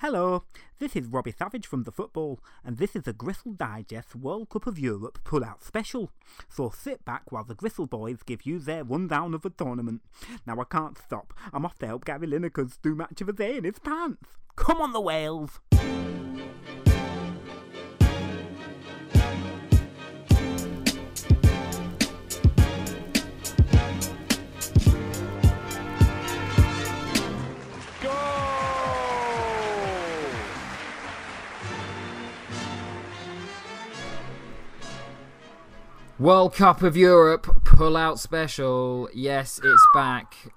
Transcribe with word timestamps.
Hello, 0.00 0.44
this 0.78 0.96
is 0.96 1.08
Robbie 1.08 1.34
Savage 1.38 1.66
from 1.66 1.82
The 1.82 1.92
Football, 1.92 2.40
and 2.64 2.78
this 2.78 2.96
is 2.96 3.02
the 3.02 3.12
Gristle 3.12 3.52
Digest 3.52 4.16
World 4.16 4.48
Cup 4.48 4.66
of 4.66 4.78
Europe 4.78 5.18
pull-out 5.24 5.62
special. 5.62 6.10
So 6.48 6.70
sit 6.70 7.04
back 7.04 7.30
while 7.30 7.44
the 7.44 7.54
Gristle 7.54 7.86
boys 7.86 8.22
give 8.24 8.46
you 8.46 8.58
their 8.60 8.82
rundown 8.82 9.34
of 9.34 9.42
the 9.42 9.50
tournament. 9.50 10.00
Now 10.46 10.58
I 10.58 10.64
can't 10.64 10.96
stop, 10.96 11.34
I'm 11.52 11.66
off 11.66 11.78
to 11.80 11.86
help 11.86 12.06
Gary 12.06 12.26
Lineker's 12.26 12.78
do 12.78 12.94
match 12.94 13.20
of 13.20 13.26
the 13.26 13.34
day 13.34 13.58
in 13.58 13.64
his 13.64 13.78
pants. 13.78 14.30
Come 14.56 14.80
on 14.80 14.94
the 14.94 15.02
Wales! 15.02 15.60
World 36.20 36.54
Cup 36.54 36.82
of 36.82 36.98
Europe 36.98 37.64
pull 37.64 37.96
out 37.96 38.18
special. 38.20 39.08
Yes, 39.14 39.58
it's 39.64 39.86
back. 39.94 40.52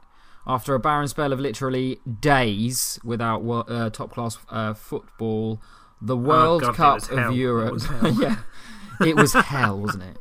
After 0.45 0.75
a 0.75 0.79
barren 0.79 1.07
spell 1.07 1.31
of 1.31 1.39
literally 1.39 2.01
days 2.19 2.99
without 3.01 3.39
uh, 3.39 3.89
top 3.89 4.11
class 4.11 4.37
uh, 4.49 4.73
football, 4.73 5.61
the 6.01 6.17
World 6.17 6.63
Oh, 6.63 6.67
God, 6.67 6.75
Cup 6.75 7.11
of 7.11 7.17
hell. 7.17 7.31
Europe. 7.31 7.81
hell. 8.01 8.11
yeah, 8.21 8.35
it 9.05 9.15
was 9.15 9.31
hell, 9.31 9.79
wasn't 9.79 10.03
it? 10.03 10.17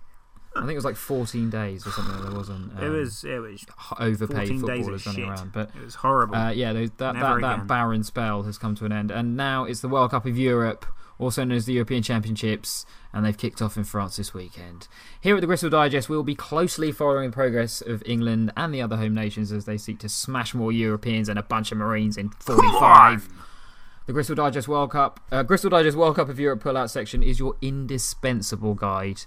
I 0.55 0.60
think 0.60 0.73
it 0.73 0.77
was 0.77 0.84
like 0.84 0.95
14 0.95 1.51
days 1.51 1.84
or 1.87 1.90
something. 1.90 2.23
There 2.23 2.37
wasn't. 2.37 2.73
it 2.79 2.84
um, 2.84 2.93
was 2.93 3.24
it 3.24 3.38
was 3.38 3.66
overpaid 3.98 4.60
footballers 4.60 5.06
running 5.06 5.23
shit. 5.23 5.29
around, 5.29 5.52
but 5.52 5.70
it 5.74 5.82
was 5.84 5.96
horrible. 5.96 6.37
uh, 6.37 6.51
yeah, 6.51 6.73
those, 6.73 6.90
that, 6.98 7.15
Never 7.16 7.40
that, 7.40 7.59
that 7.59 7.66
barren 7.66 8.04
spell 8.04 8.45
has 8.45 8.59
come 8.59 8.77
to 8.77 8.84
an 8.84 8.93
end. 8.93 9.10
And 9.10 9.37
now 9.37 9.65
it's 9.65 9.80
the 9.80 9.88
World 9.88 10.12
Cup 10.12 10.24
of 10.24 10.38
Europe, 10.38 10.87
also 11.19 11.45
known 11.45 11.57
as 11.57 11.66
the 11.66 11.73
European 11.75 12.02
Championships, 12.02 12.84
and 13.13 13.24
they've 13.24 13.37
kicked 13.37 13.60
off 13.63 13.77
in 13.77 13.85
France 13.85 14.16
this 14.16 14.32
weekend. 14.35 14.88
Here 15.21 15.35
at 15.37 15.41
the 15.41 15.46
Gristle 15.46 15.71
Digest, 15.71 16.09
we'll 16.09 16.23
be 16.23 16.35
closely 16.35 16.91
following 16.93 17.30
the 17.30 17.35
progress 17.35 17.80
of 17.80 18.02
England 18.07 18.52
and 18.57 18.73
the 18.74 18.82
other 18.82 18.96
home 18.96 19.15
nations 19.15 19.52
as 19.52 19.65
they 19.65 19.77
seek 19.79 19.99
to 20.01 20.09
smash 20.09 20.54
more 20.54 20.73
Europeans 20.73 21.29
and 21.29 21.38
a 21.38 21.43
bunch 21.43 21.71
of 21.73 21.79
Marines 21.79 22.16
in 22.16 22.30
45. 22.30 23.29
The 24.07 24.13
Gristle 24.13 24.35
Digest 24.35 24.66
World 24.66 24.91
Cup, 24.91 25.21
uh, 25.30 25.43
Gristle 25.45 25.71
Digest 25.71 25.96
World 25.96 26.16
Cup 26.16 26.29
of 26.29 26.41
Europe 26.41 26.60
pull-out 26.60 26.91
section 26.91 27.23
is 27.23 27.38
your 27.38 27.54
indispensable 27.63 28.74
guide 28.74 29.21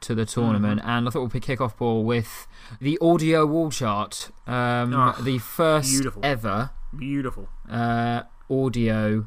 to 0.00 0.14
the 0.14 0.26
tournament, 0.26 0.80
Mm-hmm. 0.82 0.90
and 0.90 1.08
I 1.08 1.10
thought 1.10 1.32
we'd 1.32 1.42
kick 1.42 1.60
off 1.60 1.76
ball 1.76 2.04
with 2.04 2.46
the 2.80 2.98
audio 3.00 3.46
wall 3.46 3.70
chart, 3.70 4.30
um, 4.46 4.92
Oh, 4.94 5.16
the 5.20 5.38
first 5.38 5.90
beautiful. 5.90 6.20
ever 6.24 6.70
Beautiful. 6.96 7.48
uh, 7.70 8.22
audio 8.50 9.26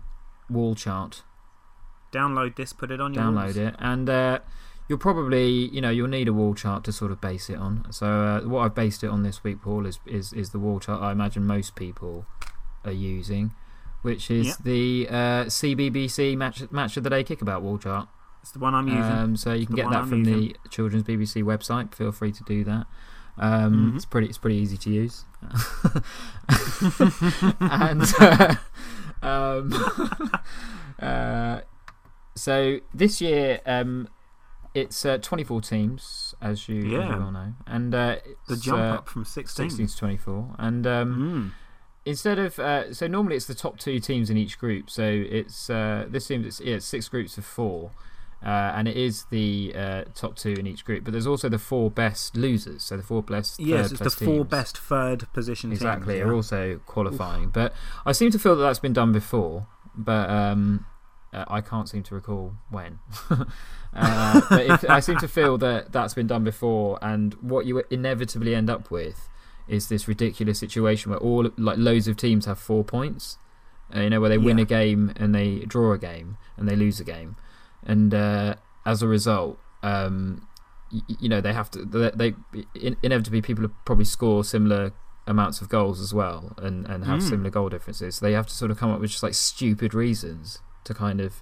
wall 0.50 0.75
chart. 0.75 1.23
Download 2.12 2.56
this, 2.56 2.73
put 2.73 2.92
it 2.92 3.00
on 3.02 3.14
your 3.14 3.23
Download 3.23 3.56
it, 3.56 3.76
and 3.80 4.09
uh, 4.09 4.40
you'll 4.88 4.98
probably, 4.98 5.50
you 5.70 5.80
know, 5.81 5.90
you'll 5.90 6.08
need 6.08 6.28
a 6.28 6.34
wall 6.34 6.53
chart 6.53 6.84
to 6.86 6.92
sort 6.92 7.12
of 7.12 7.22
base 7.22 7.50
it 7.50 7.58
on. 7.58 7.86
So 7.92 8.06
uh, 8.08 8.42
what 8.42 8.62
I've 8.62 8.76
based 8.76 9.03
it 9.03 9.08
on 9.08 9.23
this 9.23 9.44
week, 9.44 9.62
Paul, 9.62 9.86
is 9.86 10.00
is 10.06 10.34
is 10.34 10.50
the 10.52 10.59
wall 10.59 10.80
chart 10.80 11.02
I 11.02 11.12
imagine 11.12 11.45
most 11.45 11.76
people 11.76 12.26
are 12.84 12.92
using, 12.92 13.53
which 14.02 14.30
is 14.31 14.48
Yeah. 14.48 14.53
the 14.64 15.08
uh, 15.09 15.44
CBBC 15.45 16.36
match 16.36 16.70
match 16.72 16.98
of 16.98 17.03
the 17.03 17.09
day 17.09 17.23
kickabout 17.23 17.62
wall 17.62 17.78
chart. 17.78 18.09
It's 18.42 18.52
the 18.52 18.59
one 18.59 18.73
I'm 18.73 18.88
using. 18.88 19.03
Um, 19.03 19.36
so 19.38 19.53
you 19.53 19.66
can 19.68 19.75
get 19.75 19.88
that 19.90 20.00
I'm 20.02 20.09
from 20.09 20.23
the. 20.23 20.56
Children's 20.72 21.03
BBC 21.03 21.44
website. 21.44 21.94
Feel 21.94 22.12
free 22.12 22.31
to 22.31 22.44
do 22.44 22.64
that. 22.64 22.88
Um, 23.38 23.92
Mhm. 23.92 23.96
It's 23.96 24.06
pretty. 24.06 24.28
It's 24.28 24.38
pretty 24.40 24.58
easy 24.58 24.78
to 24.78 24.90
use. 24.90 25.25
and 27.59 28.03
uh, 28.20 28.56
um, 29.22 30.31
uh, 31.00 31.62
so 32.36 32.80
this 32.94 33.22
year, 33.22 33.60
um, 33.66 34.08
it's 34.74 35.06
uh, 35.06 35.18
24 35.18 35.62
teams, 35.62 36.34
as 36.42 36.70
you, 36.70 36.80
as 36.80 36.84
you 36.86 36.92
Yeah. 36.92 37.18
well 37.18 37.32
know, 37.32 37.54
and 37.68 37.94
uh, 37.94 38.16
the 38.47 38.56
jump 38.58 38.80
uh, 38.80 38.96
up 39.00 39.09
from 39.09 39.25
16. 39.25 39.69
16 39.69 39.88
to 39.88 39.97
24, 39.97 40.56
and 40.59 40.88
um, 40.88 41.52
Mm. 41.52 41.52
instead 42.06 42.40
of 42.40 42.58
uh, 42.58 42.94
so 42.94 43.06
normally 43.08 43.36
it's 43.36 43.46
the 43.47 43.53
top 43.56 43.78
two 43.80 44.00
teams 44.00 44.30
in 44.30 44.38
each 44.38 44.58
group. 44.59 44.90
So 44.90 45.03
it's 45.03 45.70
uh, 45.70 46.06
this 46.09 46.25
seems 46.25 46.46
it's, 46.46 46.62
yeah, 46.62 46.75
it's 46.75 46.86
six 46.86 47.09
groups 47.09 47.38
of 47.38 47.44
four, 47.46 47.91
uh, 48.46 48.47
and 48.75 48.88
it 48.88 48.96
is 48.96 49.25
the 49.30 49.74
uh, 49.75 50.03
top 50.16 50.38
two 50.38 50.53
in 50.53 50.66
each 50.68 50.86
group. 50.86 51.03
But 51.03 51.12
there's 51.12 51.28
also 51.28 51.50
the 51.50 51.59
four 51.59 51.91
best 51.91 52.38
losers. 52.38 52.84
So 52.84 52.96
the 52.96 53.03
four 53.03 53.22
best 53.24 53.59
Yes, 53.59 53.91
it's 53.91 54.00
the 54.00 54.09
place 54.09 54.14
four 54.30 54.46
best 54.46 54.78
third 54.78 55.28
position 55.34 55.74
exactly 55.74 56.14
teams. 56.16 56.24
are 56.25 56.30
yeah. 56.30 56.34
also 56.34 56.80
qualifying. 56.86 57.50
But 57.50 57.74
I 58.06 58.14
seem 58.14 58.31
to 58.31 58.40
feel 58.40 58.56
that 58.56 58.64
that's 58.64 58.80
been 58.80 58.94
done 58.94 59.12
before, 59.12 59.68
but 59.94 60.30
um, 60.30 60.86
uh, 61.34 61.46
I 61.47 61.62
can't 61.62 61.88
seem 61.90 62.03
to 62.03 62.16
recall 62.16 62.53
when. 62.69 63.00
uh, 63.94 64.42
but 64.50 64.66
if, 64.66 64.90
I 64.90 65.00
seem 65.00 65.18
to 65.18 65.28
feel 65.28 65.58
that 65.59 65.92
that's 65.92 66.14
been 66.14 66.28
done 66.28 66.44
before, 66.44 66.97
and 67.02 67.34
what 67.36 67.66
you 67.66 67.84
inevitably 67.90 68.56
end 68.56 68.69
up 68.69 68.90
with 68.92 69.30
is 69.68 69.88
this 69.90 70.08
ridiculous 70.08 70.59
situation 70.59 71.12
where 71.12 71.20
all 71.20 71.50
like 71.58 71.78
loads 71.78 72.08
of 72.08 72.18
teams 72.18 72.46
have 72.46 72.59
four 72.59 72.84
points. 72.84 73.38
Uh, 73.94 74.02
you 74.02 74.09
know, 74.09 74.22
where 74.22 74.30
they 74.30 74.38
win 74.38 74.58
Yeah. 74.58 74.64
a 74.64 74.66
game 74.66 75.14
and 75.18 75.36
they 75.36 75.59
draw 75.59 75.91
a 75.91 75.97
game 75.97 76.38
and 76.56 76.68
they 76.68 76.75
lose 76.78 77.00
a 77.02 77.03
game, 77.03 77.36
and 77.86 78.14
uh, 78.14 78.56
as 78.86 79.02
a 79.02 79.08
result, 79.08 79.59
um, 79.84 80.47
y- 80.94 81.02
you 81.20 81.28
know 81.28 81.41
they 81.41 81.52
have 81.53 81.70
to. 81.72 81.84
They, 81.84 82.12
they 82.16 82.36
in, 82.80 82.96
inevitably 83.03 83.41
people 83.41 83.70
probably 83.86 84.06
score 84.06 84.44
similar 84.46 84.94
amounts 85.28 85.62
of 85.62 85.68
goals 85.70 86.00
as 86.02 86.14
well 86.14 86.53
and 86.58 86.86
and 86.88 87.06
have 87.06 87.20
Mm. 87.20 87.30
similar 87.30 87.50
goal 87.50 87.68
differences. 87.70 88.16
So 88.16 88.25
they 88.25 88.31
have 88.34 88.47
to 88.47 88.53
sort 88.53 88.72
of 88.72 88.78
come 88.78 88.91
up 88.91 89.00
with 89.02 89.12
just 89.12 89.24
like 89.24 89.34
stupid 89.36 89.94
reasons 89.94 90.59
to 90.84 90.94
kind 90.94 91.22
of 91.22 91.42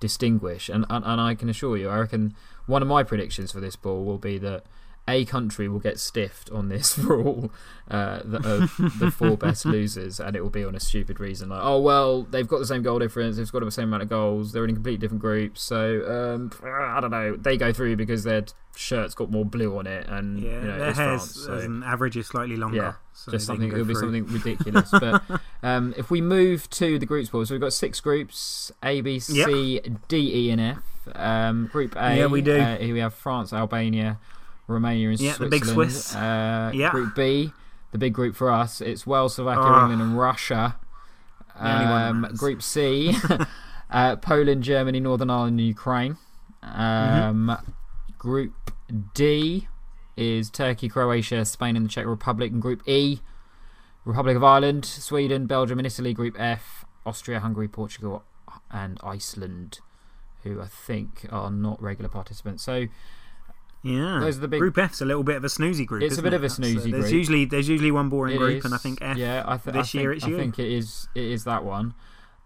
distinguish. 0.00 0.68
And 0.68 0.84
and, 0.90 1.04
and 1.04 1.20
I 1.20 1.34
can 1.34 1.48
assure 1.48 1.76
you, 1.76 1.88
I 1.88 1.98
reckon 2.00 2.34
one 2.66 2.82
of 2.82 2.88
my 2.88 3.02
predictions 3.02 3.52
for 3.52 3.60
this 3.60 3.76
ball 3.76 4.04
will 4.04 4.18
be 4.18 4.38
that 4.38 4.64
a 5.10 5.24
country 5.24 5.68
will 5.68 5.80
get 5.80 5.98
stiffed 5.98 6.48
on 6.50 6.68
this 6.68 6.96
rule 7.10 7.50
uh, 7.90 8.20
the, 8.24 8.36
of 8.38 8.98
the 9.00 9.10
four 9.10 9.36
best 9.36 9.66
losers, 9.74 10.20
and 10.20 10.36
it 10.36 10.40
will 10.42 10.50
be 10.50 10.64
on 10.64 10.74
a 10.74 10.80
stupid 10.80 11.18
reason 11.18 11.48
like, 11.48 11.60
oh 11.62 11.80
well, 11.80 12.22
they've 12.22 12.46
got 12.48 12.58
the 12.58 12.66
same 12.66 12.82
goal 12.82 12.98
difference, 12.98 13.36
they've 13.36 13.50
got 13.50 13.64
the 13.64 13.70
same 13.70 13.88
amount 13.88 14.02
of 14.04 14.08
goals, 14.08 14.52
they're 14.52 14.64
in 14.64 14.74
completely 14.74 14.98
different 14.98 15.20
groups, 15.20 15.60
so 15.62 16.36
um, 16.36 16.50
I 16.64 17.00
don't 17.00 17.10
know, 17.10 17.36
they 17.36 17.56
go 17.56 17.72
through 17.72 17.96
because 17.96 18.22
their 18.24 18.44
shirt's 18.76 19.14
got 19.14 19.30
more 19.30 19.44
blue 19.44 19.76
on 19.76 19.86
it, 19.86 20.06
and 20.08 20.40
Yeah, 20.40 20.50
you 20.50 20.60
know, 20.60 20.78
their 20.78 20.92
hair's 20.92 21.34
so- 21.44 21.54
as 21.54 21.64
an 21.64 21.82
average 21.82 22.16
is 22.16 22.28
slightly 22.28 22.56
longer. 22.56 22.76
Yeah, 22.76 22.92
so 23.12 23.32
just 23.32 23.46
something. 23.46 23.72
It'll 23.72 23.84
be 23.84 23.94
something 23.94 24.26
ridiculous. 24.32 24.90
but 24.92 25.22
um, 25.62 25.92
if 25.96 26.10
we 26.10 26.20
move 26.20 26.70
to 26.70 26.98
the 26.98 27.06
groups 27.06 27.30
so 27.30 27.38
we've 27.50 27.60
got 27.60 27.72
six 27.72 28.00
groups: 28.00 28.70
A, 28.82 29.00
B, 29.00 29.18
C, 29.18 29.80
D, 30.08 30.16
E, 30.46 30.50
and 30.50 30.60
F. 30.60 30.78
Um, 31.14 31.66
group 31.72 31.96
A. 31.96 32.16
Yeah, 32.18 32.26
we 32.26 32.40
do. 32.42 32.56
Uh, 32.58 32.76
here 32.78 32.94
we 32.94 33.00
have 33.00 33.14
France, 33.14 33.52
Albania, 33.52 34.18
Romania, 34.70 35.10
and 35.10 35.20
Yeah, 35.20 35.32
the 35.32 35.36
Switzerland. 35.36 35.50
big 35.50 35.64
Swiss. 35.74 36.14
Uh, 36.14 36.70
Yeah. 36.74 36.90
Group 36.90 37.14
B, 37.14 37.52
the 37.92 37.98
big 37.98 38.12
group 38.14 38.34
for 38.36 38.50
us. 38.50 38.80
It's 38.80 39.06
Wales, 39.06 39.34
Slovakia, 39.34 39.62
Ah. 39.64 39.80
England, 39.82 40.02
and 40.02 40.18
Russia. 40.18 40.76
The 41.56 41.72
only 41.74 41.86
one 41.86 42.22
that 42.22 42.30
Um, 42.30 42.36
group 42.36 42.62
C, 42.62 43.14
uh, 43.90 44.16
Poland, 44.16 44.62
Germany, 44.62 45.00
Northern 45.00 45.28
Ireland, 45.30 45.58
and 45.60 45.68
Ukraine. 45.68 46.16
Mm-hmm. 46.62 47.50
Um, 47.50 47.58
Group 48.18 48.70
D 49.14 49.68
is 50.16 50.50
Turkey, 50.50 50.88
Croatia, 50.88 51.44
Spain, 51.44 51.76
and 51.76 51.84
the 51.86 51.88
Czech 51.88 52.06
Republic. 52.06 52.52
And 52.52 52.60
Group 52.62 52.86
E, 52.88 53.20
Republic 54.04 54.36
of 54.36 54.44
Ireland, 54.44 54.84
Sweden, 54.84 55.46
Belgium, 55.46 55.78
and 55.78 55.86
Italy. 55.86 56.12
Group 56.12 56.36
F, 56.38 56.84
Austria, 57.06 57.40
Hungary, 57.40 57.68
Portugal, 57.68 58.24
and 58.70 58.98
Iceland, 59.02 59.80
who 60.42 60.60
I 60.60 60.66
think 60.66 61.26
are 61.30 61.50
not 61.50 61.80
regular 61.82 62.08
participants. 62.10 62.62
So 62.62 62.86
Yeah, 63.82 64.18
Those 64.20 64.36
are 64.36 64.40
the 64.42 64.48
big- 64.48 64.60
Group 64.60 64.76
F's 64.76 65.00
a 65.00 65.04
little 65.06 65.22
bit 65.22 65.36
of 65.36 65.44
a 65.44 65.48
snoozy 65.48 65.86
group. 65.86 66.02
It's 66.02 66.18
a 66.18 66.22
bit 66.22 66.34
it? 66.34 66.36
of 66.36 66.42
a 66.44 66.48
That's, 66.48 66.58
uh, 66.58 66.62
snoozy 66.62 66.90
there's. 66.90 67.10
Usually, 67.12 67.44
there's 67.46 67.68
usually 67.68 67.90
one 67.90 68.08
boring 68.10 68.34
It 68.34 68.38
group, 68.38 68.58
is, 68.58 68.64
and 68.66 68.74
I 68.74 68.76
think 68.76 68.98
F. 69.00 69.16
Yeah, 69.16 69.42
I, 69.46 69.56
th- 69.56 69.74
this 69.74 69.94
I 69.94 69.98
year 69.98 70.10
think, 70.12 70.16
it's 70.22 70.26
I 70.26 70.38
think 70.38 70.58
it 70.58 70.68
is. 70.70 71.08
It 71.14 71.24
is 71.24 71.44
that 71.44 71.64
one. 71.64 71.94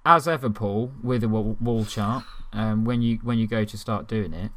As 0.07 0.29
ever, 0.29 0.49
Paul, 0.51 0.93
with 1.03 1.25
a 1.25 1.29
wall, 1.29 1.57
wall 1.61 1.85
chart. 1.85 2.25
Um, 2.53 2.85
when 2.85 3.03
you 3.03 3.19
when 3.25 3.39
you 3.39 3.49
go 3.49 3.65
to 3.65 3.77
start 3.77 4.07
doing 4.07 4.33
it, 4.33 4.53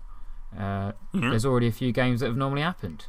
uh, 0.56 0.92
Yeah, 1.14 1.32
there's 1.32 1.46
already 1.46 1.66
a 1.68 1.72
few 1.72 1.92
games 1.92 2.20
that 2.20 2.28
have 2.28 2.38
normally 2.38 2.62
happened, 2.62 3.06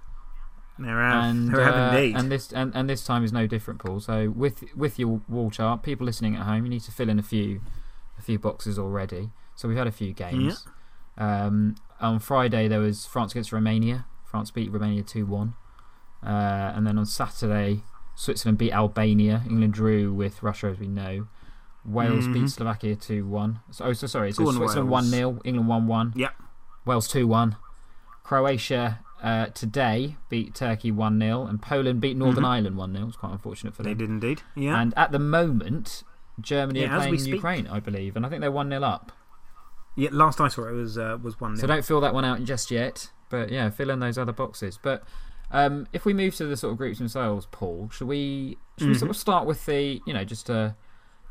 there 0.78 1.02
have, 1.02 1.24
and 1.24 1.54
there 1.54 1.70
uh, 1.70 1.94
indeed. 1.94 2.16
and 2.16 2.32
this 2.32 2.50
and, 2.52 2.72
and 2.74 2.88
this 2.88 3.04
time 3.04 3.22
is 3.22 3.34
no 3.34 3.46
different, 3.46 3.80
Paul. 3.84 4.00
So 4.00 4.30
with 4.30 4.64
with 4.74 4.98
your 4.98 5.20
wall 5.28 5.50
chart, 5.50 5.82
people 5.82 6.06
listening 6.06 6.36
at 6.36 6.42
home, 6.44 6.64
you 6.64 6.70
need 6.70 6.82
to 6.84 6.90
fill 6.92 7.10
in 7.10 7.18
a 7.18 7.22
few 7.22 7.60
a 8.18 8.22
few 8.22 8.38
boxes 8.38 8.78
already. 8.78 9.28
So 9.56 9.68
we've 9.68 9.76
had 9.76 9.86
a 9.88 9.92
few 9.92 10.14
games. 10.14 10.66
Um, 11.18 11.74
on 12.00 12.18
Friday 12.18 12.68
there 12.68 12.80
was 12.80 13.06
France 13.06 13.32
against 13.32 13.52
Romania. 13.52 14.06
France 14.24 14.50
beat 14.50 14.70
Romania 14.70 15.02
two 15.02 15.24
one, 15.26 15.54
uh, 16.22 16.72
and 16.74 16.86
then 16.86 16.98
on 16.98 17.06
Saturday 17.06 17.82
Switzerland 18.14 18.58
beat 18.58 18.72
Albania. 18.72 19.42
England 19.48 19.72
drew 19.74 20.12
with 20.12 20.42
Russia, 20.42 20.66
as 20.68 20.78
we 20.78 20.88
know. 20.88 21.28
Wales 21.84 22.26
Mhm. 22.26 22.32
beat 22.34 22.48
Slovakia 22.50 22.96
two 22.96 23.26
one. 23.26 23.60
So, 23.70 23.86
oh, 23.86 23.92
so 23.94 24.06
sorry. 24.06 24.32
So 24.32 24.44
Go 24.44 24.52
Switzerland 24.52 24.90
one 24.90 25.04
0 25.04 25.40
England 25.44 25.68
one 25.68 25.86
one. 25.86 26.12
Yeah. 26.16 26.30
Wales 26.84 27.08
two 27.08 27.26
one. 27.26 27.56
Croatia 28.24 29.00
uh, 29.22 29.46
today 29.46 30.16
beat 30.28 30.54
Turkey 30.54 30.92
1 30.92 31.18
0, 31.18 31.44
and 31.46 31.60
Poland 31.60 32.00
beat 32.00 32.16
Northern 32.16 32.44
Mhm. 32.44 32.48
Ireland 32.48 32.76
1 32.76 32.92
0. 32.94 33.08
It's 33.08 33.16
quite 33.16 33.32
unfortunate 33.32 33.74
for 33.74 33.82
them. 33.82 33.90
They 33.92 33.98
did 33.98 34.10
indeed. 34.10 34.42
Yeah. 34.54 34.80
And 34.80 34.94
at 34.96 35.10
the 35.10 35.18
moment, 35.18 36.04
Germany 36.40 36.82
Yeah, 36.82 36.96
are 36.98 37.00
playing. 37.08 37.24
Ukraine, 37.26 37.66
I 37.66 37.80
believe, 37.80 38.14
and 38.14 38.24
I 38.24 38.28
think 38.28 38.42
they're 38.42 38.52
one 38.52 38.68
0 38.70 38.82
up. 38.84 39.10
Yeah, 39.98 40.10
last 40.12 40.40
I 40.40 40.48
saw 40.48 40.68
it 40.68 40.72
was 40.72 40.96
uh, 40.96 41.18
was 41.22 41.40
one. 41.40 41.56
So 41.56 41.66
don't 41.66 41.84
fill 41.84 42.00
that 42.00 42.14
one 42.14 42.24
out 42.24 42.42
just 42.44 42.70
yet. 42.70 43.10
But 43.30 43.50
yeah, 43.50 43.68
fill 43.70 43.90
in 43.90 43.98
those 44.00 44.16
other 44.16 44.32
boxes. 44.32 44.78
But 44.82 45.02
um, 45.50 45.86
if 45.92 46.04
we 46.04 46.14
move 46.14 46.34
to 46.36 46.46
the 46.46 46.56
sort 46.56 46.72
of 46.72 46.78
groups 46.78 46.98
themselves, 46.98 47.46
Paul, 47.50 47.90
should 47.92 48.06
we 48.08 48.56
should 48.78 48.86
we 48.88 48.92
Mm-hmm. 48.94 48.98
sort 49.00 49.10
of 49.10 49.16
start 49.16 49.46
with 49.46 49.66
the 49.66 50.00
you 50.06 50.14
know 50.14 50.24
just 50.24 50.46
to 50.46 50.76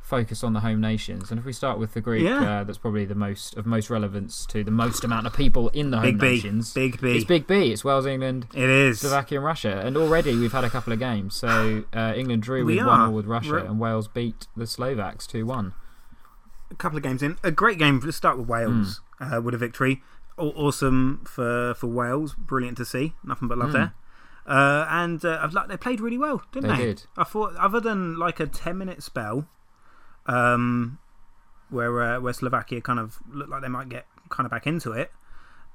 focus 0.01 0.41
on 0.43 0.53
the 0.53 0.61
home 0.61 0.79
nations, 0.79 1.31
and 1.31 1.39
if 1.39 1.45
we 1.45 1.51
start 1.51 1.77
with 1.79 1.93
the 1.93 1.99
group 2.01 2.21
Yeah. 2.23 2.59
uh, 2.59 2.63
that's 2.63 2.77
probably 2.77 3.03
the 3.05 3.15
most 3.15 3.57
of 3.57 3.65
most 3.65 3.89
relevance 3.89 4.45
to 4.47 4.63
the 4.63 4.71
most 4.71 5.03
amount 5.03 5.27
of 5.27 5.33
people 5.33 5.67
in 5.69 5.91
the 5.91 5.97
home 5.97 6.05
Big 6.11 6.19
B, 6.19 6.27
nations. 6.29 6.73
Big 6.73 7.01
B. 7.01 7.15
It's 7.17 7.25
Big 7.25 7.45
B. 7.45 7.71
It's 7.73 7.83
Wales, 7.83 8.05
England, 8.05 8.47
It 8.53 8.69
is. 8.69 9.01
Slovakia, 9.01 9.39
and 9.39 9.45
Russia. 9.45 9.81
And 9.83 9.97
already 9.97 10.33
we've 10.37 10.53
had 10.53 10.63
a 10.63 10.69
couple 10.69 10.93
of 10.93 10.99
games. 10.99 11.35
So 11.35 11.83
uh, 11.93 12.13
England 12.15 12.41
drew 12.43 12.63
We 12.63 12.77
with 12.77 12.85
one. 12.85 12.99
0 12.99 13.11
with 13.11 13.25
Russia, 13.25 13.51
We're- 13.51 13.65
and 13.67 13.79
Wales 13.81 14.07
beat 14.07 14.47
the 14.55 14.65
Slovaks 14.67 15.27
two 15.27 15.45
one. 15.45 15.73
A 16.71 16.75
couple 16.75 16.97
of 16.97 17.03
games 17.03 17.21
in. 17.23 17.37
A 17.43 17.51
great 17.51 17.77
game. 17.79 17.99
Let's 18.03 18.17
start 18.17 18.37
with 18.37 18.47
Wales 18.47 19.01
Hmm. 19.19 19.33
uh, 19.33 19.41
with 19.41 19.53
a 19.53 19.57
victory. 19.57 20.01
Aw- 20.37 20.51
Awesome 20.55 21.23
for, 21.25 21.73
for 21.73 21.87
Wales. 21.87 22.35
Brilliant 22.35 22.77
to 22.77 22.85
see. 22.85 23.13
Nothing 23.23 23.47
but 23.47 23.57
love 23.57 23.69
Mm. 23.69 23.73
there. 23.73 23.93
Uh, 24.45 24.85
and 24.89 25.25
uh, 25.25 25.39
I've 25.41 25.53
like 25.53 25.67
they 25.67 25.75
played 25.77 25.99
really 25.99 26.17
well, 26.17 26.41
didn't 26.53 26.69
They 26.69 26.77
they? 26.77 26.85
did. 26.85 27.03
I 27.17 27.23
thought, 27.25 27.55
other 27.57 27.79
than 27.81 28.17
like 28.17 28.39
a 28.39 28.47
ten 28.47 28.77
minute 28.77 29.03
spell, 29.03 29.47
um, 30.25 30.99
where 31.69 32.01
uh, 32.01 32.19
where 32.19 32.33
Slovakia 32.33 32.81
kind 32.81 32.99
of 32.99 33.19
looked 33.31 33.49
like 33.49 33.61
they 33.61 33.67
might 33.67 33.89
get 33.89 34.05
kind 34.29 34.45
of 34.45 34.51
back 34.51 34.65
into 34.67 34.91
it, 34.93 35.11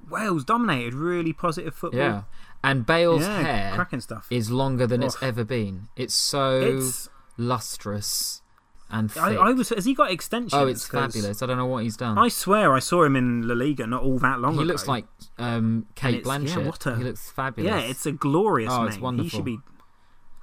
Wales 0.09 0.43
dominated. 0.43 0.93
Really 0.93 1.33
positive 1.33 1.75
football. 1.75 1.99
Yeah. 1.99 2.21
And 2.63 2.85
Bale's 2.85 3.23
yeah, 3.23 3.41
hair 3.41 3.75
cracking 3.75 3.99
stuff. 3.99 4.25
is 4.31 4.49
longer 4.49 4.87
than 4.87 5.03
it's 5.03 5.17
Oh. 5.21 5.27
ever 5.27 5.43
been. 5.43 5.89
It's 5.95 6.13
so 6.13 6.59
It's 6.61 7.09
lustrous 7.37 8.41
and. 8.89 9.11
I, 9.17 9.35
I 9.35 9.51
was 9.51 9.69
has 9.69 9.85
he 9.85 9.93
got 9.93 10.11
extensions? 10.11 10.53
oh, 10.53 10.67
it's 10.67 10.87
'Cause 10.87 11.13
fabulous. 11.13 11.41
I 11.41 11.45
don't 11.45 11.57
know 11.57 11.65
what 11.65 11.83
he's 11.83 11.97
done. 11.97 12.17
I 12.17 12.27
swear 12.27 12.73
I 12.73 12.79
saw 12.79 13.03
him 13.03 13.15
in 13.15 13.47
La 13.47 13.55
Liga 13.55 13.87
not 13.87 14.03
all 14.03 14.19
that 14.19 14.39
long 14.39 14.53
he 14.53 14.57
ago. 14.59 14.63
He 14.63 14.67
looks 14.67 14.87
like 14.87 15.05
um, 15.37 15.87
Kate 15.95 16.15
it's- 16.25 16.25
yeah, 16.43 16.57
what 16.67 16.85
a- 16.85 16.95
he 16.95 17.03
looks 17.03 17.31
fabulous. 17.31 17.71
yeah, 17.71 17.79
it's 17.79 18.05
a 18.05 18.11
glorious 18.11 18.71
Oh, 18.71 18.85
name. 18.85 18.87
it's 19.19 19.23
He 19.23 19.29
should 19.29 19.45
be 19.45 19.59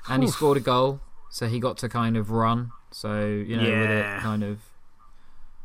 and 0.08 0.22
he 0.22 0.28
scored 0.28 0.56
a 0.56 0.60
goal, 0.60 1.00
so 1.28 1.46
he 1.46 1.60
got 1.60 1.76
to 1.78 1.88
kind 1.88 2.16
of 2.16 2.30
run. 2.30 2.72
So 2.90 3.20
you 3.26 3.56
know, 3.56 3.62
with 3.62 3.90
it 3.90 4.20
kind 4.20 4.42
of 4.42 4.58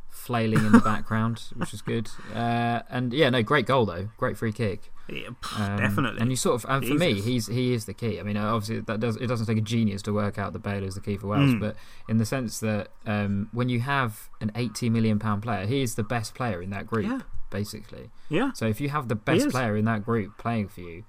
flailing 0.09 0.65
in 0.65 0.71
the 0.71 0.79
background, 0.93 1.43
which 1.55 1.71
was 1.71 1.81
good. 1.81 2.09
Uh, 2.33 2.81
and 2.89 3.13
yeah, 3.13 3.29
no, 3.29 3.41
great 3.43 3.65
goal 3.65 3.85
though. 3.85 4.09
Great 4.17 4.37
free 4.37 4.51
kick. 4.51 4.91
Yeah, 5.09 5.29
pff, 5.41 5.59
Um, 5.59 5.77
definitely. 5.77 6.21
And 6.21 6.29
you 6.31 6.35
sort 6.35 6.63
of, 6.63 6.69
and 6.69 6.85
for 6.85 6.93
me, 6.95 7.21
he's 7.21 7.47
he 7.47 7.73
is 7.73 7.85
the 7.85 7.93
key. 7.93 8.19
I 8.19 8.23
mean, 8.23 8.37
obviously 8.37 8.79
that 8.81 8.99
does 8.99 9.15
it 9.17 9.27
doesn't 9.27 9.45
take 9.45 9.57
a 9.57 9.61
genius 9.61 10.01
to 10.03 10.13
work 10.13 10.37
out 10.37 10.53
that 10.53 10.59
Bale 10.63 10.83
is 10.83 10.95
the 10.95 11.01
key 11.01 11.17
for 11.17 11.27
Wales, 11.27 11.51
Mm. 11.53 11.59
but 11.59 11.75
in 12.09 12.17
the 12.17 12.25
sense 12.25 12.59
that 12.59 12.89
um, 13.05 13.49
when 13.51 13.69
you 13.69 13.79
have 13.81 14.29
an 14.41 14.51
eighty 14.55 14.89
million 14.89 15.19
pound 15.19 15.43
player, 15.43 15.65
he 15.65 15.81
is 15.81 15.95
the 15.95 16.03
best 16.03 16.33
player 16.35 16.61
in 16.61 16.69
that 16.71 16.87
group, 16.87 17.05
Yeah. 17.05 17.21
basically. 17.49 18.09
yeah, 18.29 18.51
So 18.53 18.65
if 18.65 18.81
you 18.81 18.89
have 18.89 19.07
the 19.07 19.15
best 19.15 19.49
player 19.49 19.75
in 19.77 19.85
that 19.85 20.03
group 20.03 20.37
playing 20.37 20.69
for 20.69 20.81
you, 20.81 21.03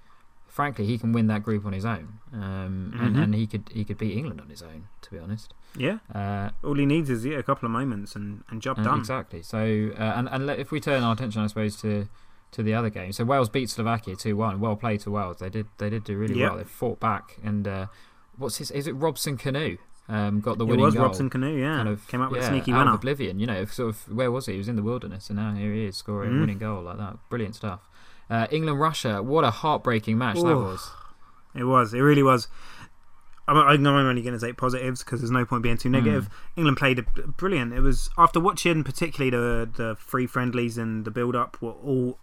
frankly, 0.47 0.87
he 0.87 0.97
can 0.99 1.13
win 1.13 1.27
that 1.27 1.43
group 1.43 1.65
on 1.67 1.73
his 1.73 1.85
own, 1.85 2.19
um, 2.33 2.93
and, 2.99 3.17
Mhm. 3.17 3.23
and 3.23 3.35
he 3.35 3.47
could 3.47 3.69
he 3.73 3.85
could 3.85 3.99
beat 3.99 4.17
England 4.17 4.41
on 4.41 4.49
his 4.49 4.63
own. 4.63 4.85
To 5.03 5.11
be 5.13 5.19
honest, 5.19 5.55
yeah. 5.77 5.99
uh, 6.15 6.51
All 6.65 6.75
he 6.75 6.85
needs 6.87 7.09
is 7.11 7.25
yeah, 7.25 7.39
a 7.39 7.43
couple 7.43 7.67
of 7.67 7.71
moments 7.73 8.17
and, 8.17 8.43
and 8.51 8.61
job 8.61 8.79
uh, 8.79 8.83
done. 8.83 8.99
exactly. 8.99 9.41
So 9.43 9.59
uh, 9.99 10.03
and 10.17 10.29
and 10.29 10.47
let- 10.47 10.59
if 10.59 10.71
we 10.71 10.81
turn 10.81 11.03
our 11.05 11.13
attention, 11.15 11.43
I 11.43 11.47
suppose 11.47 11.77
to 11.83 12.09
to 12.57 12.63
the 12.63 12.75
other 12.75 12.91
game. 12.91 13.13
So 13.13 13.25
Wales 13.25 13.49
beat 13.49 13.71
Slovakia 13.71 14.17
two 14.17 14.37
one. 14.37 14.61
Well 14.61 14.77
played 14.77 15.01
to 15.01 15.11
Wales. 15.11 15.39
They 15.39 15.49
did 15.49 15.67
they 15.79 15.89
did 15.89 16.05
do 16.05 16.17
really 16.19 16.39
Yeah. 16.41 16.49
well. 16.49 16.59
They 16.59 16.65
fought 16.65 16.99
back 17.01 17.37
and 17.45 17.67
uh, 17.69 17.87
what's 18.37 18.57
his? 18.59 18.71
Is 18.71 18.87
it 18.87 18.93
Robson-Kanu? 18.93 19.79
Um, 20.09 20.41
got 20.41 20.59
the 20.59 20.65
It 20.65 20.69
winning 20.69 20.85
was 20.85 20.95
goal. 20.95 21.03
Robson 21.05 21.29
Canoe, 21.31 21.57
yeah. 21.59 21.77
Kind 21.79 21.89
of 21.89 22.07
Came 22.07 22.21
up 22.23 22.31
with 22.31 22.41
yeah, 22.41 22.47
a 22.47 22.51
sneaky 22.51 22.73
out 22.73 22.79
winner. 22.79 22.91
of 22.91 22.97
oblivion. 22.99 23.41
You 23.41 23.47
know, 23.49 23.65
sort 23.65 23.89
of 23.89 23.97
where 24.17 24.31
was 24.31 24.47
he? 24.47 24.53
He 24.53 24.59
was 24.59 24.69
in 24.69 24.77
the 24.77 24.83
wilderness, 24.85 25.29
and 25.31 25.37
now 25.37 25.53
here 25.55 25.73
he 25.73 25.85
is 25.87 25.97
scoring 25.97 26.31
a 26.31 26.35
Mm. 26.35 26.41
winning 26.43 26.59
goal 26.59 26.83
like 26.85 26.99
that. 26.99 27.17
Brilliant 27.29 27.57
stuff. 27.57 27.81
Uh, 28.31 28.47
England 28.53 28.79
Russia. 28.79 29.21
What 29.23 29.43
a 29.45 29.51
heartbreaking 29.51 30.17
match 30.17 30.37
that 30.37 30.47
Oh. 30.47 30.63
was. 30.63 30.91
It 31.57 31.65
was. 31.65 31.93
It 31.93 32.01
really 32.01 32.23
was. 32.23 32.47
I'm, 33.49 33.57
I 33.57 33.77
know 33.77 33.97
I'm 33.97 34.07
only 34.07 34.23
going 34.23 34.35
to 34.35 34.41
say 34.41 34.53
positives 34.53 35.03
because 35.05 35.21
there's 35.21 35.31
no 35.31 35.45
point 35.45 35.63
being 35.65 35.77
too 35.77 35.89
negative. 35.89 36.27
Hmm. 36.27 36.61
England 36.61 36.77
played 36.79 37.05
brilliant. 37.37 37.73
It 37.73 37.81
was 37.81 38.09
after 38.19 38.39
watching 38.41 38.85
particularly 38.85 39.31
the 39.31 39.69
the 39.73 39.97
free 39.97 40.27
friendlies 40.27 40.79
and 40.79 41.05
the 41.05 41.11
build 41.11 41.35
up 41.37 41.61
were 41.61 41.73
all 41.73 42.19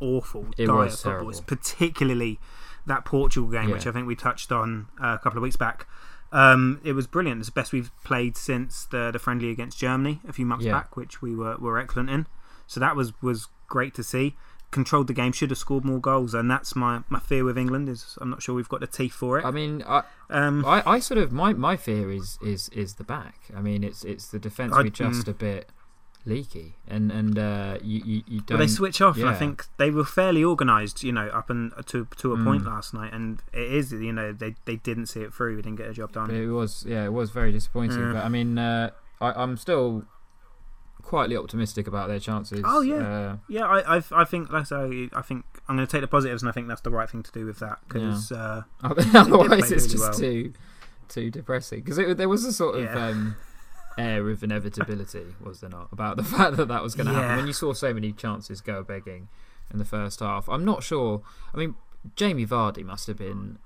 awful. 0.00 0.46
It 0.56 0.66
dire 0.66 0.76
was 0.76 1.00
terrible. 1.02 1.32
particularly 1.46 2.38
that 2.86 3.04
Portugal 3.04 3.48
game, 3.50 3.70
which 3.70 3.86
I 3.86 3.92
think 3.92 4.06
we 4.06 4.14
touched 4.16 4.52
on 4.52 4.88
uh, 5.02 5.14
a 5.14 5.18
couple 5.18 5.38
of 5.38 5.42
weeks 5.42 5.56
back. 5.56 5.86
Um, 6.32 6.80
it 6.84 6.92
was 6.92 7.06
brilliant. 7.06 7.38
It's 7.40 7.48
the 7.48 7.52
best 7.52 7.72
we've 7.72 7.90
played 8.04 8.36
since 8.36 8.84
the 8.86 9.10
the 9.12 9.18
friendly 9.18 9.50
against 9.50 9.78
Germany 9.78 10.20
a 10.28 10.32
few 10.32 10.44
months 10.46 10.64
Yeah. 10.64 10.72
back, 10.72 10.96
which 10.96 11.22
we 11.22 11.34
were 11.34 11.56
were 11.56 11.78
excellent 11.78 12.10
in. 12.10 12.26
So 12.66 12.80
that 12.80 12.96
was 12.96 13.12
was 13.22 13.48
great 13.68 13.94
to 13.94 14.02
see. 14.02 14.34
Controlled 14.70 15.06
the 15.06 15.12
game, 15.14 15.30
should 15.30 15.50
have 15.50 15.58
scored 15.58 15.84
more 15.84 16.00
goals, 16.00 16.34
and 16.34 16.50
that's 16.50 16.74
my, 16.74 17.04
my 17.08 17.20
fear 17.20 17.44
with 17.44 17.56
England. 17.56 17.88
Is 17.88 18.18
I'm 18.20 18.28
not 18.30 18.42
sure 18.42 18.56
we've 18.56 18.68
got 18.68 18.80
the 18.80 18.88
teeth 18.88 19.12
for 19.12 19.38
it. 19.38 19.44
I 19.44 19.52
mean, 19.52 19.84
I, 19.86 20.02
Um, 20.28 20.64
I, 20.66 20.82
I 20.84 20.98
sort 20.98 21.18
of 21.18 21.30
my, 21.30 21.52
my 21.52 21.76
fear 21.76 22.10
is, 22.10 22.38
is 22.42 22.68
is 22.70 22.94
the 22.94 23.04
back. 23.04 23.38
I 23.56 23.60
mean, 23.60 23.84
it's 23.84 24.04
it's 24.04 24.26
the 24.26 24.40
defence 24.40 24.72
be 24.82 24.90
just 24.90 25.28
a 25.28 25.32
bit 25.32 25.68
leaky, 26.26 26.74
and 26.88 27.10
and 27.12 27.38
uh, 27.38 27.78
you 27.82 28.00
you, 28.04 28.22
you 28.26 28.40
don't. 28.40 28.58
they 28.58 28.66
switch 28.66 29.00
off, 29.00 29.16
and 29.16 29.28
I 29.28 29.34
think 29.34 29.66
they 29.76 29.90
were 29.90 30.04
fairly 30.04 30.42
organised, 30.44 31.02
you 31.02 31.12
know, 31.12 31.28
up 31.28 31.50
and 31.50 31.72
to 31.86 32.06
to 32.16 32.32
a 32.32 32.42
point 32.42 32.62
Mm. 32.62 32.66
last 32.66 32.94
night. 32.94 33.12
And 33.12 33.42
it 33.52 33.70
is, 33.72 33.92
you 33.92 34.12
know, 34.12 34.32
they 34.32 34.54
they 34.64 34.76
didn't 34.76 35.06
see 35.06 35.20
it 35.20 35.34
through. 35.34 35.56
We 35.56 35.62
didn't 35.62 35.76
get 35.78 35.90
a 35.90 35.92
job 35.92 36.10
But 36.12 36.28
done. 36.28 36.36
it 36.36 36.46
was 36.46 36.84
yeah, 36.88 37.04
it 37.04 37.12
was 37.12 37.30
very 37.30 37.52
disappointing. 37.52 37.98
Yeah. 38.00 38.12
But 38.14 38.24
I 38.24 38.28
mean, 38.28 38.56
uh, 38.58 38.90
I, 39.20 39.32
I'm 39.42 39.56
still 39.56 40.04
quietly 41.02 41.36
optimistic 41.36 41.86
about 41.86 42.08
their 42.08 42.18
chances. 42.18 42.62
Oh, 42.64 42.80
yeah. 42.80 42.94
uh, 42.96 43.36
Yeah, 43.48 43.66
I 43.66 43.98
I, 43.98 44.02
I 44.12 44.24
think 44.24 44.50
like 44.50 44.62
I 44.62 44.64
say, 44.64 45.10
I 45.12 45.20
think 45.22 45.44
I'm 45.68 45.76
going 45.76 45.86
to 45.86 45.90
take 45.92 46.00
the 46.00 46.08
positives, 46.08 46.42
and 46.42 46.48
I 46.48 46.52
think 46.52 46.68
that's 46.68 46.80
the 46.80 46.90
right 46.90 47.08
thing 47.10 47.22
to 47.22 47.32
do 47.32 47.44
with 47.44 47.58
that 47.58 47.80
because 47.86 48.32
uh, 48.32 48.62
otherwise 48.82 49.70
it's 49.70 49.84
really 49.84 49.88
just 49.88 49.98
well. 49.98 50.12
too 50.14 50.52
too 51.08 51.30
depressing 51.30 51.80
because 51.82 51.98
there 52.16 52.28
was 52.30 52.44
a 52.46 52.52
sort 52.52 52.76
of 52.76 52.84
Yeah. 52.84 53.08
um, 53.08 53.36
air 53.98 54.28
of 54.30 54.42
inevitability, 54.42 55.34
was 55.40 55.60
there 55.60 55.70
not, 55.70 55.88
about 55.92 56.16
the 56.16 56.24
fact 56.36 56.56
that 56.56 56.68
that 56.68 56.82
was 56.82 56.94
going 56.94 57.06
to 57.06 57.12
happen 57.12 57.36
when 57.38 57.46
you 57.46 57.52
saw 57.52 57.72
so 57.72 57.92
many 57.94 58.12
chances 58.12 58.60
go 58.60 58.82
begging 58.82 59.28
in 59.72 59.78
the 59.78 59.84
first 59.84 60.20
half. 60.20 60.48
I'm 60.48 60.64
not 60.64 60.82
sure. 60.82 61.22
I 61.54 61.58
mean, 61.58 61.74
Jamie 62.16 62.46
Vardy 62.46 62.84
must 62.84 63.06
have 63.06 63.16
been. 63.16 63.58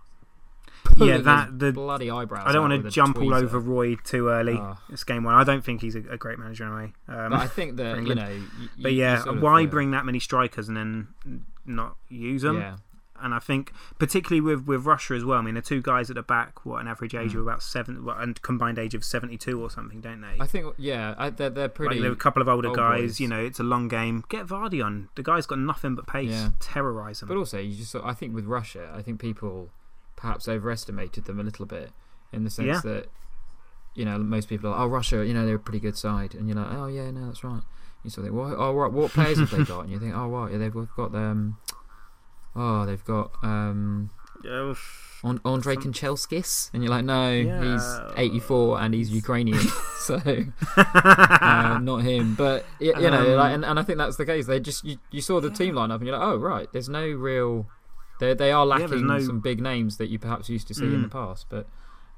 Yeah, 0.96 1.18
that- 1.18 1.58
the- 1.58 1.72
bloody 1.72 2.10
eyebrows. 2.10 2.44
I 2.46 2.52
don't 2.52 2.70
want 2.70 2.84
to 2.84 2.90
jump 2.90 3.18
all 3.18 3.34
over 3.34 3.58
Roy 3.58 3.96
too 3.96 4.28
early. 4.28 4.56
Ah. 4.58 4.80
It's 4.90 5.04
game 5.04 5.24
one. 5.24 5.34
I 5.34 5.44
don't 5.44 5.64
think 5.64 5.80
he's 5.80 5.96
a, 5.96 6.00
a 6.10 6.16
great 6.16 6.38
manager 6.38 6.64
anyway. 6.64 6.92
Um, 7.08 7.30
but 7.30 7.40
I 7.40 7.46
think 7.46 7.76
that 7.76 8.02
you 8.06 8.14
know. 8.14 8.28
You, 8.28 8.68
but 8.80 8.92
yeah, 8.92 9.22
why 9.24 9.66
bring 9.66 9.90
that 9.90 10.06
many 10.06 10.20
strikers 10.20 10.68
and 10.68 10.76
then 10.76 11.08
not 11.66 11.96
use 12.08 12.42
them? 12.42 12.58
Yeah, 12.58 12.76
And 13.20 13.34
I 13.34 13.38
think, 13.38 13.72
particularly 13.98 14.40
with, 14.40 14.66
with 14.66 14.84
Russia 14.86 15.14
as 15.14 15.24
well. 15.24 15.38
I 15.38 15.42
mean, 15.42 15.54
the 15.54 15.62
two 15.62 15.82
guys 15.82 16.10
at 16.10 16.16
the 16.16 16.22
back, 16.22 16.64
what 16.64 16.80
an 16.80 16.88
average 16.88 17.14
age 17.14 17.32
Mm. 17.32 17.36
of 17.36 17.42
about 17.42 17.62
seven, 17.62 18.08
and 18.18 18.40
combined 18.42 18.78
age 18.78 18.94
of 18.94 19.04
seventy-two 19.04 19.60
or 19.60 19.70
something, 19.70 20.00
don't 20.00 20.20
they? 20.20 20.36
I 20.40 20.46
think 20.46 20.74
yeah, 20.78 21.14
I, 21.18 21.30
they're 21.30 21.50
they're 21.50 21.68
pretty. 21.68 21.96
Like, 21.96 22.02
there 22.02 22.10
are 22.10 22.14
a 22.14 22.16
couple 22.16 22.42
of 22.42 22.48
older 22.48 22.68
old 22.68 22.76
guys. 22.76 23.00
boys. 23.00 23.20
You 23.20 23.28
know, 23.28 23.40
it's 23.40 23.60
a 23.60 23.64
long 23.64 23.88
game. 23.88 24.24
Get 24.28 24.46
Vardy 24.46 24.84
on. 24.84 25.08
The 25.16 25.22
guy's 25.22 25.46
got 25.46 25.58
nothing 25.58 25.94
but 25.94 26.06
pace. 26.06 26.30
Yeah. 26.30 26.50
Terrorize 26.60 27.22
him. 27.22 27.28
But 27.28 27.36
also, 27.36 27.58
you 27.58 27.76
just 27.76 27.94
I 27.96 28.12
think 28.14 28.34
with 28.34 28.46
Russia, 28.46 28.90
I 28.94 29.02
think 29.02 29.20
people 29.20 29.70
perhaps 30.16 30.48
overestimated 30.48 31.24
them 31.26 31.38
a 31.38 31.42
little 31.42 31.64
bit 31.66 31.90
in 32.32 32.44
the 32.44 32.50
sense 32.50 32.66
Yeah. 32.66 32.80
that 32.84 33.06
you 33.94 34.04
know 34.04 34.18
most 34.18 34.48
people 34.48 34.68
are 34.68 34.72
like, 34.72 34.80
oh 34.80 34.86
Russia, 34.88 35.24
you 35.26 35.32
know 35.34 35.46
they're 35.46 35.56
a 35.56 35.58
pretty 35.58 35.80
good 35.80 35.96
side, 35.96 36.34
and 36.34 36.48
you're 36.48 36.56
like 36.56 36.72
oh 36.72 36.86
yeah 36.86 37.10
no 37.10 37.26
that's 37.26 37.42
right. 37.44 37.62
You 38.04 38.10
sort 38.10 38.26
of 38.28 38.32
think 38.34 38.40
what 38.42 38.54
oh 38.58 38.74
right, 38.74 38.92
what 38.92 39.10
players 39.12 39.38
have 39.38 39.50
they 39.50 39.64
got? 39.74 39.80
And 39.84 39.90
you 39.92 39.98
think 39.98 40.14
oh 40.14 40.28
right 40.28 40.52
yeah, 40.52 40.58
they've 40.58 40.72
got 40.96 41.14
um 41.14 41.56
oh 42.56 42.86
they've 42.86 43.04
got 43.04 43.30
um 43.42 44.10
An- 45.24 45.40
Andre 45.44 45.74
Some- 45.74 45.82
Kanchelskis, 45.92 46.70
and 46.72 46.82
you're 46.82 46.90
like 46.90 47.04
no 47.04 47.30
Yeah. 47.32 47.60
he's 47.74 48.00
84 48.16 48.80
and 48.80 48.94
he's 48.94 49.10
Ukrainian, 49.22 49.58
so 49.98 50.14
uh, 50.76 51.78
not 51.82 51.98
him. 51.98 52.34
But 52.36 52.64
y- 52.80 52.92
you 52.96 53.10
know, 53.10 53.32
Um, 53.32 53.36
like, 53.36 53.52
and, 53.54 53.64
and 53.64 53.78
I 53.78 53.82
think 53.82 53.98
that's 53.98 54.16
the 54.16 54.24
case. 54.26 54.46
They 54.46 54.60
just 54.60 54.84
you, 54.84 54.98
you 55.10 55.20
saw 55.20 55.40
the 55.40 55.50
team 55.50 55.74
line 55.74 55.90
up, 55.90 56.00
and 56.00 56.06
you're 56.08 56.16
like, 56.16 56.26
oh 56.26 56.36
right, 56.36 56.68
there's 56.72 56.88
no 56.88 57.04
real. 57.06 57.66
They 58.20 58.34
they 58.34 58.52
are 58.52 58.64
Yeah, 58.66 58.74
lacking 58.86 59.06
no- 59.06 59.18
some 59.20 59.40
big 59.40 59.60
names 59.60 59.96
that 59.98 60.08
you 60.08 60.18
perhaps 60.18 60.48
used 60.48 60.68
to 60.68 60.74
see 60.74 60.84
in 60.86 61.02
the 61.02 61.08
Mm. 61.08 61.12
past. 61.12 61.46
But 61.48 61.66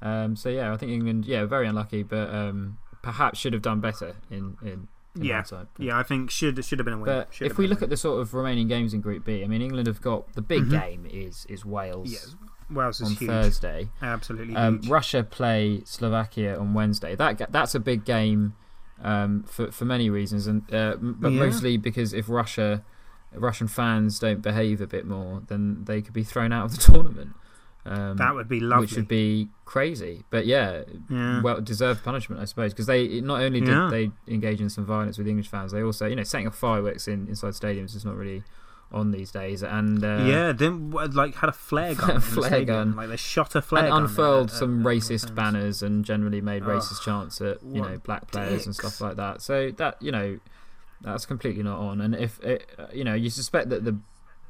um, 0.01 0.35
so 0.35 0.49
yeah, 0.49 0.71
I 0.73 0.77
think 0.77 0.91
England, 0.91 1.25
yeah, 1.25 1.45
very 1.45 1.67
unlucky, 1.67 2.03
but 2.03 2.33
um, 2.33 2.77
perhaps 3.01 3.39
should 3.39 3.53
have 3.53 3.61
done 3.63 3.81
better 3.81 4.15
in 4.29 4.57
in. 4.63 4.87
Yeah. 5.15 5.43
Yeah, 5.77 5.97
I 5.97 6.03
think 6.03 6.31
should 6.31 6.63
should 6.63 6.79
have 6.79 6.85
been 6.85 6.93
a 6.93 6.97
win. 6.97 7.05
But 7.05 7.33
Should 7.33 7.47
if 7.51 7.57
we 7.57 7.67
look 7.67 7.81
at 7.81 7.89
the 7.89 7.97
sort 7.97 8.21
of 8.21 8.33
remaining 8.33 8.67
games 8.67 8.93
in 8.93 9.01
Group 9.01 9.25
B, 9.25 9.43
I 9.43 9.47
mean, 9.47 9.61
England 9.61 9.87
have 9.87 10.01
got 10.01 10.31
the 10.33 10.41
big 10.41 10.63
Mhm. 10.65 10.71
game 10.81 11.05
is 11.09 11.45
is 11.49 11.65
Wales 11.65 12.09
yes, 12.11 12.35
Wales 12.69 13.01
is 13.01 13.09
on 13.09 13.15
huge. 13.15 13.29
Thursday. 13.29 13.89
Absolutely 14.01 14.55
Um. 14.55 14.79
Russia 14.87 15.23
play 15.23 15.81
Slovakia 15.85 16.57
on 16.57 16.73
Wednesday. 16.73 17.15
That 17.15 17.51
that's 17.51 17.75
a 17.75 17.79
big 17.79 18.05
game 18.05 18.53
um, 19.03 19.43
for 19.43 19.71
for 19.71 19.83
many 19.85 20.09
reasons, 20.09 20.47
and 20.47 20.61
uh, 20.73 20.95
but 21.01 21.31
Yeah. 21.31 21.39
mostly 21.39 21.75
because 21.77 22.13
if 22.13 22.29
Russia 22.29 22.83
Russian 23.33 23.67
fans 23.67 24.19
don't 24.19 24.41
behave 24.41 24.79
a 24.81 24.87
bit 24.87 25.05
more, 25.05 25.41
then 25.47 25.83
they 25.85 26.01
could 26.01 26.13
be 26.13 26.23
thrown 26.23 26.51
out 26.51 26.65
of 26.65 26.71
the 26.75 26.77
tournament. 26.93 27.31
Um, 27.85 28.17
That 28.17 28.35
would 28.35 28.47
be 28.47 28.59
lovely. 28.59 28.83
which 28.85 28.95
would 28.95 29.07
be 29.07 29.49
crazy. 29.65 30.23
But 30.29 30.45
yeah, 30.45 30.83
Yeah. 31.09 31.41
well 31.41 31.61
deserved 31.61 32.03
punishment, 32.03 32.41
I 32.41 32.45
suppose, 32.45 32.73
because 32.73 32.85
they 32.85 33.21
not 33.21 33.41
only 33.41 33.59
did 33.59 33.69
Yeah. 33.69 33.89
they 33.89 34.11
engage 34.27 34.61
in 34.61 34.69
some 34.69 34.85
violence 34.85 35.17
with 35.17 35.27
English 35.27 35.47
fans, 35.47 35.71
they 35.71 35.81
also 35.81 36.05
you 36.05 36.15
know 36.15 36.23
setting 36.23 36.45
up 36.47 36.53
fireworks 36.53 37.07
in 37.07 37.27
inside 37.27 37.53
stadiums 37.53 37.95
is 37.95 38.05
not 38.05 38.15
really 38.15 38.43
on 38.93 39.11
these 39.11 39.31
days, 39.31 39.63
and 39.63 40.03
uh, 40.03 40.25
yeah, 40.27 40.51
then 40.51 40.91
like 40.91 41.35
had 41.35 41.49
a 41.49 41.53
flare 41.53 41.95
gun. 42.01 42.15
the 42.15 42.19
Flare 42.21 42.49
stadium. 42.49 42.67
gun. 42.67 42.95
Like 42.97 43.07
they 43.09 43.15
shot 43.15 43.55
a 43.55 43.61
flare 43.61 43.85
and 43.85 43.91
gun. 43.91 44.03
unfurled 44.03 44.49
at- 44.49 44.53
at- 44.53 44.59
some 44.59 44.81
at 44.81 44.85
racist 44.85 45.33
banners 45.33 45.81
and 45.81 46.03
generally 46.05 46.41
made 46.41 46.63
Ugh, 46.63 46.69
racist 46.69 47.01
chants 47.01 47.39
at 47.41 47.63
you 47.63 47.81
know 47.81 47.97
black 48.03 48.29
players 48.31 48.65
and 48.65 48.75
stuff 48.75 48.99
like 49.01 49.15
that. 49.15 49.41
So 49.41 49.71
that 49.77 49.95
you 50.01 50.11
know 50.11 50.39
that's 50.99 51.25
completely 51.25 51.63
not 51.63 51.79
on. 51.79 51.99
And 52.01 52.13
if 52.13 52.39
it, 52.43 52.69
uh, 52.77 52.87
you 52.93 53.03
know 53.05 53.13
you 53.15 53.29
suspect 53.29 53.69
that 53.69 53.85
the 53.85 53.97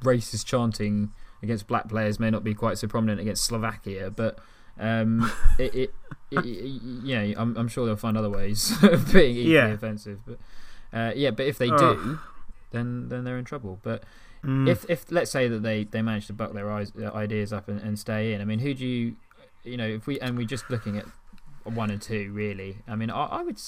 racist 0.03 0.45
chanting 0.45 1.11
against 1.43 1.67
black 1.67 1.87
players 1.89 2.19
may 2.19 2.29
not 2.29 2.43
be 2.43 2.53
quite 2.53 2.77
so 2.77 2.87
prominent 2.87 3.19
against 3.19 3.43
Slovakia, 3.45 4.09
but 4.11 4.39
um, 4.79 5.31
it, 5.59 5.73
it, 5.75 5.93
it, 6.31 6.45
you 6.45 7.35
I'm, 7.37 7.55
I'm 7.57 7.67
sure 7.67 7.85
they'll 7.85 7.95
find 7.95 8.17
other 8.17 8.29
ways 8.29 8.71
of 8.83 9.11
being 9.11 9.31
equally 9.35 9.53
Yeah. 9.53 9.67
offensive. 9.67 10.19
But 10.25 10.39
uh, 10.93 11.11
yeah, 11.15 11.31
but 11.31 11.45
if 11.45 11.57
they 11.57 11.69
Ugh. 11.69 11.79
do, 11.79 12.19
then 12.71 13.09
then 13.09 13.23
they're 13.23 13.37
in 13.37 13.45
trouble. 13.45 13.79
But 13.83 14.03
Mm. 14.43 14.67
if 14.67 14.89
if 14.89 15.11
let's 15.11 15.29
say 15.29 15.47
that 15.47 15.61
they 15.61 15.83
they 15.83 16.01
manage 16.01 16.25
to 16.25 16.33
buck 16.33 16.53
their 16.53 16.71
eyes, 16.71 16.91
uh, 16.99 17.11
ideas 17.13 17.53
up 17.53 17.67
and, 17.69 17.79
and 17.79 17.99
stay 17.99 18.33
in, 18.33 18.41
I 18.41 18.45
mean, 18.45 18.57
who 18.57 18.73
do 18.73 18.83
you, 18.87 19.15
you 19.63 19.77
know, 19.77 19.85
if 19.85 20.07
we 20.07 20.19
and 20.19 20.35
we're 20.35 20.47
just 20.47 20.67
looking 20.71 20.97
at 20.97 21.05
one 21.63 21.91
and 21.91 22.01
two 22.01 22.31
really. 22.33 22.77
I 22.87 22.95
mean, 22.95 23.11
I, 23.11 23.25
I 23.25 23.43
would 23.43 23.61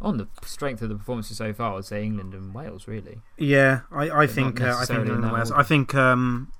on 0.00 0.18
the 0.18 0.28
strength 0.44 0.82
of 0.82 0.88
the 0.88 0.94
performances 0.94 1.36
so 1.38 1.52
far, 1.52 1.76
I'd 1.78 1.84
say 1.84 2.04
England 2.04 2.32
and 2.32 2.54
Wales 2.54 2.86
really. 2.86 3.22
Yeah, 3.38 3.80
I, 3.90 4.08
I 4.22 4.26
think 4.28 4.60
uh, 4.60 4.76
I 4.78 4.84
think 4.84 5.00
England 5.00 5.24
and 5.24 5.32
Wales. 5.32 5.50
order. 5.50 5.60
I 5.60 5.64
think 5.64 5.96
um, 5.96 6.52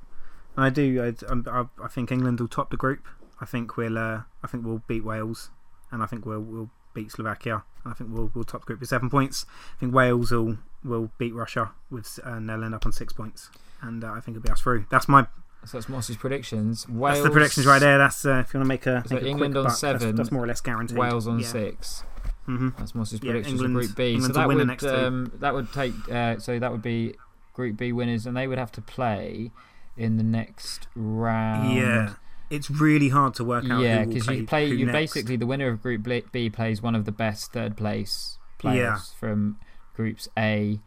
I 0.57 0.71
do. 0.71 1.03
I, 1.03 1.51
I, 1.51 1.65
I 1.83 1.89
think 1.89 2.13
England 2.13 2.41
will 2.41 2.49
top 2.49 2.71
the 2.71 2.77
group. 2.77 3.07
I 3.41 3.45
think 3.45 3.77
we'll. 3.77 3.99
Uh, 3.99 4.23
I 4.43 4.47
think 4.47 4.65
we'll 4.67 4.83
beat 4.87 5.05
Wales, 5.05 5.51
and 5.91 6.03
I 6.03 6.07
think 6.07 6.27
we'll 6.27 6.41
we'll 6.41 6.71
beat 6.95 7.11
Slovakia. 7.11 7.65
I 7.85 7.95
think 7.95 8.11
we'll 8.13 8.31
we'll 8.35 8.45
top 8.45 8.63
the 8.63 8.67
group 8.67 8.81
with 8.81 8.89
seven 8.89 9.11
points. 9.11 9.47
I 9.77 9.81
think 9.81 9.95
Wales 9.95 10.31
will 10.31 10.59
will 10.85 11.11
beat 11.19 11.35
Russia 11.35 11.73
with, 11.91 12.19
and 12.25 12.49
they'll 12.49 12.63
end 12.65 12.75
up 12.75 12.87
on 12.87 12.93
six 12.93 13.13
points. 13.13 13.51
And 13.81 14.05
uh, 14.05 14.13
I 14.13 14.21
think 14.21 14.37
it'll 14.37 14.47
be 14.47 14.51
us 14.53 14.61
through. 14.61 14.87
That's 14.91 15.09
my 15.09 15.27
So 15.65 15.79
that's 15.79 15.89
Moss's 15.89 16.17
predictions. 16.17 16.89
Wales, 16.89 17.17
that's 17.19 17.25
the 17.25 17.31
predictions 17.31 17.67
right 17.67 17.79
there. 17.81 17.99
That's 17.99 18.25
uh, 18.25 18.43
if 18.47 18.53
you 18.55 18.59
want 18.61 18.67
to 18.67 18.69
make 18.69 18.87
a, 18.87 19.03
So 19.09 19.15
make 19.17 19.25
a 19.25 19.27
England 19.27 19.55
quick 19.55 19.65
on 19.65 19.71
buck, 19.71 19.81
that's- 19.81 20.01
seven, 20.01 20.17
That's, 20.17 20.31
more 20.31 20.45
or 20.45 20.47
less 20.47 20.61
guaranteed. 20.61 20.99
Wales 20.99 21.27
on 21.27 21.39
yeah. 21.41 21.47
six. 21.47 22.05
hmm 22.47 22.69
That's 22.79 22.95
Moss's 22.95 23.21
predictions 23.21 23.61
of 23.61 23.67
England- 23.67 23.87
Group 23.89 23.97
B. 23.97 24.13
England 24.15 24.35
so 24.35 24.41
that 24.41 24.47
would 24.49 24.67
next 24.67 24.85
um, 24.85 25.33
that 25.41 25.55
would 25.55 25.73
take 25.73 25.95
uh, 26.11 26.39
so 26.39 26.59
that 26.59 26.71
would 26.71 26.83
be 26.83 27.15
Group 27.55 27.77
B 27.77 27.93
winners, 27.93 28.27
and 28.27 28.37
they 28.37 28.47
would 28.47 28.59
have 28.59 28.71
to 28.73 28.81
play 28.81 29.51
in 29.97 30.17
the 30.17 30.23
next 30.23 30.87
round. 30.95 31.75
Yeah, 31.77 32.15
it's 32.51 32.71
really 32.71 33.09
hard 33.11 33.35
to 33.35 33.45
work 33.45 33.65
out. 33.71 33.83
Yeah, 33.83 34.05
because 34.05 34.27
you 34.29 34.47
play. 34.47 34.67
You 34.67 34.87
next. 34.87 34.93
basically 34.93 35.37
the 35.37 35.47
winner 35.47 35.69
of 35.69 35.83
Group 35.83 36.07
B- 36.33 36.51
plays 36.51 36.83
one 36.83 36.95
of 36.95 37.05
the 37.05 37.13
best 37.13 37.53
third 37.53 37.77
place 37.77 38.39
players 38.59 38.77
Yeah. 38.79 38.99
from 39.19 39.59
Groups 39.95 40.29
A, 40.39 40.81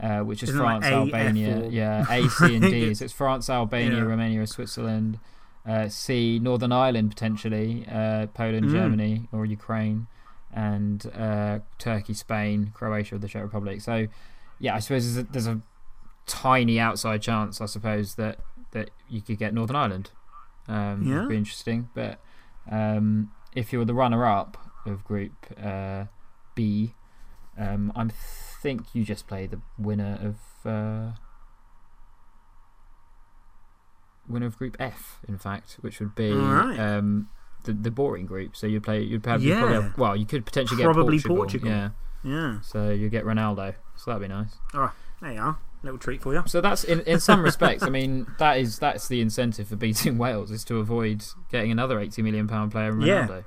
uh, 0.00 0.20
which 0.20 0.42
is 0.42 0.50
Isn't 0.50 0.60
it 0.60 0.64
like 0.64 0.82
France, 0.82 0.94
Albania. 0.94 1.68
Yeah, 1.68 2.06
A, 2.10 2.28
C, 2.28 2.56
and 2.56 2.62
D. 2.64 2.94
so 2.94 3.04
it's 3.04 3.14
France, 3.14 3.48
Albania, 3.50 3.98
Yeah. 3.98 4.02
Romania, 4.02 4.46
Switzerland. 4.46 5.18
Uh, 5.64 5.88
C, 5.88 6.40
Northern 6.42 6.72
Ireland 6.72 7.10
potentially, 7.10 7.86
uh, 7.88 8.26
Poland, 8.34 8.66
Mm. 8.66 8.72
Germany, 8.72 9.28
or 9.30 9.46
Ukraine, 9.46 10.08
and 10.52 11.06
uh, 11.16 11.60
Turkey, 11.78 12.14
Spain, 12.14 12.72
Croatia, 12.74 13.14
or 13.14 13.18
the 13.18 13.28
Czech 13.28 13.42
Republic. 13.44 13.80
So, 13.80 14.08
yeah, 14.58 14.74
I 14.74 14.80
suppose 14.80 15.14
there's 15.14 15.24
a, 15.24 15.30
there's 15.30 15.46
a 15.46 15.60
tiny 16.26 16.80
outside 16.80 17.22
chance, 17.22 17.60
I 17.60 17.66
suppose, 17.66 18.16
that 18.16 18.38
that 18.72 18.90
you 19.08 19.20
could 19.20 19.38
get 19.38 19.54
Northern 19.54 19.76
Ireland. 19.76 20.10
Um, 20.68 21.02
Yeah. 21.02 21.20
Would 21.20 21.28
be 21.28 21.36
interesting, 21.36 21.88
but 21.94 22.20
um, 22.70 23.32
if 23.54 23.72
you're 23.72 23.84
the 23.84 23.94
runner-up 23.94 24.56
of 24.86 25.04
Group 25.04 25.32
uh, 25.62 26.04
B, 26.54 26.94
um, 27.58 27.92
I 27.96 28.06
think 28.62 28.94
you 28.94 29.04
just 29.04 29.26
play 29.26 29.46
the 29.46 29.60
winner 29.78 30.18
of 30.22 30.66
uh, 30.70 31.12
winner 34.28 34.46
of 34.46 34.56
Group 34.56 34.76
F, 34.78 35.20
in 35.28 35.38
fact, 35.38 35.78
which 35.80 36.00
would 36.00 36.14
be 36.14 36.32
Alright. 36.32 36.78
um, 36.78 37.28
the 37.64 37.72
the 37.72 37.90
boring 37.90 38.26
group. 38.26 38.56
So 38.56 38.66
you'd 38.66 38.82
play, 38.82 39.02
you'd 39.02 39.22
probably, 39.22 39.46
you'd 39.48 39.58
probably 39.58 39.74
Yeah. 39.76 39.82
have, 39.82 39.98
well, 39.98 40.16
you 40.16 40.26
could 40.26 40.44
potentially 40.46 40.82
Probably 40.82 41.18
get 41.18 41.26
Portugal. 41.26 41.36
Portugal. 41.36 41.68
Yeah, 41.68 41.90
Yeah, 42.24 42.60
so 42.62 42.90
you 42.90 43.08
get 43.08 43.24
Ronaldo. 43.24 43.74
So 43.96 44.10
that'd 44.12 44.22
be 44.26 44.32
nice. 44.32 44.56
Alright, 44.74 44.92
there 45.20 45.32
you 45.32 45.40
are. 45.40 45.58
Little 45.82 45.98
treat 45.98 46.22
for 46.22 46.32
you. 46.32 46.42
So 46.46 46.60
that's 46.60 46.84
in 46.84 47.00
in 47.00 47.18
some 47.20 47.42
respects. 47.42 47.82
I 47.82 47.88
mean, 47.90 48.26
that 48.38 48.58
is 48.58 48.78
that's 48.78 49.08
the 49.08 49.20
incentive 49.20 49.68
for 49.68 49.76
beating 49.76 50.16
Wales 50.24 50.50
is 50.50 50.64
to 50.64 50.76
avoid 50.78 51.24
getting 51.50 51.70
another 51.72 51.98
eighty 51.98 52.22
million 52.22 52.46
pound 52.48 52.70
player 52.72 52.90
in 52.92 53.00
Yeah. 53.00 53.26
Ronaldo, 53.26 53.44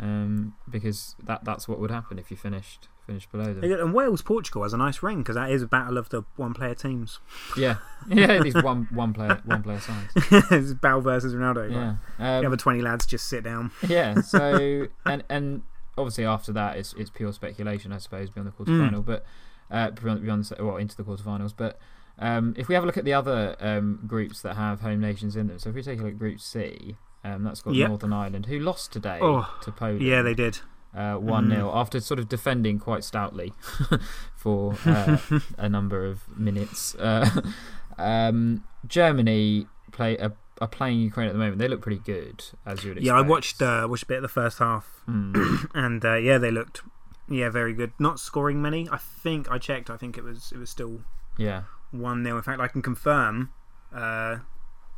um, 0.00 0.54
because 0.68 1.14
that 1.22 1.44
that's 1.44 1.66
what 1.68 1.78
would 1.80 1.90
happen 1.90 2.18
if 2.18 2.30
you 2.30 2.36
finished 2.36 2.88
finished 3.06 3.30
below 3.30 3.52
them. 3.52 3.64
And 3.64 3.92
Wales 3.92 4.22
Portugal 4.22 4.62
has 4.62 4.72
a 4.72 4.76
nice 4.78 5.02
ring 5.02 5.18
because 5.18 5.34
that 5.34 5.50
is 5.50 5.60
a 5.62 5.66
battle 5.66 5.98
of 5.98 6.08
the 6.08 6.22
one 6.36 6.54
player 6.54 6.74
teams. 6.74 7.18
Yeah, 7.56 7.76
yeah. 8.08 8.40
These 8.42 8.54
one 8.62 8.88
one 8.92 9.12
player 9.12 9.40
one 9.44 9.62
player 9.62 9.80
sides. 9.80 10.12
it's 10.50 10.72
Bale 10.74 11.00
versus 11.00 11.34
Ronaldo. 11.34 11.70
Yeah, 11.70 11.86
Right? 11.88 11.96
the 12.18 12.24
um, 12.40 12.46
other 12.46 12.56
twenty 12.56 12.82
lads 12.82 13.04
just 13.06 13.26
sit 13.26 13.44
down. 13.44 13.72
yeah. 13.86 14.20
So 14.20 14.86
and 15.04 15.22
and 15.28 15.62
obviously 15.98 16.24
after 16.24 16.52
that 16.52 16.76
it's 16.76 16.92
it's 16.94 17.10
pure 17.10 17.32
speculation, 17.32 17.92
I 17.92 17.98
suppose, 17.98 18.30
beyond 18.30 18.48
the 18.48 18.52
quarterfinal, 18.52 19.02
Mm. 19.02 19.06
but 19.06 19.24
uh, 19.70 19.90
beyond, 19.90 20.24
well 20.58 20.76
into 20.76 20.96
the 20.96 21.02
quarterfinals. 21.04 21.52
But 21.56 21.78
um, 22.18 22.54
if 22.56 22.68
we 22.68 22.74
have 22.74 22.84
a 22.84 22.86
look 22.86 22.96
at 22.98 23.04
the 23.04 23.12
other 23.14 23.56
um, 23.60 24.00
groups 24.06 24.40
that 24.42 24.54
have 24.56 24.80
home 24.80 25.00
nations 25.00 25.36
in 25.36 25.46
them, 25.48 25.58
so 25.58 25.70
if 25.70 25.74
we 25.74 25.82
take 25.82 25.98
a 25.98 26.02
look 26.02 26.12
at 26.12 26.18
Group 26.18 26.40
C, 26.40 26.96
um, 27.24 27.42
that's 27.42 27.62
got 27.62 27.74
Yep. 27.74 27.88
Northern 27.88 28.12
Ireland, 28.12 28.46
who 28.46 28.58
lost 28.58 28.92
today 28.92 29.18
Oh, 29.22 29.52
to 29.62 29.72
Poland. 29.72 30.02
Yeah, 30.02 30.22
they 30.22 30.34
did. 30.34 30.58
uh, 30.94 31.14
one 31.14 31.48
0 31.50 31.68
Mm. 31.70 31.76
after 31.76 31.98
sort 32.00 32.20
of 32.20 32.28
defending 32.28 32.78
quite 32.78 33.02
stoutly 33.02 33.52
for 34.36 34.76
uh, 34.86 35.18
a 35.58 35.68
number 35.68 36.04
of 36.06 36.28
minutes. 36.38 36.94
Uh, 36.94 37.28
um, 37.98 38.62
Germany 38.86 39.66
play 39.92 40.16
are, 40.18 40.34
are 40.60 40.68
playing 40.68 41.00
Ukraine 41.00 41.26
at 41.28 41.32
the 41.32 41.38
moment. 41.38 41.58
They 41.58 41.66
look 41.68 41.80
pretty 41.82 42.00
good, 42.04 42.44
as 42.66 42.84
you 42.84 42.90
would 42.90 42.98
expect. 42.98 43.06
Yeah, 43.06 43.14
I 43.14 43.22
watched 43.22 43.60
uh, 43.62 43.86
watched 43.90 44.04
a 44.04 44.06
bit 44.06 44.16
of 44.18 44.22
the 44.22 44.28
first 44.28 44.58
half, 44.58 45.02
Mm. 45.08 45.68
and 45.74 46.04
uh, 46.04 46.14
yeah, 46.14 46.38
they 46.38 46.50
looked 46.50 46.82
yeah 47.28 47.50
very 47.50 47.72
good. 47.72 47.92
Not 47.98 48.18
scoring 48.18 48.60
many. 48.60 48.88
I 48.90 48.98
think 48.98 49.50
I 49.50 49.58
checked. 49.58 49.90
I 49.90 49.96
think 49.96 50.16
it 50.18 50.24
was 50.24 50.52
it 50.52 50.58
was 50.58 50.70
still 50.70 51.02
yeah. 51.38 51.64
one 51.90 52.24
0 52.24 52.36
In 52.36 52.42
fact, 52.42 52.60
I 52.60 52.68
can 52.68 52.82
confirm. 52.82 53.50
Uh, 53.94 54.38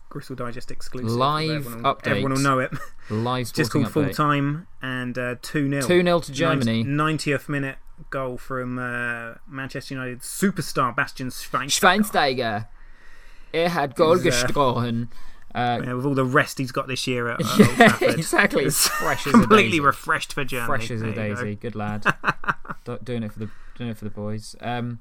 Gristle 0.09 0.37
Digest 0.37 0.71
exclusive. 0.71 1.11
Live 1.11 1.51
everyone 1.51 1.83
will, 1.83 1.95
update. 1.95 2.07
Everyone 2.07 2.33
will 2.35 2.41
know 2.41 2.59
it. 2.61 2.73
Live 3.11 3.53
Just 3.53 3.73
called 3.73 3.91
full 3.91 4.11
time 4.11 4.67
and 4.81 5.19
uh, 5.19 5.35
two 5.43 5.69
0 5.69 5.83
Two 5.83 6.03
0 6.03 6.21
to 6.21 6.33
Germany. 6.33 6.83
Ninetieth 6.85 7.49
minute 7.49 7.77
goal 8.11 8.39
from 8.39 8.79
uh, 8.79 9.35
Manchester 9.49 9.95
United 9.95 10.21
superstar 10.21 10.95
Bastian 10.95 11.29
Schweinsteiger. 11.29 11.81
Schweinsteiger. 11.81 12.69
Er 13.55 13.69
hat 13.69 13.95
Goal 13.97 14.19
He's, 14.19 14.45
uh. 15.55 15.59
Uh, 15.59 15.83
Yeah, 15.85 15.93
with 15.95 16.07
all 16.07 16.15
the 16.15 16.25
rest 16.25 16.59
he's 16.59 16.73
got 16.73 16.87
this 16.89 17.07
year 17.07 17.29
at, 17.29 17.41
at 17.45 17.59
yeah, 17.59 17.67
Trafford. 17.89 18.09
exactly. 18.19 18.65
It's 18.65 18.89
Fresh 18.89 19.27
as 19.27 19.35
a 19.35 19.39
completely 19.39 19.65
daisy. 19.73 19.81
refreshed 19.81 20.33
for 20.33 20.45
Germany. 20.45 20.67
Fresh 20.67 20.91
as 20.91 21.03
a 21.03 21.07
you 21.09 21.13
go. 21.15 21.35
daisy. 21.35 21.55
Good 21.55 21.75
lad. 21.75 22.05
Do- 22.85 22.99
doing 23.03 23.23
it 23.23 23.33
for 23.33 23.39
the 23.41 23.51
doing 23.77 23.91
it 23.91 23.97
for 23.99 24.05
the 24.05 24.11
boys. 24.11 24.57
Um, 24.61 25.01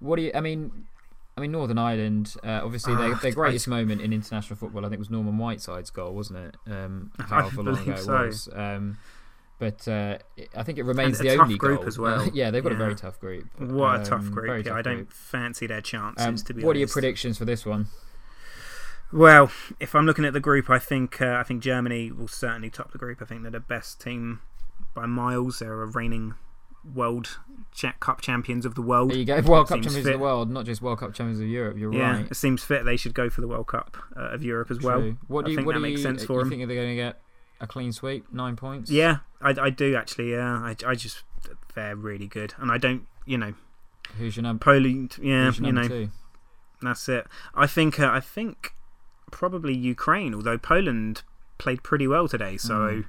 what 0.00 0.16
do 0.16 0.22
you? 0.22 0.32
I 0.34 0.40
mean, 0.40 0.86
I 1.36 1.40
mean 1.40 1.52
Northern 1.52 1.78
Ireland. 1.78 2.34
Uh, 2.44 2.60
obviously, 2.64 2.94
their, 2.94 3.14
Ah, 3.14 3.18
their 3.20 3.30
I- 3.32 3.34
greatest 3.34 3.68
moment 3.68 4.00
in 4.00 4.12
international 4.12 4.56
football, 4.56 4.84
I 4.86 4.88
think, 4.88 4.98
was 4.98 5.10
Norman 5.10 5.36
Whiteside's 5.38 5.90
goal, 5.90 6.14
wasn't 6.14 6.38
it? 6.40 6.56
Um, 6.72 7.12
I 7.18 7.22
however 7.24 7.62
long 7.62 7.74
ago 7.74 7.82
believe 7.84 7.98
it 7.98 8.02
so. 8.04 8.12
was. 8.26 8.48
Um, 8.54 8.98
but 9.58 9.88
uh, 9.88 10.18
I 10.56 10.62
think 10.62 10.78
it 10.78 10.84
remains 10.84 11.18
a 11.18 11.24
the 11.24 11.28
tough 11.30 11.40
only 11.42 11.56
group 11.58 11.80
goal. 11.80 11.88
as 11.88 11.98
well. 11.98 12.28
yeah, 12.32 12.52
they've 12.52 12.62
got 12.62 12.70
a 12.70 12.76
very 12.76 12.94
tough 12.94 13.18
group. 13.18 13.44
What 13.58 14.02
a 14.02 14.04
tough 14.04 14.20
Um, 14.20 14.30
group. 14.30 14.64
yeah, 14.64 14.70
tough 14.70 14.78
I 14.78 14.82
don't 14.82 14.96
group. 14.98 15.12
fancy 15.12 15.66
their 15.66 15.80
chances, 15.80 16.24
Um, 16.24 16.36
to 16.36 16.54
be 16.54 16.62
what 16.62 16.76
are 16.76 16.78
your 16.78 16.86
predictions 16.88 17.38
for 17.38 17.44
this 17.44 17.66
one? 17.66 17.88
Well, 19.12 19.50
if 19.80 19.94
I'm 19.94 20.04
looking 20.06 20.24
at 20.24 20.32
the 20.32 20.40
group, 20.40 20.68
I 20.68 20.78
think 20.78 21.20
uh, 21.22 21.36
I 21.38 21.42
think 21.42 21.62
Germany 21.62 22.12
will 22.12 22.28
certainly 22.28 22.70
top 22.70 22.92
the 22.92 22.98
group. 22.98 23.22
I 23.22 23.24
think 23.24 23.42
they're 23.42 23.50
the 23.50 23.60
best 23.60 24.00
team 24.00 24.40
by 24.94 25.06
miles. 25.06 25.60
They're 25.60 25.82
a 25.82 25.86
reigning 25.86 26.34
world 26.94 27.38
cup 28.00 28.20
champions 28.20 28.64
of 28.66 28.74
the 28.74 28.82
world. 28.82 29.10
There 29.10 29.18
you 29.18 29.24
go. 29.24 29.40
World 29.40 29.68
Cup 29.68 29.82
champions 29.82 29.96
fit. 30.04 30.06
of 30.06 30.12
the 30.12 30.18
world, 30.18 30.50
not 30.50 30.64
just 30.64 30.82
World 30.82 30.98
Cup 30.98 31.14
champions 31.14 31.40
of 31.40 31.46
Europe. 31.46 31.76
You're 31.78 31.92
yeah, 31.92 32.16
right. 32.18 32.30
it 32.30 32.34
seems 32.34 32.62
fit. 32.62 32.84
They 32.84 32.96
should 32.96 33.14
go 33.14 33.30
for 33.30 33.40
the 33.40 33.48
World 33.48 33.66
Cup 33.66 33.96
uh, 34.16 34.30
of 34.30 34.42
Europe 34.42 34.70
as 34.70 34.80
well. 34.80 35.16
What 35.26 35.44
do 35.44 35.48
I 35.48 35.50
you? 35.50 35.56
think 35.56 35.66
what 35.66 35.72
that 35.74 35.78
do 35.78 35.82
makes 35.82 35.98
you, 35.98 36.02
sense 36.02 36.24
for 36.24 36.34
you 36.34 36.40
'em. 36.40 36.50
think 36.50 36.66
they're 36.66 36.76
going 36.76 36.90
to 36.90 36.96
get 36.96 37.20
a 37.60 37.66
clean 37.66 37.92
sweep? 37.92 38.32
Nine 38.32 38.56
points. 38.56 38.90
Yeah, 38.90 39.18
I, 39.40 39.54
I 39.60 39.70
do 39.70 39.96
actually. 39.96 40.32
Yeah, 40.32 40.54
I, 40.58 40.74
I 40.86 40.94
just 40.94 41.22
they're 41.74 41.96
really 41.96 42.26
good, 42.26 42.54
and 42.58 42.70
I 42.70 42.78
don't. 42.78 43.06
You 43.26 43.38
know, 43.38 43.54
Who's 44.18 44.36
your 44.36 44.42
number? 44.44 44.64
Poland. 44.64 45.16
Yeah, 45.20 45.52
your 45.52 45.66
you 45.66 45.72
know, 45.72 45.88
two? 45.88 46.10
that's 46.82 47.08
it. 47.08 47.26
I 47.54 47.66
think. 47.66 48.00
Uh, 48.00 48.10
I 48.10 48.20
think 48.20 48.74
probably 49.30 49.74
Ukraine. 49.74 50.34
Although 50.34 50.58
Poland 50.58 51.22
played 51.58 51.82
pretty 51.82 52.06
well 52.06 52.28
today, 52.28 52.56
so. 52.56 52.74
Mm. 52.74 53.04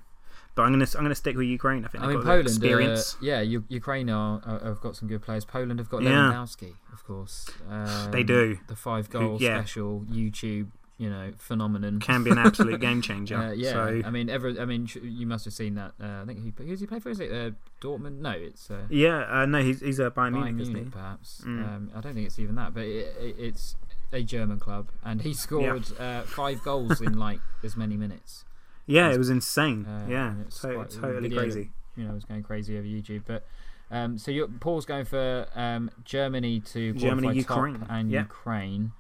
But 0.56 0.64
I'm 0.64 0.72
gonna 0.74 0.88
I'm 0.96 1.04
gonna 1.04 1.16
stick 1.16 1.38
with 1.38 1.48
Ukraine. 1.48 1.86
I 1.86 1.88
think 1.88 2.04
I 2.04 2.08
mean, 2.08 2.22
Poland. 2.22 2.48
Uh, 2.48 2.50
experience. 2.50 3.16
yeah, 3.22 3.40
U- 3.40 3.64
Ukraine 3.70 4.10
are, 4.10 4.42
have 4.64 4.82
got 4.82 4.96
some 4.96 5.08
good 5.08 5.22
players. 5.22 5.46
Poland 5.46 5.80
have 5.80 5.88
got 5.90 6.02
Yeah. 6.02 6.10
Lewandowski, 6.34 6.74
of 6.92 7.06
course. 7.06 7.50
Um, 7.70 8.12
They 8.12 8.24
do. 8.24 8.58
The 8.68 8.76
five 8.76 9.08
Who- 9.08 9.20
goal 9.20 9.38
yeah. 9.40 9.60
special 9.60 10.06
YouTube 10.12 10.68
you 10.98 11.10
know 11.10 11.32
phenomenon. 11.38 12.00
Can 12.02 12.26
be 12.26 12.32
an 12.32 12.38
absolute 12.40 12.82
game 12.88 13.02
changer. 13.02 13.38
Uh, 13.38 13.52
yeah, 13.52 13.72
So, 13.72 14.02
I 14.04 14.10
mean, 14.10 14.30
ever. 14.30 14.50
I 14.60 14.66
mean, 14.66 14.90
you 15.02 15.26
must 15.26 15.46
have 15.46 15.54
seen 15.54 15.76
that. 15.76 15.94
Uh, 16.02 16.24
I 16.24 16.26
think 16.26 16.44
he 16.44 16.52
who's 16.66 16.82
he 16.82 16.88
play 16.88 17.00
for? 17.00 17.10
Is 17.10 17.22
it 17.22 17.32
uh, 17.32 17.52
Dortmund? 17.80 18.18
No, 18.20 18.32
it's 18.32 18.70
uh, 18.70 18.82
yeah, 18.90 19.20
uh, 19.32 19.46
no, 19.46 19.64
he's 19.64 19.80
he's 19.80 20.00
a 20.00 20.12
Bayern, 20.12 20.34
Bayern 20.34 20.44
Munich, 20.44 20.62
isn't 20.64 20.74
Munich, 20.74 20.94
he? 20.94 21.00
perhaps. 21.00 21.42
Mm. 21.46 21.68
Um, 21.68 21.92
I 21.96 22.02
don't 22.02 22.16
think 22.16 22.26
it's 22.28 22.38
even 22.40 22.56
that, 22.56 22.74
but 22.74 22.84
it, 22.84 23.16
it, 23.22 23.36
it's 23.40 23.76
a 24.12 24.24
German 24.24 24.60
club, 24.60 24.90
and 25.04 25.22
he 25.22 25.34
scored 25.34 25.86
uh, 26.00 26.22
five 26.24 26.62
goals 26.64 27.02
in 27.02 27.18
like 27.18 27.40
as 27.64 27.76
many 27.78 27.96
minutes. 27.98 28.46
Yeah, 28.86 29.12
it 29.12 29.18
was 29.18 29.30
insane. 29.30 29.86
Uh, 29.86 30.06
yeah, 30.10 30.34
it's 30.42 30.60
to- 30.62 30.74
quite- 30.74 30.90
totally 30.90 31.22
video- 31.30 31.40
crazy. 31.40 31.70
You 31.96 32.06
know, 32.06 32.12
it 32.12 32.16
was 32.16 32.26
going 32.26 32.44
crazy 32.44 32.78
over 32.78 32.88
YouTube, 32.88 33.24
but. 33.26 33.46
Um, 33.92 34.20
so 34.20 34.30
you're, 34.30 34.48
Paul's 34.48 34.86
going 34.86 35.06
for 35.06 35.48
um, 35.56 35.90
Germany 36.06 36.60
to 36.60 36.94
Germany, 36.94 37.34
Ukraine. 37.36 37.80
top 37.80 37.88
and 37.90 38.12
Yeah. 38.12 38.20
Ukraine. 38.20 38.92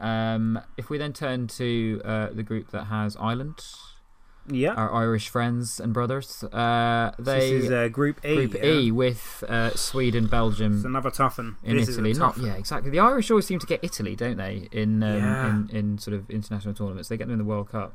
Um, 0.00 0.58
if 0.78 0.88
we 0.88 0.96
then 0.96 1.12
turn 1.12 1.46
to 1.48 2.00
uh, 2.06 2.28
the 2.32 2.42
group 2.42 2.70
that 2.70 2.84
has 2.84 3.16
Ireland, 3.20 3.62
Yeah, 4.48 4.74
our 4.74 4.92
Irish 4.92 5.28
friends 5.28 5.78
and 5.80 5.92
brothers, 5.92 6.42
uh, 6.44 7.12
they 7.18 7.52
this 7.52 7.64
is 7.64 7.70
uh, 7.70 7.88
Group 7.88 8.24
E. 8.24 8.34
Group 8.34 8.54
yeah. 8.54 8.64
E 8.64 8.90
with 8.90 9.44
uh, 9.48 9.70
Sweden, 9.76 10.24
It's 10.24 10.30
Belgium, 10.30 10.82
another 10.84 11.10
tough 11.10 11.38
one. 11.38 11.56
in 11.62 11.76
this 11.76 11.88
Italy. 11.88 12.12
Not 12.14 12.36
yeah, 12.38 12.54
exactly. 12.54 12.90
The 12.90 12.98
Irish 13.00 13.30
always 13.30 13.46
seem 13.46 13.58
to 13.60 13.66
get 13.66 13.80
Italy, 13.82 14.16
don't 14.16 14.36
they? 14.38 14.68
In 14.72 15.02
um, 15.02 15.16
Yeah. 15.18 15.48
in, 15.50 15.70
in 15.70 15.98
sort 15.98 16.14
of 16.16 16.28
international 16.30 16.74
tournaments, 16.74 17.08
they 17.08 17.16
get 17.16 17.24
them 17.28 17.32
in 17.34 17.38
the 17.38 17.44
World 17.44 17.70
Cup 17.70 17.94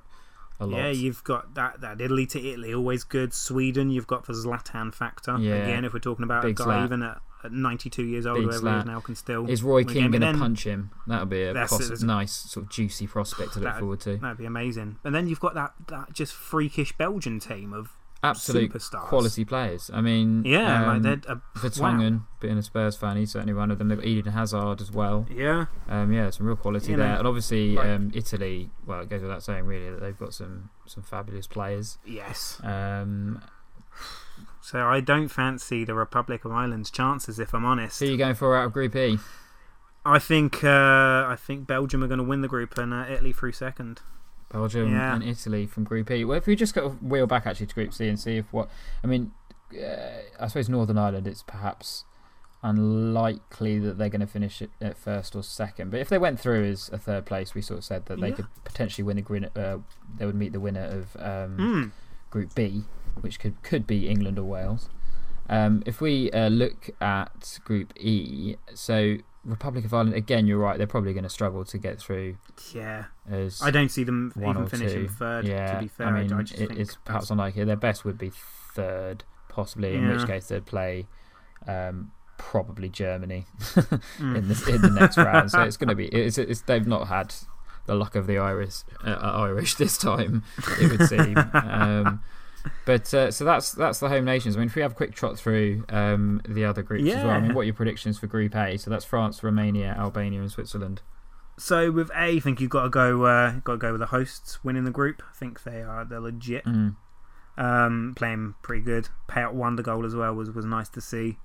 a 0.60 0.66
lot. 0.66 0.78
Yeah, 0.78 0.90
you've 0.92 1.24
got 1.26 1.56
that 1.56 1.82
that 1.82 2.00
Italy 2.00 2.26
to 2.28 2.40
Italy, 2.40 2.74
always 2.74 3.04
good. 3.04 3.34
Sweden, 3.34 3.90
you've 3.90 4.08
got 4.08 4.26
the 4.26 4.34
Zlatan 4.34 4.94
factor. 4.94 5.38
Yeah. 5.38 5.56
Again, 5.56 5.84
if 5.84 5.94
we're 5.94 6.00
talking 6.00 6.24
about 6.24 6.44
Big 6.44 6.60
a 6.60 6.64
guy 6.64 6.78
Zlat. 6.78 6.86
even 6.86 7.04
at, 7.04 7.22
at 7.46 7.52
92 7.52 8.04
years 8.04 8.26
old, 8.26 8.40
whoever 8.44 8.72
he 8.74 8.78
is 8.80 8.86
now, 8.86 9.00
can 9.00 9.16
still. 9.16 9.50
Is 9.50 9.64
Roy 9.64 9.84
Keane 9.84 10.12
going 10.12 10.22
to 10.22 10.38
punch 10.38 10.66
him? 10.66 10.92
That'll 11.08 11.26
be 11.26 11.44
a 11.44 11.54
That's 11.54 11.72
it, 11.74 11.94
possi- 11.94 12.04
nice 12.04 12.32
sort 12.34 12.66
of 12.66 12.72
juicy 12.72 13.08
prospect 13.08 13.54
to 13.54 13.60
look 13.60 13.78
forward 13.80 14.00
to. 14.02 14.18
That'd 14.18 14.38
be 14.38 14.46
amazing. 14.46 14.98
And 15.04 15.14
then 15.16 15.28
you've 15.28 15.40
got 15.40 15.54
that, 15.56 15.74
that 15.88 16.14
just 16.14 16.34
freakish 16.34 16.92
Belgian 16.98 17.40
team 17.40 17.74
of 17.74 17.90
Absolute 18.24 18.74
superstars. 18.74 19.04
quality 19.06 19.46
players. 19.46 19.92
I 19.94 20.02
mean, 20.02 20.44
Yeah, 20.46 20.82
um, 20.90 21.04
like 21.04 21.22
they're 21.24 21.34
a, 21.36 21.42
Vertonghen, 21.60 22.24
being 22.40 22.58
a 22.58 22.64
Spurs 22.64 22.96
fan, 22.98 23.18
he's 23.18 23.32
certainly 23.32 23.54
one 23.54 23.70
of 23.70 23.78
them. 23.78 23.88
They've 23.90 24.00
got 24.00 24.08
Eden 24.08 24.32
Hazard 24.34 24.82
as 24.82 24.92
well. 24.92 25.28
yeah, 25.30 25.66
Um, 25.88 26.12
yeah, 26.12 26.32
some 26.32 26.48
real 26.48 26.56
quality 26.56 26.92
You 26.92 26.98
know, 26.98 27.04
there. 27.04 27.18
And 27.20 27.28
obviously, 27.28 27.76
like- 27.76 27.86
um, 27.88 28.12
Italy. 28.16 28.72
Well, 28.88 29.02
it 29.02 29.10
goes 29.10 29.22
without 29.22 29.44
saying, 29.44 29.66
really, 29.66 29.92
that 29.92 30.00
they've 30.02 30.18
got 30.18 30.34
some 30.34 30.70
some 30.88 31.04
fabulous 31.04 31.46
players. 31.46 32.00
yes. 32.06 32.60
Um, 32.64 33.42
So 34.66 34.88
I 34.88 35.00
don't 35.00 35.28
fancy 35.28 35.84
the 35.86 35.94
Republic 35.94 36.44
of 36.44 36.52
Ireland's 36.52 36.90
chances, 36.90 37.38
if 37.38 37.54
I'm 37.54 37.66
honest. 37.66 38.00
who 38.00 38.08
are 38.08 38.10
you 38.10 38.18
going 38.18 38.34
for 38.34 38.58
out 38.58 38.66
of 38.66 38.74
Group 38.74 38.96
E? 38.96 39.20
I 40.04 40.18
think 40.18 40.64
uh, 40.64 40.68
I 41.28 41.36
think 41.40 41.68
Belgium 41.68 42.04
are 42.04 42.08
going 42.08 42.18
to 42.18 42.24
win 42.24 42.42
the 42.42 42.48
group 42.48 42.76
and 42.80 42.92
uh, 42.92 43.06
Italy 43.08 43.32
through 43.32 43.52
second. 43.52 44.02
Belgium 44.52 44.92
Yeah. 44.92 45.14
and 45.14 45.24
Italy 45.24 45.68
from 45.68 45.84
Group 45.84 46.10
E. 46.10 46.26
Well, 46.26 46.38
if 46.40 46.48
we 46.48 46.56
just 46.56 46.74
go 46.74 46.90
wheel 47.02 47.28
back 47.28 47.46
actually 47.46 47.68
to 47.68 47.76
Group 47.76 47.94
C 47.94 48.08
and 48.08 48.20
see 48.20 48.38
if 48.38 48.52
what 48.52 48.68
I 49.04 49.08
mean, 49.08 49.34
uh, 49.72 50.22
I 50.40 50.48
suppose 50.48 50.68
Northern 50.68 50.98
Ireland. 50.98 51.28
It's 51.28 51.44
perhaps 51.44 52.06
unlikely 52.64 53.78
that 53.80 54.00
they're 54.00 54.10
going 54.10 54.22
to 54.22 54.26
finish 54.28 54.64
it 54.64 54.72
at 54.82 54.98
first 54.98 55.36
or 55.36 55.44
second. 55.44 55.92
But 55.92 56.00
if 56.00 56.10
they 56.10 56.18
went 56.18 56.40
through 56.40 56.66
as 56.66 56.90
a 56.92 56.98
third 56.98 57.28
place, 57.28 57.54
we 57.54 57.62
sort 57.62 57.78
of 57.80 57.84
said 57.86 58.08
that 58.08 58.20
they 58.20 58.30
Yeah. 58.30 58.36
could 58.36 58.48
potentially 58.64 59.04
win 59.04 59.18
the 59.18 59.22
green. 59.22 59.46
Uh, 59.56 59.78
they 60.18 60.26
would 60.26 60.34
meet 60.36 60.54
the 60.54 60.60
winner 60.60 60.86
of 60.86 61.16
um, 61.20 61.58
Mm. 61.58 61.92
Group 62.32 62.56
B, 62.56 62.84
which 63.22 63.40
could 63.40 63.62
could 63.64 63.86
be 63.88 64.08
England 64.08 64.38
or 64.40 64.44
Wales. 64.44 64.90
Um, 65.50 65.84
if 65.86 66.02
we 66.02 66.32
uh, 66.32 66.50
look 66.50 66.90
at 67.00 67.60
Group 67.64 67.94
E, 68.00 68.56
so 68.74 69.18
Republic 69.44 69.86
of 69.86 69.94
Ireland 69.94 70.16
again, 70.16 70.48
you're 70.48 70.58
right. 70.58 70.78
They're 70.80 70.88
probably 70.88 71.14
going 71.14 71.24
to 71.24 71.30
struggle 71.30 71.64
to 71.66 71.78
get 71.78 72.00
through 72.00 72.38
Yeah, 72.74 73.06
as 73.30 73.62
I 73.62 73.70
don't 73.70 73.90
see 73.90 74.04
them 74.04 74.34
even 74.38 74.66
finishing 74.66 75.04
two. 75.04 75.08
third. 75.08 75.46
Yeah, 75.48 75.76
to 75.76 75.82
be 75.82 75.88
fair, 75.88 76.08
I 76.08 76.22
mean, 76.24 76.34
I 76.34 76.42
just 76.42 76.60
it- 76.60 76.68
think 76.70 76.80
it's 76.80 76.96
perhaps 77.06 77.26
that's- 77.26 77.30
unlikely. 77.32 77.64
Their 77.66 77.76
best 77.76 78.04
would 78.06 78.18
be 78.18 78.32
third, 78.74 79.24
possibly. 79.48 79.94
In 79.94 80.10
which 80.10 80.26
case 80.26 80.48
they'd 80.48 80.66
play 80.66 81.06
um, 81.68 82.12
probably 82.40 82.90
Germany 82.90 83.46
Mm. 83.60 84.36
in 84.38 84.48
the 84.48 84.72
in 84.74 84.82
the 84.82 84.90
next 85.00 85.18
round. 85.18 85.52
So 85.52 85.62
it's 85.62 85.78
going 85.78 85.90
to 85.90 85.96
be. 85.96 86.08
It's, 86.08 86.40
it's 86.40 86.62
they've 86.62 86.88
not 86.88 87.08
had 87.08 87.36
the 87.86 87.94
luck 87.94 88.16
of 88.16 88.26
the 88.26 88.40
Irish 88.40 88.78
uh, 89.04 89.12
Irish 89.12 89.76
this 89.76 89.96
time. 90.00 90.44
It 90.82 90.90
would 90.92 91.08
seem. 91.08 91.38
um, 91.54 92.22
but 92.86 93.14
uh, 93.14 93.32
so 93.32 93.46
that's 93.46 93.72
that's 93.72 94.00
the 94.00 94.10
home 94.10 94.26
nations. 94.26 94.56
I 94.56 94.60
mean, 94.60 94.68
if 94.68 94.76
we 94.76 94.82
have 94.82 94.92
a 94.92 94.96
quick 94.96 95.14
trot 95.14 95.38
through 95.38 95.86
um, 95.90 96.42
the 96.48 96.66
other 96.66 96.84
groups 96.84 97.08
as 97.08 97.24
well. 97.24 97.30
I 97.30 97.40
mean, 97.40 97.54
what 97.54 97.62
are 97.62 97.66
your 97.66 97.74
predictions 97.74 98.18
for 98.20 98.28
Group 98.28 98.56
A? 98.56 98.78
So 98.78 98.90
that's 98.90 99.06
France, 99.06 99.44
Romania, 99.44 99.96
Albania, 99.98 100.42
and 100.42 100.52
Switzerland. 100.52 101.02
So 101.58 101.92
with 101.92 102.10
A, 102.12 102.36
I 102.36 102.40
think 102.40 102.60
you've 102.60 102.70
got 102.70 102.84
to 102.84 102.90
go. 102.90 103.26
Uh, 103.26 103.60
got 103.64 103.74
to 103.74 103.78
go 103.78 103.92
with 103.92 104.02
the 104.02 104.08
hosts 104.08 104.64
winning 104.64 104.84
the 104.84 104.92
group. 104.92 105.24
I 105.30 105.36
think 105.36 105.64
they 105.64 105.82
are 105.82 106.06
they're 106.06 106.20
legit. 106.20 106.66
Mm. 106.66 106.96
Um, 107.58 108.14
playing 108.18 108.56
pretty 108.62 108.84
good. 108.84 109.10
Payet 109.30 109.54
wonder 109.54 109.82
goal 109.82 110.06
as 110.06 110.16
well 110.16 110.34
was 110.34 110.52
was 110.52 110.66
nice 110.66 110.90
to 110.90 111.02
see. 111.02 111.38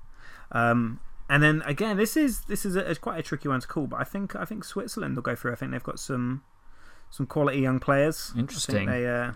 Um, 0.52 1.00
and 1.28 1.42
then 1.42 1.62
again, 1.64 1.96
this 1.96 2.16
is 2.16 2.42
this 2.42 2.66
is 2.66 2.74
a, 2.74 2.90
it's 2.90 2.98
quite 2.98 3.20
a 3.20 3.22
tricky 3.22 3.48
one 3.48 3.60
to 3.60 3.68
call, 3.68 3.86
but 3.86 4.00
I 4.00 4.04
think 4.04 4.34
I 4.34 4.44
think 4.44 4.64
Switzerland 4.64 5.14
will 5.14 5.22
go 5.22 5.36
through. 5.36 5.52
I 5.52 5.54
think 5.54 5.70
they've 5.70 5.82
got 5.82 6.00
some 6.00 6.42
some 7.10 7.26
quality 7.26 7.60
young 7.60 7.78
players. 7.78 8.32
Interesting. 8.36 8.74
I 8.74 8.78
think 8.78 8.90
they 8.90 9.08
uh, 9.08 9.32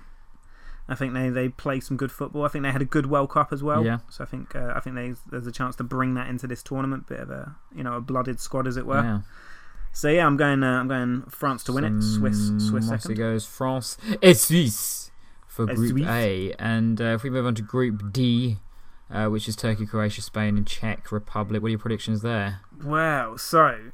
I 0.88 0.94
think 0.94 1.14
they, 1.14 1.31
they 1.31 1.49
play 1.49 1.81
some 1.81 1.97
good 1.97 2.12
football. 2.12 2.44
I 2.44 2.49
think 2.49 2.62
they 2.62 2.70
had 2.70 2.83
a 2.83 2.87
good 2.87 3.07
World 3.07 3.31
Cup 3.31 3.53
as 3.53 3.62
well. 3.62 3.85
Yeah. 3.85 3.99
So 4.11 4.23
I 4.23 4.27
think 4.27 4.55
uh, 4.55 4.73
I 4.77 4.81
think 4.81 4.97
they, 4.97 5.14
there's 5.31 5.47
a 5.47 5.53
chance 5.53 5.77
to 5.77 5.85
bring 5.85 6.14
that 6.14 6.29
into 6.29 6.47
this 6.47 6.62
tournament. 6.62 7.07
Bit 7.07 7.20
of 7.20 7.31
a 7.31 7.57
you 7.75 7.83
know 7.83 7.94
a 7.94 8.01
blooded 8.01 8.38
squad 8.40 8.66
as 8.66 8.77
it 8.77 8.87
were. 8.87 9.03
Yeah. 9.03 9.20
So 9.92 10.09
yeah, 10.09 10.27
I'm 10.27 10.37
going 10.37 10.62
uh, 10.62 10.81
I'm 10.81 10.88
going 10.88 11.23
France 11.31 11.64
to 11.64 11.73
win 11.73 11.85
it. 11.85 12.03
Swiss 12.03 12.53
Swiss 12.59 12.88
second. 12.88 13.16
goes 13.16 13.47
France 13.47 13.97
et 14.23 14.37
Suisse 14.37 15.11
for 15.47 15.70
Et 15.70 15.75
Group 15.75 15.90
Suisse. 15.90 16.07
A. 16.07 16.53
And 16.59 17.01
uh, 17.01 17.14
if 17.14 17.23
we 17.23 17.31
move 17.31 17.47
on 17.47 17.55
to 17.55 17.62
Group 17.62 18.12
D, 18.12 18.59
uh, 19.11 19.29
which 19.29 19.49
is 19.49 19.57
Turkey, 19.57 19.87
Croatia, 19.87 20.20
Spain, 20.20 20.59
and 20.59 20.66
Czech 20.66 21.11
Republic, 21.11 21.62
what 21.62 21.68
are 21.68 21.70
your 21.70 21.79
predictions 21.79 22.20
there? 22.23 22.61
Well, 22.85 23.38
so 23.38 23.92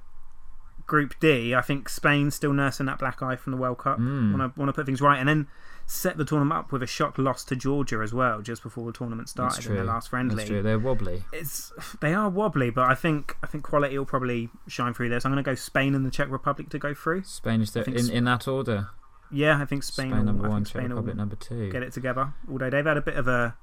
Group 0.87 1.15
D, 1.21 1.55
I 1.55 1.61
think 1.61 1.89
Spain 1.89 2.33
still 2.33 2.53
nursing 2.53 2.87
that 2.87 2.99
black 2.99 3.23
eye 3.23 3.37
from 3.37 3.53
the 3.53 3.59
World 3.59 3.79
Cup. 3.79 4.01
Mm. 4.01 4.37
Want 4.37 4.55
to 4.55 4.59
want 4.59 4.69
to 4.71 4.73
put 4.73 4.87
things 4.87 5.01
right, 5.01 5.19
and 5.19 5.29
then 5.29 5.47
set 5.91 6.17
the 6.17 6.25
tournament 6.25 6.57
up 6.57 6.71
with 6.71 6.85
a 6.85 6.87
shock 6.87 7.19
loss 7.19 7.43
to 7.43 7.57
Georgia 7.57 7.99
as 8.01 8.15
well, 8.15 8.41
just 8.41 8.63
before 8.63 8.87
the 8.87 8.93
tournament 8.97 9.29
started 9.29 9.67
in 9.67 9.75
their 9.75 9.83
true. 9.83 9.93
last 9.93 10.09
friendly. 10.09 10.37
That's 10.37 10.49
true. 10.49 10.63
They're 10.63 10.79
wobbly. 10.79 11.25
It's 11.33 11.73
they 12.01 12.15
are 12.15 12.31
wobbly, 12.31 12.71
but 12.71 12.89
I 12.89 12.95
think 12.95 13.37
I 13.43 13.49
think 13.49 13.65
quality 13.65 13.99
will 13.99 14.07
probably 14.07 14.51
shine 14.69 14.95
through 14.95 15.09
this. 15.09 15.25
I'm 15.25 15.33
going 15.33 15.43
to 15.43 15.51
go 15.51 15.57
Spain 15.57 15.97
and 15.97 16.07
the 16.07 16.11
Czech 16.11 16.31
Republic 16.31 16.69
to 16.71 16.79
go 16.79 16.95
through. 16.95 17.25
Spain 17.25 17.61
is 17.61 17.73
the, 17.73 17.83
think 17.83 17.97
in, 17.97 18.05
Sp- 18.07 18.15
in 18.15 18.25
that 18.25 18.47
order. 18.47 18.91
Yeah, 19.33 19.61
I 19.61 19.65
think 19.65 19.83
Spain, 19.83 20.13
Spain, 20.13 20.25
number 20.27 20.47
I 20.47 20.51
one, 20.51 20.65
Czech 20.65 20.83
Republic 20.83 21.17
number 21.17 21.35
two. 21.35 21.71
get 21.73 21.83
it 21.83 21.93
together. 21.93 22.35
Although 22.49 22.71
they've 22.71 22.87
had 22.87 22.97
a 22.97 23.03
bit 23.03 23.17
of 23.17 23.27
a, 23.27 23.57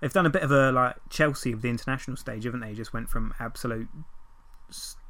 they've 0.00 0.12
done 0.12 0.26
a 0.26 0.30
bit 0.30 0.42
of 0.42 0.50
a 0.50 0.72
like 0.72 0.96
Chelsea 1.10 1.52
of 1.52 1.60
the 1.60 1.68
international 1.68 2.16
stage, 2.16 2.44
haven't 2.44 2.60
they? 2.60 2.72
Just 2.72 2.94
went 2.94 3.10
from 3.10 3.34
absolute 3.38 3.88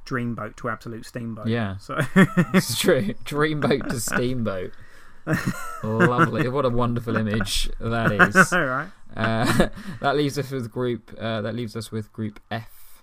dreamboat 0.04 0.56
to 0.56 0.68
absolute 0.68 1.06
steamboat. 1.06 1.46
Yeah. 1.46 1.76
So 1.76 1.96
it's 2.16 2.76
true. 2.76 3.14
Dreamboat 3.24 3.88
to 3.88 4.00
steamboat. 4.00 4.72
Lovely. 5.82 6.48
What 6.48 6.64
a 6.64 6.70
wonderful 6.70 7.16
image 7.16 7.70
that 7.80 8.12
is. 8.36 8.52
all 8.52 8.64
right. 8.64 8.88
Uh, 9.16 9.68
that 10.00 10.16
leaves 10.16 10.38
us 10.38 10.50
with 10.50 10.70
group. 10.70 11.14
Uh, 11.18 11.40
that 11.40 11.54
leaves 11.54 11.74
us 11.76 11.90
with 11.90 12.12
Group 12.12 12.40
F. 12.50 13.02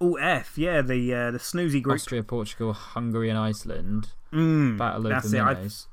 Oh 0.00 0.14
F, 0.14 0.56
yeah, 0.56 0.80
the 0.80 1.12
uh, 1.12 1.30
the 1.30 1.38
snoozy 1.38 1.82
group. 1.82 1.96
Austria, 1.96 2.22
Portugal, 2.22 2.72
Hungary, 2.72 3.28
and 3.28 3.38
Iceland. 3.38 4.10
Mm, 4.32 4.78
Battle 4.78 5.06
of 5.06 5.10
that's 5.10 5.30
the 5.30 5.46
it. 5.50 5.86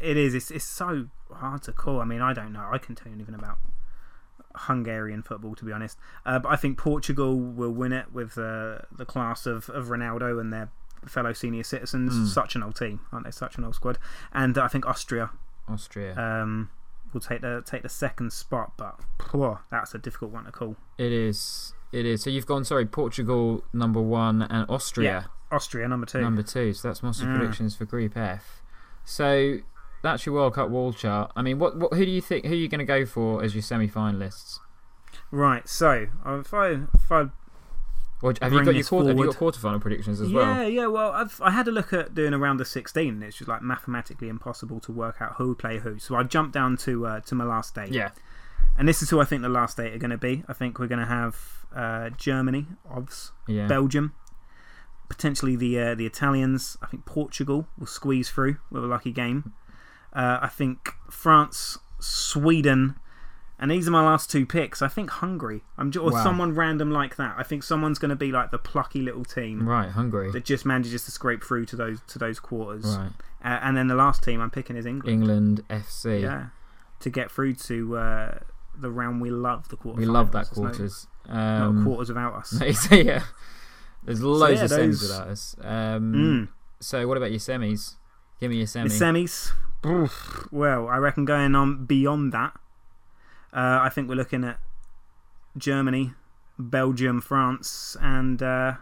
It 0.00 0.16
is. 0.16 0.34
It's 0.34 0.50
it's 0.50 0.64
so 0.64 1.08
hard 1.32 1.62
to 1.64 1.72
call. 1.72 2.00
I 2.00 2.04
mean, 2.04 2.20
I 2.20 2.32
don't 2.32 2.52
know. 2.52 2.68
I 2.70 2.78
can 2.78 2.94
tell 2.94 3.08
you 3.08 3.14
anything 3.14 3.34
about 3.34 3.58
Hungarian 4.54 5.22
football, 5.22 5.54
to 5.56 5.64
be 5.64 5.72
honest. 5.72 5.98
Uh, 6.24 6.38
but 6.38 6.50
I 6.50 6.56
think 6.56 6.78
Portugal 6.78 7.36
will 7.36 7.72
win 7.72 7.92
it 7.92 8.12
with 8.12 8.38
uh, 8.38 8.78
the 8.96 9.04
class 9.06 9.46
of, 9.46 9.68
of 9.70 9.86
Ronaldo 9.86 10.40
and 10.40 10.52
their 10.52 10.70
fellow 11.06 11.32
senior 11.32 11.62
citizens. 11.64 12.12
Mm. 12.14 12.26
Such 12.26 12.54
an 12.56 12.62
old 12.62 12.76
team, 12.76 13.00
aren't 13.12 13.24
they? 13.26 13.30
Such 13.30 13.56
an 13.58 13.64
old 13.64 13.74
squad. 13.74 13.98
And 14.32 14.56
I 14.58 14.68
think 14.68 14.86
Austria 14.86 15.30
Austria. 15.68 16.16
um, 16.18 16.70
will 17.12 17.20
take 17.20 17.40
the 17.42 17.62
take 17.66 17.82
the 17.82 17.88
second 17.88 18.32
spot. 18.32 18.72
But 18.76 18.98
that's 19.70 19.94
a 19.94 19.98
difficult 19.98 20.30
one 20.32 20.44
to 20.44 20.52
call. 20.52 20.76
it 20.98 21.12
is. 21.12 21.74
It 21.92 22.06
is. 22.06 22.22
So 22.22 22.30
you've 22.30 22.46
gone. 22.46 22.64
Sorry, 22.64 22.86
Portugal 22.86 23.64
number 23.72 24.00
one 24.00 24.42
and 24.42 24.68
Austria 24.70 25.28
Austria 25.50 25.86
number 25.88 26.06
two. 26.06 26.20
number 26.22 26.42
two. 26.42 26.72
So 26.72 26.88
that's 26.88 27.02
Mossy 27.02 27.24
Mm. 27.26 27.36
predictions 27.36 27.76
for 27.76 27.84
Group 27.84 28.16
F. 28.16 28.62
So 29.04 29.58
that's 30.02 30.24
your 30.24 30.34
World 30.36 30.54
Cup 30.54 30.70
wall 30.70 30.92
chart. 30.94 31.30
I 31.36 31.42
mean, 31.42 31.58
what, 31.58 31.76
what 31.76 31.92
who 31.92 32.04
do 32.06 32.10
you 32.10 32.22
think? 32.22 32.46
Who 32.46 32.52
are 32.52 32.56
you 32.56 32.68
going 32.68 32.78
to 32.78 32.84
go 32.86 33.04
for 33.04 33.42
as 33.44 33.54
your 33.54 33.60
semi-finalists? 33.62 34.58
Right. 35.30 35.68
So 35.68 36.06
uh, 36.26 36.38
if 36.40 36.54
I 36.54 36.68
if 36.94 37.10
I 37.12 37.26
Or 38.22 38.32
have 38.40 38.52
you 38.52 38.64
got 38.64 38.74
your 38.76 38.84
quarter, 38.84 39.08
have 39.08 39.18
you 39.18 39.26
got 39.26 39.36
quarterfinal 39.36 39.80
predictions 39.80 40.20
as 40.20 40.30
yeah, 40.30 40.36
well? 40.38 40.62
yeah. 40.62 40.66
Yeah. 40.68 40.86
Well, 40.86 41.10
I've 41.10 41.40
I 41.42 41.50
had 41.50 41.66
a 41.68 41.72
look 41.72 41.92
at 41.92 42.14
doing 42.14 42.32
around 42.32 42.58
the 42.58 42.64
sixteen. 42.64 43.14
and 43.14 43.24
It's 43.24 43.36
just 43.36 43.48
like 43.48 43.62
mathematically 43.62 44.28
impossible 44.28 44.78
to 44.80 44.92
work 44.92 45.16
out 45.20 45.34
who 45.36 45.54
play 45.56 45.78
who. 45.78 45.98
So 45.98 46.14
I 46.14 46.22
jumped 46.22 46.54
down 46.54 46.76
to 46.78 47.06
uh, 47.06 47.20
to 47.20 47.34
my 47.34 47.44
last 47.44 47.76
eight. 47.78 47.90
Yeah. 47.90 48.10
and 48.78 48.88
this 48.88 49.02
is 49.02 49.10
who 49.10 49.20
I 49.20 49.24
think 49.24 49.42
the 49.42 49.48
last 49.48 49.78
eight 49.80 49.92
are 49.92 49.98
going 49.98 50.12
to 50.12 50.18
be. 50.18 50.44
I 50.48 50.52
think 50.52 50.78
we're 50.78 50.86
going 50.86 51.00
to 51.00 51.06
have 51.06 51.36
uh, 51.74 52.10
Germany, 52.10 52.66
obvs, 52.90 53.32
Yeah. 53.48 53.66
Belgium, 53.66 54.14
potentially 55.08 55.56
the 55.56 55.78
uh, 55.80 55.94
the 55.96 56.06
Italians. 56.06 56.76
I 56.80 56.86
think 56.86 57.04
Portugal 57.04 57.66
will 57.78 57.86
squeeze 57.86 58.30
through 58.30 58.56
with 58.70 58.84
a 58.84 58.86
lucky 58.86 59.10
game. 59.12 59.52
Uh, 60.12 60.38
I 60.42 60.48
think 60.48 60.90
France, 61.10 61.78
Sweden, 61.98 62.96
and 63.62 63.70
these 63.70 63.88
are 63.88 63.90
my 63.92 64.02
last 64.04 64.30
two 64.30 64.44
picks. 64.44 64.82
I 64.82 64.88
think 64.88 65.08
Hungary. 65.08 65.62
I'm 65.78 65.90
ju- 65.90 66.02
or 66.02 66.10
Wow. 66.12 66.22
someone 66.22 66.54
random 66.54 66.90
like 66.90 67.16
that. 67.16 67.36
I 67.38 67.42
think 67.44 67.62
someone's 67.62 67.98
going 67.98 68.10
to 68.10 68.16
be 68.16 68.30
like 68.32 68.50
the 68.50 68.58
plucky 68.58 69.00
little 69.00 69.24
team 69.24 69.66
Right, 69.66 69.88
Hungary. 69.88 70.30
that 70.32 70.44
just 70.44 70.66
manages 70.66 71.04
to 71.06 71.10
scrape 71.12 71.42
through 71.42 71.64
to 71.66 71.76
those 71.76 72.00
to 72.08 72.18
those 72.18 72.38
quarters. 72.40 72.84
Right, 72.84 73.10
Uh, 73.44 73.58
and 73.62 73.76
then 73.76 73.86
the 73.86 73.94
last 73.94 74.22
team 74.22 74.40
I'm 74.40 74.50
picking 74.50 74.76
is 74.76 74.84
England. 74.84 75.14
England 75.22 75.64
FC. 75.70 76.20
Yeah, 76.22 76.46
to 77.00 77.08
get 77.08 77.30
through 77.30 77.54
to 77.54 77.96
uh, 77.96 78.38
the 78.78 78.90
round 78.90 79.20
we 79.22 79.30
love, 79.30 79.68
the 79.68 79.76
quarters. 79.76 80.00
We 80.00 80.06
love 80.06 80.32
that 80.32 80.50
quarters. 80.50 81.06
No, 81.28 81.34
Um, 81.34 81.84
quarters 81.84 82.08
without 82.08 82.34
us. 82.34 82.52
yeah, 82.90 83.22
there's 84.02 84.22
loads 84.22 84.58
yeah, 84.58 84.64
of 84.64 84.70
semis 84.72 84.76
those- 84.78 85.02
without 85.02 85.28
us. 85.28 85.56
Um, 85.62 86.12
Mm. 86.14 86.48
So 86.80 87.06
what 87.06 87.16
about 87.16 87.30
your 87.30 87.38
semis? 87.38 87.94
Give 88.40 88.50
me 88.50 88.56
your 88.56 88.66
semis. 88.66 88.98
The 88.98 89.04
semis. 89.04 89.52
Well, 90.50 90.88
I 90.88 90.96
reckon 90.96 91.24
going 91.24 91.54
on 91.54 91.84
beyond 91.86 92.32
that, 92.32 92.54
uh, 93.52 93.78
I 93.82 93.88
think 93.90 94.08
we're 94.08 94.14
looking 94.14 94.44
at 94.44 94.58
Germany, 95.56 96.12
Belgium, 96.58 97.20
France, 97.20 97.96
and 98.00 98.42
uh, 98.42 98.74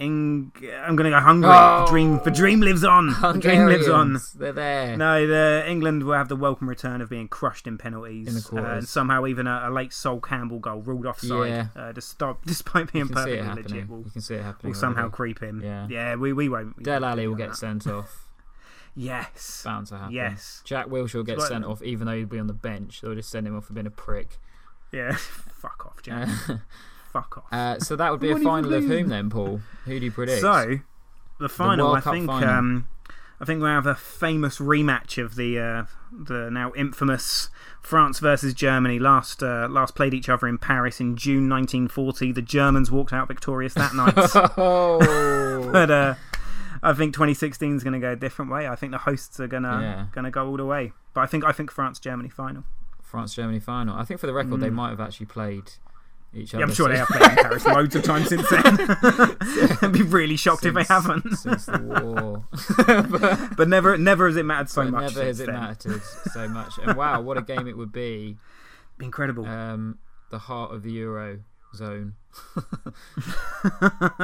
Eng- 0.00 0.52
I'm 0.84 0.94
going 0.94 1.10
to 1.10 1.16
go 1.16 1.18
Hungary. 1.20 1.50
Oh. 1.52 1.80
The 1.84 1.90
dream, 1.90 2.20
the 2.24 2.30
dream 2.30 2.60
lives 2.60 2.84
on. 2.84 3.08
The 3.20 3.32
dream 3.40 3.66
lives 3.66 3.88
on. 3.88 4.18
They're 4.36 4.52
there. 4.52 4.96
No, 4.96 5.26
the 5.26 5.64
England 5.66 6.04
will 6.04 6.12
have 6.14 6.28
the 6.28 6.36
welcome 6.36 6.68
return 6.68 7.00
of 7.00 7.10
being 7.10 7.26
crushed 7.26 7.66
in 7.66 7.78
penalties, 7.78 8.48
In 8.52 8.58
uh, 8.58 8.64
and 8.74 8.88
somehow 8.88 9.26
even 9.26 9.48
a, 9.48 9.62
a 9.64 9.70
late 9.70 9.92
Sol 9.92 10.20
Campbell 10.20 10.60
goal 10.60 10.82
ruled 10.82 11.04
offside, 11.04 11.48
Yeah. 11.50 11.66
uh, 11.74 11.90
despite, 11.92 12.36
despite 12.46 12.92
being 12.92 13.08
perfectly 13.08 13.42
legit. 13.42 13.88
Will 13.88 14.04
you 14.04 14.10
can 14.12 14.22
see 14.22 14.34
it 14.36 14.44
happening. 14.44 14.70
will 14.72 14.78
somehow 14.78 15.00
already. 15.02 15.14
creep 15.16 15.42
in. 15.42 15.60
Yeah. 15.62 16.14
we, 16.14 16.32
we 16.32 16.48
won't. 16.48 16.76
we 16.76 16.84
Del 16.84 17.00
won't 17.00 17.04
Ali 17.18 17.26
will 17.26 17.34
that. 17.36 17.48
get 17.48 17.56
sent 17.56 17.86
off. 17.88 18.24
Yes, 19.00 19.62
Bound 19.64 19.86
to 19.88 19.96
happen. 19.98 20.12
yes, 20.14 20.60
Jack 20.64 20.86
Wilshere 20.86 21.14
will 21.14 21.22
get 21.22 21.38
Like- 21.38 21.48
sent 21.48 21.64
off, 21.64 21.82
even 21.82 22.06
though 22.08 22.14
he'd 22.16 22.28
be 22.28 22.38
on 22.40 22.48
the 22.48 22.52
bench. 22.52 23.00
They'll 23.00 23.14
just 23.14 23.30
send 23.30 23.46
him 23.46 23.56
off 23.56 23.66
for 23.66 23.72
being 23.72 23.86
a 23.86 23.90
prick. 23.90 24.38
yeah. 24.92 25.12
Fuck 25.16 25.86
off, 25.86 26.02
Jack. 26.02 26.28
Fuck 27.12 27.38
off. 27.38 27.52
uh, 27.52 27.78
so 27.78 27.94
that 27.96 28.10
would 28.10 28.20
be 28.20 28.30
a 28.30 28.32
What 28.32 28.38
do 28.38 28.42
you 28.42 28.48
final 28.48 28.74
of 28.74 28.84
whom 28.84 29.08
then, 29.08 29.30
Paul? 29.30 29.60
Who 29.84 29.98
do 29.98 30.04
you 30.04 30.10
predict? 30.10 30.40
So, 30.40 30.80
the 31.38 31.48
final, 31.48 31.92
World 31.92 31.98
I 32.06 32.12
think, 32.12 32.26
final. 32.26 32.48
um, 32.48 32.88
I 33.40 33.44
think 33.44 33.62
we 33.62 33.68
have 33.68 33.86
a 33.86 33.94
famous 33.94 34.58
rematch 34.58 35.16
of 35.22 35.36
the 35.36 35.58
uh, 35.60 35.84
the 36.12 36.50
now 36.50 36.72
infamous 36.76 37.50
France 37.80 38.18
versus 38.18 38.52
Germany. 38.52 38.98
Last 38.98 39.42
uh, 39.44 39.68
last 39.70 39.94
played 39.94 40.12
each 40.12 40.28
other 40.28 40.48
in 40.48 40.58
Paris 40.58 41.00
in 41.00 41.16
June 41.16 41.48
1940. 41.48 42.32
The 42.32 42.42
Germans 42.42 42.90
walked 42.90 43.12
out 43.12 43.28
victorious 43.28 43.74
that 43.74 43.94
night, 43.94 44.14
oh, 44.58 45.68
but 45.72 45.90
uh, 45.90 46.14
I 46.82 46.92
think 46.92 47.14
2016 47.14 47.76
is 47.76 47.82
going 47.84 47.92
to 47.94 47.98
go 47.98 48.12
a 48.12 48.16
different 48.16 48.50
way. 48.50 48.68
I 48.68 48.74
think 48.76 48.92
the 48.92 48.98
hosts 48.98 49.38
are 49.40 49.46
gonna 49.48 49.80
Yeah. 49.80 50.06
gonna 50.12 50.30
go 50.30 50.46
all 50.48 50.56
the 50.56 50.64
way. 50.64 50.92
But 51.14 51.22
I 51.22 51.26
think 51.26 51.44
I 51.44 51.52
think 51.52 51.70
France 51.70 51.98
Germany 51.98 52.28
final. 52.28 52.64
France 53.02 53.34
Germany 53.34 53.60
final. 53.60 53.96
I 53.96 54.04
think 54.04 54.20
for 54.20 54.26
the 54.26 54.32
record, 54.34 54.60
they 54.60 54.68
Mm. 54.70 54.74
might 54.74 54.90
have 54.90 55.00
actually 55.00 55.26
played 55.26 55.72
each 56.34 56.52
Yeah, 56.52 56.58
other. 56.58 56.64
I'm 56.66 56.74
sure 56.74 56.88
they 56.90 56.98
have 56.98 57.08
played 57.08 57.22
in 57.30 57.36
Paris 57.42 57.64
loads 57.66 57.96
of 57.96 58.02
times 58.02 58.28
since 58.28 58.48
then. 58.50 58.62
I'd 59.82 59.92
be 59.92 60.02
really 60.02 60.36
shocked 60.36 60.66
if 60.66 60.74
they 60.74 60.84
haven't. 60.84 61.36
since 61.36 61.64
the 61.66 61.78
war. 62.04 62.44
But 63.56 63.68
never 63.68 63.96
never 63.96 64.26
has 64.26 64.36
it 64.36 64.44
mattered 64.44 64.68
so 64.68 64.84
much. 64.84 65.14
never 65.14 65.24
has 65.24 65.40
it 65.40 65.46
then. 65.46 65.54
mattered 65.54 66.02
so 66.02 66.46
much. 66.48 66.72
And 66.82 66.96
wow, 66.96 67.20
what 67.22 67.38
a 67.38 67.42
game 67.42 67.66
it 67.66 67.76
would 67.78 67.92
be! 67.92 68.36
Incredible. 69.00 69.46
Um, 69.46 69.98
the 70.30 70.38
heart 70.38 70.72
of 70.74 70.82
the 70.82 70.92
euro 70.92 71.38
zone 71.74 72.14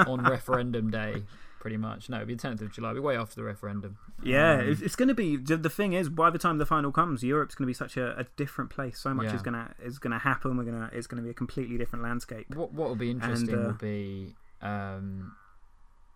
on 0.06 0.22
referendum 0.24 0.90
day, 0.90 1.22
pretty 1.64 1.78
much. 1.78 2.10
No, 2.10 2.16
it'd 2.18 2.28
be 2.28 2.34
the 2.34 2.46
10th 2.46 2.60
of 2.60 2.70
July. 2.72 2.90
It'd 2.90 3.02
be 3.02 3.06
way 3.06 3.16
after 3.16 3.36
the 3.36 3.42
referendum. 3.42 3.96
Yeah, 4.22 4.56
Um, 4.58 4.68
it's, 4.68 4.82
it's 4.82 4.96
going 4.96 5.08
to 5.08 5.14
be. 5.14 5.36
The 5.38 5.70
thing 5.70 5.94
is, 5.94 6.10
by 6.10 6.28
the 6.28 6.38
time 6.38 6.58
the 6.58 6.66
final 6.66 6.92
comes, 6.92 7.22
Europe's 7.22 7.54
going 7.54 7.64
to 7.64 7.70
be 7.70 7.72
such 7.72 7.96
a, 7.96 8.18
a 8.20 8.24
different 8.36 8.68
place. 8.68 8.98
So 9.00 9.14
much 9.14 9.24
Yeah. 9.28 9.34
is 9.36 9.40
going 9.40 9.54
to 9.54 9.70
is 9.82 9.98
going 9.98 10.12
to 10.12 10.18
happen. 10.18 10.58
We're 10.58 10.64
gonna 10.64 10.90
it's 10.92 11.06
going 11.06 11.16
to 11.22 11.24
be 11.24 11.30
a 11.30 11.34
completely 11.34 11.78
different 11.78 12.02
landscape. 12.04 12.54
What 12.54 12.74
what 12.74 12.88
will 12.90 12.96
be 12.96 13.10
interesting 13.10 13.54
uh, 13.58 13.66
will 13.68 13.72
be, 13.72 14.34
um, 14.60 15.32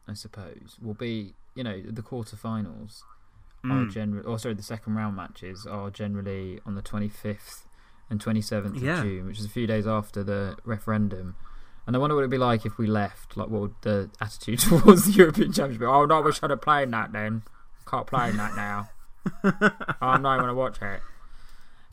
I 0.06 0.12
suppose, 0.12 0.76
will 0.82 0.92
be 0.94 1.32
you 1.54 1.64
know 1.64 1.80
the 1.80 2.02
quarterfinals 2.02 3.00
are 3.64 3.70
Mm. 3.87 3.90
generally, 3.90 4.24
or 4.26 4.38
sorry, 4.38 4.54
the 4.54 4.62
second 4.62 4.94
round 4.96 5.16
matches 5.16 5.66
are 5.66 5.88
generally 5.90 6.61
on 6.66 6.74
the 6.74 6.82
twenty 6.82 7.08
fifth 7.08 7.66
and 8.11 8.20
twenty 8.20 8.42
seventh 8.42 8.76
Yeah. 8.76 8.98
of 8.98 9.04
June, 9.04 9.26
which 9.26 9.38
is 9.38 9.46
a 9.46 9.48
few 9.48 9.66
days 9.66 9.87
after 9.87 10.22
the 10.22 10.56
referendum. 10.64 11.37
And 11.88 11.96
I 11.96 12.01
wonder 12.01 12.14
what 12.14 12.20
it'd 12.20 12.31
be 12.31 12.37
like 12.37 12.66
if 12.66 12.77
we 12.77 12.87
left. 12.87 13.35
Like, 13.35 13.48
what 13.48 13.62
would 13.62 13.74
the 13.81 14.11
attitude 14.20 14.59
towards 14.59 15.07
the 15.07 15.12
European 15.12 15.53
Championship? 15.55 15.81
be? 15.81 15.87
Oh 15.87 16.05
no, 16.05 16.20
we 16.20 16.33
should 16.33 16.51
have 16.51 16.61
played 16.61 16.90
that 16.90 17.12
then. 17.12 17.44
Can't 17.87 18.07
play 18.07 18.29
in 18.29 18.37
that 18.37 18.55
now. 18.55 18.90
oh 19.42 20.16
no, 20.18 20.29
I 20.29 20.37
going 20.37 20.48
to 20.48 20.55
watch 20.55 20.83
it. 20.83 21.01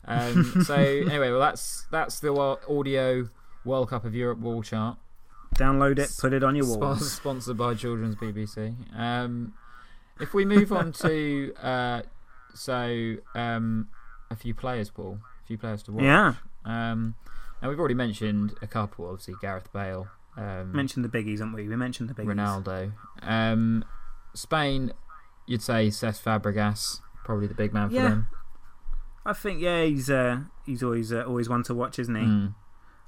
Um, 0.04 0.62
so 0.64 0.74
anyway, 0.74 1.30
well 1.30 1.40
that's 1.40 1.86
that's 1.90 2.20
the 2.20 2.30
audio 2.68 3.30
World 3.64 3.88
Cup 3.88 4.04
of 4.04 4.14
Europe 4.14 4.38
wall 4.38 4.62
chart. 4.62 4.98
Download 5.54 5.98
it, 5.98 6.10
put 6.20 6.34
it 6.34 6.44
on 6.44 6.54
your 6.56 6.66
wall. 6.66 6.96
sponsored 6.96 7.56
by 7.56 7.72
Children's 7.72 8.16
BBC. 8.16 8.74
Um, 8.94 9.54
if 10.20 10.34
we 10.34 10.44
move 10.44 10.72
on 10.72 10.92
to 10.92 11.54
uh, 11.62 12.02
so 12.52 13.14
um, 13.34 13.88
a 14.30 14.36
few 14.36 14.52
players, 14.52 14.90
Paul, 14.90 15.20
a 15.42 15.46
few 15.46 15.56
players 15.56 15.82
to 15.84 15.92
watch. 15.92 16.04
Yeah, 16.04 16.34
Um, 16.66 17.14
and 17.60 17.70
we've 17.70 17.78
already 17.78 17.94
mentioned 17.94 18.54
a 18.62 18.66
couple, 18.66 19.06
obviously 19.08 19.34
Gareth 19.40 19.72
Bale, 19.72 20.08
um, 20.36 20.72
mentioned 20.72 21.04
the 21.04 21.08
biggies, 21.08 21.38
haven't 21.38 21.54
we? 21.54 21.66
We 21.68 21.76
mentioned 21.76 22.08
the 22.10 22.14
biggies. 22.14 22.34
Ronaldo. 22.34 22.92
Um, 23.22 23.84
Spain, 24.34 24.92
you'd 25.46 25.62
say 25.62 25.88
Cesc 25.88 26.22
Fabregas, 26.22 27.00
probably 27.24 27.46
the 27.46 27.54
big 27.54 27.72
man 27.72 27.88
for 27.88 27.94
Yeah. 27.94 28.08
them. 28.08 28.28
I 29.24 29.32
think 29.32 29.60
yeah, 29.60 29.82
he's 29.82 30.08
uh, 30.08 30.40
he's 30.64 30.82
always 30.84 31.12
uh, 31.12 31.22
always 31.22 31.48
one 31.48 31.62
to 31.64 31.74
watch, 31.74 31.98
isn't 31.98 32.14
he? 32.14 32.22
Mm. 32.22 32.54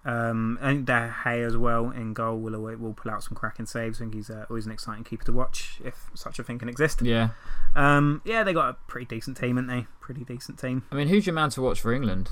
Um, 0.05 0.59
I 0.63 0.73
think 0.73 0.87
De 0.87 1.15
Gea 1.25 1.47
as 1.47 1.57
well 1.57 1.91
in 1.91 2.13
goal 2.15 2.39
will 2.39 2.59
will 2.77 2.95
pull 2.95 3.13
out 3.13 3.23
some 3.23 3.37
cracking 3.37 3.67
saves. 3.67 3.99
I 3.99 4.05
think 4.05 4.15
he's 4.15 4.31
uh, 4.31 4.47
always 4.49 4.65
an 4.67 4.73
exciting 4.73 5.05
keeper 5.05 5.25
to 5.27 5.33
watch 5.33 5.81
if 5.85 6.11
such 6.15 6.39
a 6.39 6.43
thing 6.43 6.59
can 6.59 6.69
exist. 6.69 7.03
Yeah, 7.03 7.31
Um, 7.77 8.23
yeah, 8.25 8.43
they 8.43 8.53
got 8.53 8.71
a 8.71 8.75
pretty 8.89 9.05
decent 9.07 9.37
team, 9.37 9.57
haven't 9.57 9.67
they? 9.69 9.87
Pretty 10.01 10.25
decent 10.25 10.59
team. 10.59 10.83
I 10.91 10.95
mean, 10.97 11.09
who's 11.09 11.27
your 11.27 11.35
man 11.35 11.51
to 11.51 11.63
watch 11.63 11.81
for 11.81 11.93
England? 11.93 12.31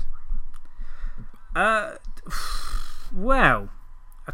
Uh, 1.55 1.95
well, 3.13 3.69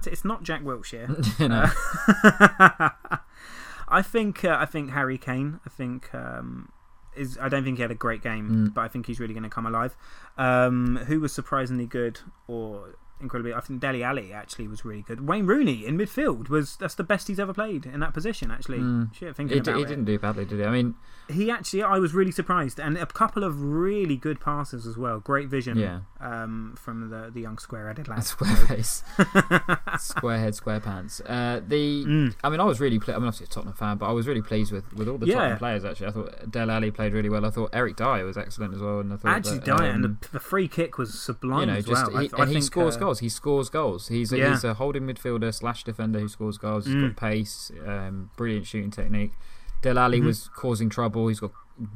it's 0.05 0.25
not 0.25 0.43
Jack 0.43 0.63
Wilshere. 0.63 1.39
you 1.39 1.49
know, 1.49 1.65
I 3.87 4.01
think 4.01 4.43
uh, 4.43 4.57
I 4.59 4.65
think 4.65 4.91
Harry 4.91 5.17
Kane. 5.17 5.59
I 5.65 5.69
think 5.69 6.13
um, 6.15 6.69
is. 7.15 7.37
I 7.39 7.49
don't 7.49 7.63
think 7.63 7.77
he 7.77 7.81
had 7.81 7.91
a 7.91 7.95
great 7.95 8.21
game, 8.21 8.49
Mm. 8.69 8.73
but 8.73 8.81
I 8.81 8.87
think 8.87 9.05
he's 9.05 9.19
really 9.19 9.33
going 9.33 9.43
to 9.43 9.49
come 9.49 9.65
alive. 9.65 9.95
Um, 10.37 10.97
who 11.07 11.19
was 11.19 11.33
surprisingly 11.33 11.85
good 11.85 12.19
or 12.47 12.95
incredibly? 13.21 13.53
I 13.53 13.59
think 13.61 13.79
Dele 13.81 14.03
Alli 14.03 14.33
actually 14.33 14.67
was 14.67 14.83
really 14.85 15.01
good. 15.03 15.27
Wayne 15.27 15.45
Rooney 15.45 15.85
in 15.85 15.97
midfield 15.97 16.49
was 16.49 16.75
that's 16.77 16.95
the 16.95 17.03
best 17.03 17.27
he's 17.27 17.39
ever 17.39 17.53
played 17.53 17.85
in 17.85 17.99
that 18.01 18.13
position. 18.13 18.51
Actually, 18.51 18.79
Mm. 18.79 19.13
shit, 19.13 19.35
thinking 19.35 19.55
he, 19.55 19.59
about 19.61 19.77
he 19.77 19.83
it. 19.83 19.87
didn't 19.87 20.05
do 20.05 20.17
badly, 20.19 20.45
did 20.45 20.59
he? 20.59 20.65
I 20.65 20.71
mean, 20.71 20.95
He 21.29 21.49
actually, 21.49 21.83
I 21.83 21.99
was 21.99 22.13
really 22.13 22.31
surprised, 22.33 22.79
and 22.79 22.97
a 22.97 23.05
couple 23.05 23.43
of 23.45 23.61
really 23.63 24.17
good 24.17 24.41
passes 24.41 24.85
as 24.85 24.97
well. 24.97 25.19
Great 25.21 25.47
vision, 25.47 25.77
yeah, 25.77 25.99
um, 26.19 26.75
from 26.77 27.09
the 27.09 27.29
the 27.33 27.39
young 27.41 27.57
square-headed 27.57 28.07
lad. 28.09 28.23
square 28.25 28.55
face, 28.57 29.03
square 29.99 30.37
head, 30.39 30.55
square 30.55 30.79
pants. 30.79 31.21
Uh, 31.21 31.61
the 31.65 32.03
Mm. 32.05 32.35
I 32.43 32.49
mean, 32.49 32.59
I 32.59 32.63
was 32.65 32.79
really. 32.79 32.99
Ple- 32.99 33.13
I'm 33.15 33.23
obviously 33.23 33.45
a 33.45 33.47
Tottenham 33.47 33.73
fan, 33.75 33.97
but 33.97 34.07
I 34.07 34.11
was 34.11 34.27
really 34.27 34.41
pleased 34.41 34.71
with, 34.71 34.91
with 34.93 35.07
all 35.07 35.17
the 35.17 35.27
Yeah. 35.27 35.35
Tottenham 35.35 35.57
players. 35.59 35.85
Actually, 35.85 36.07
I 36.07 36.11
thought 36.11 36.51
Dele 36.51 36.73
Alli 36.73 36.91
played 36.91 37.13
really 37.13 37.29
well. 37.29 37.45
I 37.45 37.49
thought 37.49 37.69
Eric 37.73 37.95
Dier 37.95 38.25
was 38.25 38.37
excellent 38.37 38.73
as 38.73 38.81
well, 38.81 38.99
and 38.99 39.13
I 39.13 39.17
thought 39.17 39.31
Actually, 39.31 39.59
that, 39.59 39.77
Dier 39.77 39.89
and 39.91 40.05
um, 40.05 40.17
the, 40.21 40.29
the 40.33 40.39
free 40.39 40.67
kick 40.67 40.97
was 40.97 41.17
sublime 41.19 41.61
you 41.61 41.65
know, 41.67 41.73
as 41.73 41.85
just 41.85 42.11
well. 42.11 42.21
he, 42.21 42.29
I, 42.33 42.37
I 42.37 42.41
and 42.41 42.49
he 42.49 42.55
think, 42.55 42.65
scores 42.65 42.95
uh, 42.97 42.99
goals. 42.99 43.12
He 43.19 43.29
scores 43.29 43.69
goals. 43.69 44.07
He's 44.07 44.31
a, 44.33 44.37
Yeah. 44.37 44.51
he's 44.51 44.63
a 44.63 44.73
holding 44.75 45.03
midfielder 45.03 45.53
slash 45.53 45.83
defender 45.83 46.19
who 46.19 46.27
scores 46.27 46.57
goals. 46.57 46.85
He's 46.85 46.95
Mm. 46.95 47.09
got 47.09 47.17
pace, 47.17 47.71
um, 47.85 48.29
brilliant 48.37 48.65
shooting 48.67 48.91
technique. 48.91 49.31
Dele 49.81 49.99
Alli 49.99 50.21
Mhm. 50.21 50.25
was 50.25 50.49
causing 50.55 50.89
trouble. 50.89 51.27
He's 51.27 51.39
got 51.41 51.51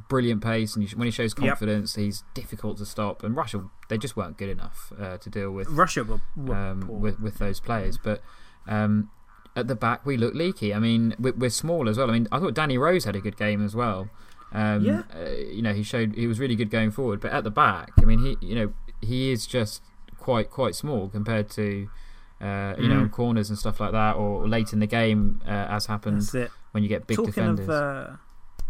brilliant 0.09 0.41
pace, 0.43 0.75
and 0.75 0.89
when 0.91 1.05
he 1.05 1.11
shows 1.11 1.33
Yep. 1.37 1.47
confidence, 1.47 1.95
he's 1.95 2.23
difficult 2.33 2.77
to 2.79 2.85
stop. 2.85 3.23
And 3.23 3.35
Russia, 3.35 3.63
they 3.89 3.97
just 3.97 4.17
weren't 4.17 4.37
good 4.37 4.49
enough 4.49 4.91
uh, 4.99 5.17
to 5.19 5.29
deal 5.29 5.51
with 5.51 5.69
Russia 5.69 6.03
were, 6.03 6.19
were 6.35 6.55
um, 6.55 6.87
with 6.87 7.19
with 7.21 7.37
those 7.37 7.59
players. 7.59 7.97
But 7.97 8.21
um, 8.67 9.09
at 9.55 9.67
the 9.67 9.75
back, 9.75 10.05
we 10.05 10.17
look 10.17 10.33
leaky. 10.33 10.73
I 10.73 10.79
mean, 10.79 11.15
we're, 11.19 11.33
we're 11.33 11.49
small 11.49 11.87
as 11.87 11.97
well. 11.97 12.09
I 12.09 12.13
mean, 12.13 12.27
I 12.31 12.39
thought 12.39 12.53
Danny 12.53 12.77
Rose 12.77 13.05
had 13.05 13.15
a 13.15 13.21
good 13.21 13.37
game 13.37 13.63
as 13.63 13.75
well. 13.75 14.09
Um, 14.51 14.83
Yeah. 14.83 15.03
uh, 15.15 15.29
you 15.29 15.61
know, 15.61 15.73
he 15.73 15.83
showed 15.83 16.15
he 16.15 16.27
was 16.27 16.39
really 16.39 16.55
good 16.55 16.69
going 16.69 16.91
forward. 16.91 17.19
But 17.21 17.31
at 17.31 17.43
the 17.43 17.51
back, 17.51 17.91
I 17.99 18.05
mean, 18.05 18.19
he 18.19 18.37
you 18.41 18.55
know 18.55 18.73
he 19.01 19.31
is 19.31 19.45
just 19.47 19.81
quite 20.27 20.49
quite 20.59 20.75
small 20.75 21.07
compared 21.17 21.47
to. 21.59 21.87
Uh, 22.39 22.75
you 22.77 22.87
know, 22.87 22.97
Mm. 22.99 23.05
on 23.05 23.09
corners 23.09 23.49
and 23.49 23.57
stuff 23.57 23.79
like 23.79 23.93
that, 23.93 24.13
or 24.15 24.47
late 24.47 24.71
in 24.71 24.79
the 24.79 24.85
game, 24.99 25.41
uh, 25.47 25.75
as 25.75 25.87
happens 25.87 26.35
when 26.71 26.83
you 26.83 26.89
get 26.95 27.07
big 27.07 27.17
talking 27.17 27.31
defenders. 27.33 27.67
of 27.67 27.71
uh, 27.71 28.07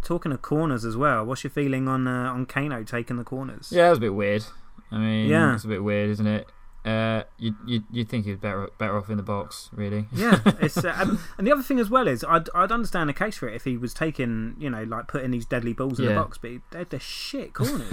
talking 0.02 0.32
of 0.32 0.42
corners 0.42 0.86
as 0.86 0.96
well. 0.96 1.26
What's 1.26 1.44
your 1.44 1.52
feeling 1.52 1.86
on 1.90 2.08
uh, 2.08 2.32
on 2.36 2.46
Kano 2.46 2.84
taking 2.84 3.18
the 3.18 3.26
corners? 3.26 3.66
Yeah, 3.76 3.84
that 3.84 3.90
was 3.90 3.98
a 3.98 4.06
bit 4.08 4.14
weird. 4.24 4.46
I 4.90 4.98
mean, 5.00 5.28
Yeah. 5.28 5.54
it's 5.56 5.66
a 5.66 5.68
bit 5.76 5.84
weird, 5.84 6.10
isn't 6.12 6.28
it? 6.28 6.48
Uh, 6.88 7.24
you 7.38 7.56
you 7.66 7.84
you 7.92 8.04
think 8.06 8.26
he's 8.26 8.38
better 8.38 8.70
better 8.78 8.98
off 8.98 9.10
in 9.10 9.18
the 9.18 9.24
box, 9.24 9.70
really? 9.74 10.06
Yeah, 10.14 10.40
it's 10.62 10.78
uh, 10.84 10.94
and, 10.98 11.20
and 11.38 11.46
the 11.46 11.52
other 11.52 11.62
thing 11.64 11.80
as 11.80 11.90
well 11.90 12.08
is 12.08 12.24
I'd 12.24 12.50
I'd 12.56 12.72
understand 12.72 13.10
the 13.10 13.14
case 13.14 13.38
for 13.38 13.48
it 13.50 13.56
if 13.56 13.64
he 13.66 13.78
was 13.78 13.94
taking 13.94 14.56
you 14.58 14.70
know 14.70 14.84
like 14.84 15.08
putting 15.08 15.32
these 15.32 15.46
deadly 15.46 15.74
balls 15.74 16.00
in 16.00 16.06
the 16.06 16.12
Yeah. 16.12 16.18
box, 16.20 16.38
but 16.38 16.52
he- 16.52 16.62
they're 16.72 16.86
the 16.90 17.00
shit 17.00 17.54
corners. 17.54 17.90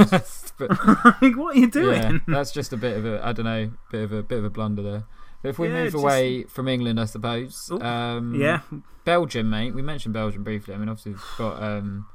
but, 0.58 0.70
like, 1.20 1.36
what 1.36 1.56
are 1.56 1.58
you 1.58 1.70
doing? 1.70 2.02
yeah, 2.02 2.18
that's 2.28 2.52
just 2.52 2.72
a 2.72 2.76
bit 2.76 2.96
of 2.96 3.04
a 3.04 3.26
I 3.26 3.32
don't 3.32 3.44
know, 3.46 3.72
bit 3.90 4.04
of 4.04 4.12
a 4.12 4.22
bit 4.22 4.38
of 4.38 4.44
a 4.44 4.50
blunder 4.50 4.82
there. 4.82 5.04
But 5.42 5.48
if 5.50 5.58
we 5.58 5.68
Yeah, 5.68 5.74
move 5.82 5.92
just- 5.92 6.02
away 6.02 6.44
from 6.44 6.68
England, 6.68 6.98
I 6.98 7.04
suppose. 7.04 7.70
Um, 7.80 8.34
Yeah, 8.34 8.60
Belgium, 9.04 9.50
mate. 9.50 9.74
We 9.74 9.82
mentioned 9.82 10.14
Belgium 10.14 10.42
briefly. 10.42 10.72
I 10.74 10.78
mean, 10.78 10.88
obviously 10.88 11.12
we've 11.12 11.24
got 11.36 11.62
um, 11.62 12.06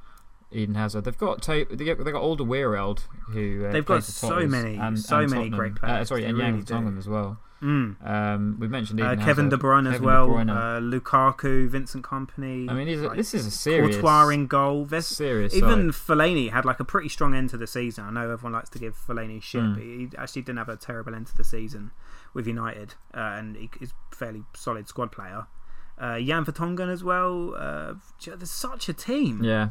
Eden 0.52 0.76
Hazard. 0.76 1.04
They've 1.04 1.18
got 1.18 1.42
they 1.46 1.64
got 1.66 2.04
they 2.04 2.12
got 2.12 2.22
Alderweireld 2.24 3.02
who 3.32 3.66
uh, 3.68 3.72
They've 3.72 3.86
got 3.86 4.04
so 4.04 4.48
many- 4.48 4.78
and, 4.78 4.98
so 5.00 5.20
and 5.20 5.32
many 5.32 5.50
great 5.50 5.74
Uh, 5.74 5.76
players. 5.80 6.08
sorry, 6.08 6.22
They 6.22 6.30
and 6.30 6.38
really 6.38 6.50
Yang. 6.52 6.64
Tongan 6.66 6.98
as 6.98 7.08
well. 7.08 7.38
mm. 7.62 7.96
Um, 8.08 8.58
we've 8.60 8.70
mentioned 8.72 9.00
Eden 9.00 9.20
uh, 9.20 9.24
Kevin 9.26 9.50
De. 9.50 9.58
Bruyne 9.58 9.86
as 9.88 9.94
Kevin 9.94 10.02
De 10.02 10.08
well, 10.08 10.28
Bruyne. 10.30 10.50
uh, 10.50 10.80
Lukaku, 10.80 11.68
Vincent 11.70 12.04
Kompany. 12.04 12.70
I 12.70 12.74
mean, 12.74 13.04
like, 13.04 13.18
this 13.18 13.34
is 13.36 13.46
a 13.46 13.52
serious, 13.52 13.98
Courtois 13.98 14.30
in 14.30 14.48
goal. 14.48 14.86
There's 14.86 15.06
serious. 15.06 15.54
even 15.54 15.92
side. 15.94 16.02
Fellaini 16.18 16.50
had 16.52 16.66
like 16.66 16.80
a 16.80 16.86
pretty 16.86 17.10
strong 17.10 17.36
end 17.36 17.50
to 17.52 17.58
the 17.58 17.68
season. 17.68 18.06
I 18.06 18.12
know 18.12 18.30
everyone 18.32 18.54
likes 18.54 18.70
to 18.72 18.80
give 18.80 18.96
Fellaini 18.96 19.42
shit, 19.44 19.62
Mm. 19.62 19.74
but 19.76 19.84
he 19.84 20.10
actually 20.18 20.42
didn't 20.44 20.58
have 20.58 20.70
a 20.70 20.78
terrible 20.78 21.14
end 21.14 21.28
to 21.28 21.36
the 21.38 21.44
season 21.44 21.92
with 22.34 22.48
United, 22.48 22.96
uh, 23.14 23.18
and 23.20 23.56
he 23.56 23.70
is 23.82 23.92
a 24.12 24.16
fairly 24.16 24.44
solid 24.56 24.88
squad 24.88 25.12
player. 25.12 25.46
Uh, 26.00 26.18
Jan 26.20 26.46
Vertonghen 26.46 26.90
as 26.92 27.04
well. 27.04 27.54
Uh, 27.58 27.94
there's 28.26 28.50
such 28.50 28.88
a 28.88 28.94
team. 28.94 29.44
yeah, 29.44 29.70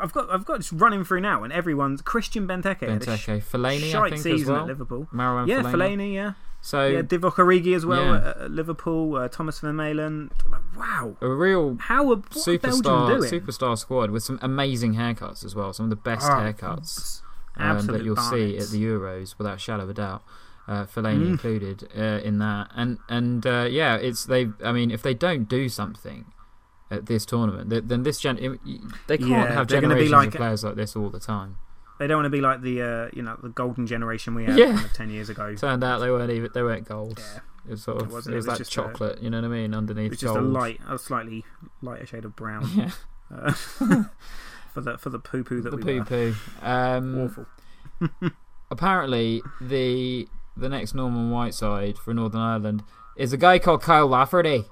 I've 0.00 0.12
got 0.12 0.30
I've 0.30 0.44
got 0.44 0.58
this 0.58 0.72
running 0.72 1.04
through 1.04 1.20
now, 1.20 1.42
and 1.44 1.52
everyone's 1.52 2.02
Christian 2.02 2.46
Benteke. 2.46 2.82
a 2.82 2.86
Benteke, 2.86 3.42
Fellaini, 3.42 3.94
I 3.94 4.10
think 4.10 4.22
season 4.22 4.40
as 4.42 4.46
well. 4.46 4.60
at 4.62 4.66
Liverpool. 4.68 5.08
Marouane 5.12 5.46
yeah, 5.48 5.62
Fellaini. 5.62 5.72
Fellaini. 5.72 6.14
Yeah, 6.14 6.32
So 6.60 6.86
yeah, 6.86 7.02
Divock 7.02 7.34
Origi 7.34 7.74
as 7.74 7.84
well 7.86 8.04
Yeah. 8.04 8.16
at, 8.30 8.36
at 8.38 8.50
Liverpool. 8.50 9.16
Uh, 9.16 9.28
Thomas 9.28 9.60
Vermaelen. 9.60 10.30
Wow, 10.76 11.16
a 11.20 11.28
real 11.28 11.76
how 11.80 12.02
are 12.12 12.16
what 12.16 12.48
are 12.48 12.58
Belgium 12.58 12.82
superstar 12.82 13.40
superstar 13.40 13.78
squad 13.78 14.10
with 14.10 14.22
some 14.22 14.38
amazing 14.42 14.94
haircuts 14.94 15.44
as 15.44 15.54
well. 15.54 15.72
Some 15.72 15.86
of 15.86 15.90
the 15.90 15.96
best 15.96 16.26
Ah, 16.30 16.40
haircuts 16.40 17.22
um, 17.56 17.86
that 17.86 18.02
you'll 18.04 18.16
see 18.16 18.56
at 18.58 18.68
the 18.68 18.82
Euros, 18.84 19.36
without 19.38 19.56
a 19.56 19.58
shadow 19.58 19.82
of 19.84 19.90
a 19.90 19.94
doubt. 19.94 20.22
Uh, 20.68 20.84
Fellaini 20.86 21.22
Mm. 21.24 21.30
included 21.30 21.88
uh, 21.98 22.20
in 22.22 22.38
that, 22.38 22.70
and 22.76 22.98
and 23.08 23.44
uh, 23.44 23.66
yeah, 23.68 23.96
it's 23.96 24.24
they. 24.26 24.50
I 24.64 24.70
mean, 24.70 24.92
if 24.92 25.02
they 25.02 25.14
don't 25.14 25.48
do 25.48 25.68
something 25.68 26.26
at 26.90 27.06
this 27.06 27.24
tournament, 27.24 27.88
then 27.88 28.02
this 28.02 28.18
gen 28.20 28.36
they 29.06 29.16
can't 29.18 29.30
Yeah, 29.30 29.52
have 29.52 29.66
generations 29.68 30.10
like- 30.12 30.28
of 30.28 30.34
players 30.34 30.64
like 30.64 30.74
this 30.76 30.96
all 30.96 31.10
the 31.10 31.20
time. 31.20 31.56
They 31.98 32.06
don't 32.06 32.16
want 32.16 32.26
to 32.26 32.30
be 32.30 32.40
like 32.40 32.62
the 32.62 32.80
uh, 32.82 33.08
you 33.12 33.22
know 33.22 33.36
the 33.42 33.50
golden 33.50 33.86
generation 33.86 34.34
we 34.34 34.44
had 34.46 34.56
Yeah. 34.58 34.72
kind 34.74 34.84
of 34.86 34.92
ten 34.94 35.10
years 35.10 35.28
ago. 35.28 35.54
Turned 35.54 35.84
out 35.84 35.98
they 35.98 36.10
weren't 36.10 36.30
even 36.30 36.50
they 36.54 36.62
weren't 36.62 36.88
gold. 36.88 37.18
Yeah, 37.20 37.40
It 37.66 37.70
was 37.72 37.82
sort 37.82 37.98
It 37.98 38.02
of 38.06 38.12
wasn't, 38.12 38.32
it 38.32 38.34
it 38.34 38.36
was 38.38 38.46
was 38.46 38.48
like 38.52 38.58
just 38.58 38.70
a- 38.72 38.74
chocolate. 38.74 39.22
you 39.22 39.28
know 39.28 39.38
what 39.38 39.44
I 39.44 39.48
mean? 39.48 39.74
Underneath 39.74 40.12
it's 40.12 40.22
just 40.22 40.34
a 40.34 40.40
light, 40.40 40.80
a 40.88 40.98
slightly 40.98 41.44
lighter 41.82 42.06
shade 42.06 42.24
of 42.24 42.34
brown 42.34 42.66
Yeah, 42.74 42.90
uh, 43.30 43.52
for 44.72 44.80
the 44.80 44.96
for 44.96 45.10
the 45.10 45.18
poo 45.18 45.44
poo 45.44 45.60
that 45.60 45.70
the 45.70 45.76
we 45.76 46.00
poo 46.00 46.04
poo. 46.04 46.34
Um, 46.62 47.18
Awful. 47.20 47.46
apparently 48.70 49.42
the 49.60 50.26
the 50.56 50.68
next 50.68 50.94
Norman 50.94 51.30
Whiteside 51.30 51.98
for 51.98 52.14
Northern 52.14 52.40
Ireland 52.40 52.82
is 53.16 53.32
a 53.32 53.36
guy 53.36 53.58
called 53.58 53.82
Kyle 53.82 54.06
Lafferty. 54.06 54.64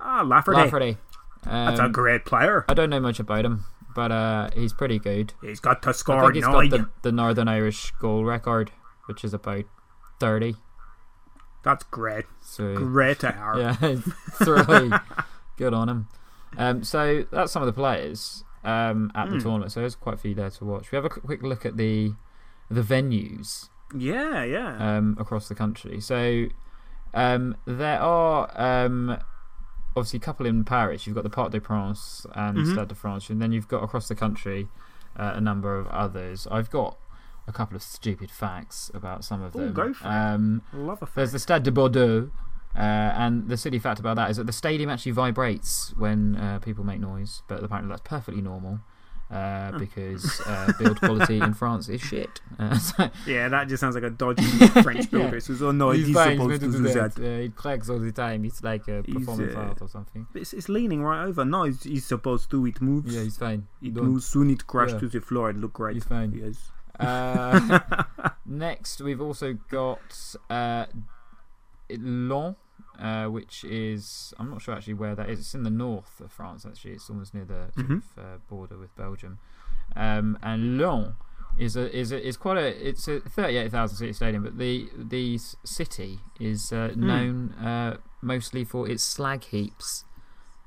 Ah, 0.00 0.22
Lafferty. 0.22 0.56
Lafferty. 0.58 0.96
That's 1.44 1.80
a 1.80 1.84
Um, 1.84 1.92
great 1.92 2.24
player. 2.24 2.64
I 2.68 2.74
don't 2.74 2.90
know 2.90 3.00
much 3.00 3.18
about 3.20 3.44
him, 3.44 3.64
but 3.94 4.12
uh, 4.12 4.50
he's 4.54 4.72
pretty 4.72 4.98
good. 4.98 5.32
He's 5.42 5.60
got 5.60 5.82
to 5.82 5.88
I 5.88 5.92
score 5.92 6.20
think 6.22 6.34
he's 6.36 6.44
nine. 6.44 6.68
got 6.68 6.78
the, 6.78 6.88
the 7.02 7.12
Northern 7.12 7.48
Irish 7.48 7.92
goal 8.00 8.24
record, 8.24 8.72
which 9.06 9.24
is 9.24 9.32
about 9.34 9.64
thirty. 10.18 10.56
That's 11.62 11.84
great. 11.84 12.24
So 12.42 12.74
Great 12.74 13.20
to 13.20 13.30
have. 13.32 13.58
yeah, 13.58 13.76
it's 13.82 14.40
really 14.40 14.90
good 15.56 15.74
on 15.74 15.88
him. 15.88 16.08
Um, 16.56 16.82
so 16.84 17.24
that's 17.30 17.52
some 17.52 17.62
of 17.62 17.66
the 17.66 17.72
players 17.72 18.44
um, 18.64 19.12
at 19.14 19.26
the 19.26 19.36
Hmm. 19.36 19.38
tournament. 19.42 19.72
So 19.72 19.80
there's 19.80 19.94
quite 19.94 20.14
a 20.14 20.18
few 20.18 20.34
there 20.34 20.50
to 20.50 20.64
watch. 20.64 20.90
We 20.90 20.96
have 20.96 21.04
a 21.04 21.10
quick 21.10 21.42
look 21.42 21.64
at 21.66 21.76
the 21.76 22.14
the 22.70 22.82
venues. 22.82 23.68
Yeah, 23.96 24.44
yeah. 24.44 24.76
um, 24.96 25.16
across 25.18 25.48
the 25.48 25.54
country. 25.54 26.00
So 26.00 26.46
um, 27.12 27.56
there 27.66 28.00
are 28.00 28.48
um, 28.56 29.18
obviously 29.96 30.18
a 30.18 30.20
couple 30.20 30.46
in 30.46 30.64
Paris. 30.64 31.06
You've 31.06 31.14
got 31.16 31.24
the 31.24 31.30
Parc 31.30 31.52
des 31.52 31.60
Princes 31.60 32.26
and 32.34 32.58
Mhm. 32.58 32.72
Stade 32.72 32.88
de 32.88 32.94
France, 32.94 33.30
and 33.30 33.40
then 33.42 33.52
you've 33.52 33.68
got 33.68 33.82
across 33.82 34.08
the 34.08 34.14
country 34.14 34.68
uh, 35.16 35.32
a 35.34 35.40
number 35.40 35.76
of 35.76 35.86
others. 35.88 36.46
I've 36.50 36.70
got 36.70 36.96
a 37.48 37.52
couple 37.52 37.74
of 37.74 37.82
stupid 37.82 38.30
facts 38.30 38.90
about 38.94 39.24
some 39.24 39.42
of 39.42 39.56
Ooh, 39.56 39.60
them. 39.60 39.72
go 39.72 39.92
for 39.92 40.04
it. 40.06 40.10
um, 40.10 40.62
Love 40.72 41.02
a 41.02 41.08
There's 41.14 41.32
the 41.32 41.38
Stade 41.40 41.64
de 41.64 41.72
Bordeaux. 41.72 42.30
Uh, 42.76 42.78
and 42.78 43.48
the 43.48 43.56
silly 43.56 43.80
fact 43.80 43.98
about 43.98 44.14
that 44.14 44.30
is 44.30 44.36
that 44.36 44.46
the 44.46 44.52
stadium 44.52 44.88
actually 44.88 45.10
vibrates 45.10 45.92
when 45.98 46.36
uh, 46.36 46.60
people 46.60 46.84
make 46.84 47.00
noise, 47.00 47.42
but 47.48 47.60
apparently 47.64 47.88
that's 47.90 48.02
perfectly 48.08 48.40
normal 48.40 48.78
uh, 49.30 49.78
because 49.78 50.40
uh, 50.46 50.72
build 50.78 50.98
quality 51.00 51.38
in 51.38 51.54
France 51.54 51.88
is 51.88 52.00
shit. 52.00 52.40
Uh, 52.58 52.76
so 52.78 53.10
Yeah, 53.26 53.48
that 53.48 53.68
just 53.68 53.80
sounds 53.80 53.94
like 53.94 54.04
a 54.04 54.10
dodgy 54.10 54.42
French 54.82 55.10
builder. 55.10 55.36
It 55.36 55.48
was, 55.48 55.62
oh 55.62 55.70
no, 55.70 55.90
he's 55.92 56.08
he's, 56.08 56.16
fine, 56.16 56.36
supposed 56.38 56.60
to 56.62 56.72
do 56.72 56.78
that. 56.92 57.14
that. 57.14 57.34
Uh, 57.34 57.38
he 57.42 57.48
cracks 57.50 57.88
all 57.88 57.98
the 57.98 58.12
time. 58.12 58.44
It's 58.44 58.62
like 58.62 58.88
a 58.88 59.02
performance 59.02 59.54
uh, 59.54 59.58
art 59.60 59.82
or 59.82 59.88
something. 59.88 60.26
It's, 60.34 60.52
it's 60.52 60.68
leaning 60.68 61.02
right 61.02 61.24
over. 61.24 61.44
No, 61.44 61.64
he's, 61.64 61.82
he's 61.84 62.06
supposed 62.06 62.50
to. 62.50 62.66
It 62.66 62.80
moves. 62.80 63.14
Yeah, 63.14 63.22
he's 63.22 63.36
fine. 63.36 63.66
it 63.82 63.94
Don't- 63.94 64.04
moves. 64.06 64.26
Soon 64.26 64.50
it 64.50 64.66
crash 64.66 64.92
Yeah. 64.92 64.98
to 64.98 65.08
the 65.08 65.20
floor 65.20 65.50
and 65.50 65.60
look 65.60 65.78
right. 65.78 65.94
He's 65.94 66.04
fine. 66.04 66.32
Yes. 66.32 66.70
Uh, 66.98 67.90
next, 68.46 69.00
we've 69.00 69.20
also 69.20 69.54
got 69.70 70.00
uh, 70.50 70.86
Lyon, 71.88 72.56
uh, 73.00 73.26
which 73.26 73.64
is 73.64 74.34
I'm 74.38 74.50
not 74.50 74.60
sure 74.62 74.74
actually 74.74 74.94
where 74.94 75.14
that 75.14 75.28
is. 75.30 75.38
It's 75.40 75.54
in 75.54 75.62
the 75.62 75.70
north 75.70 76.20
of 76.20 76.30
France. 76.32 76.64
Actually, 76.66 76.92
it's 76.92 77.08
almost 77.10 77.34
near 77.34 77.44
the 77.44 77.70
sort 77.74 77.88
Mhm. 77.88 77.96
of, 77.96 78.18
uh, 78.24 78.36
border 78.48 78.76
with 78.78 78.94
Belgium. 78.96 79.38
Um, 79.96 80.38
and 80.42 80.78
Lyon 80.78 81.14
is 81.58 81.74
a 81.76 81.94
is 81.96 82.12
a 82.12 82.24
is 82.26 82.36
quite 82.36 82.56
a 82.58 82.88
it's 82.88 83.08
a 83.08 83.20
38,000 83.20 83.96
seat 83.96 84.14
stadium, 84.16 84.42
but 84.44 84.56
the 84.58 84.88
the 84.96 85.38
city 85.64 86.20
is 86.38 86.72
uh, 86.72 86.90
Hmm. 86.94 87.06
known 87.06 87.50
uh, 87.54 87.96
mostly 88.22 88.64
for 88.64 88.88
its 88.88 89.02
slag 89.02 89.44
heaps. 89.44 90.04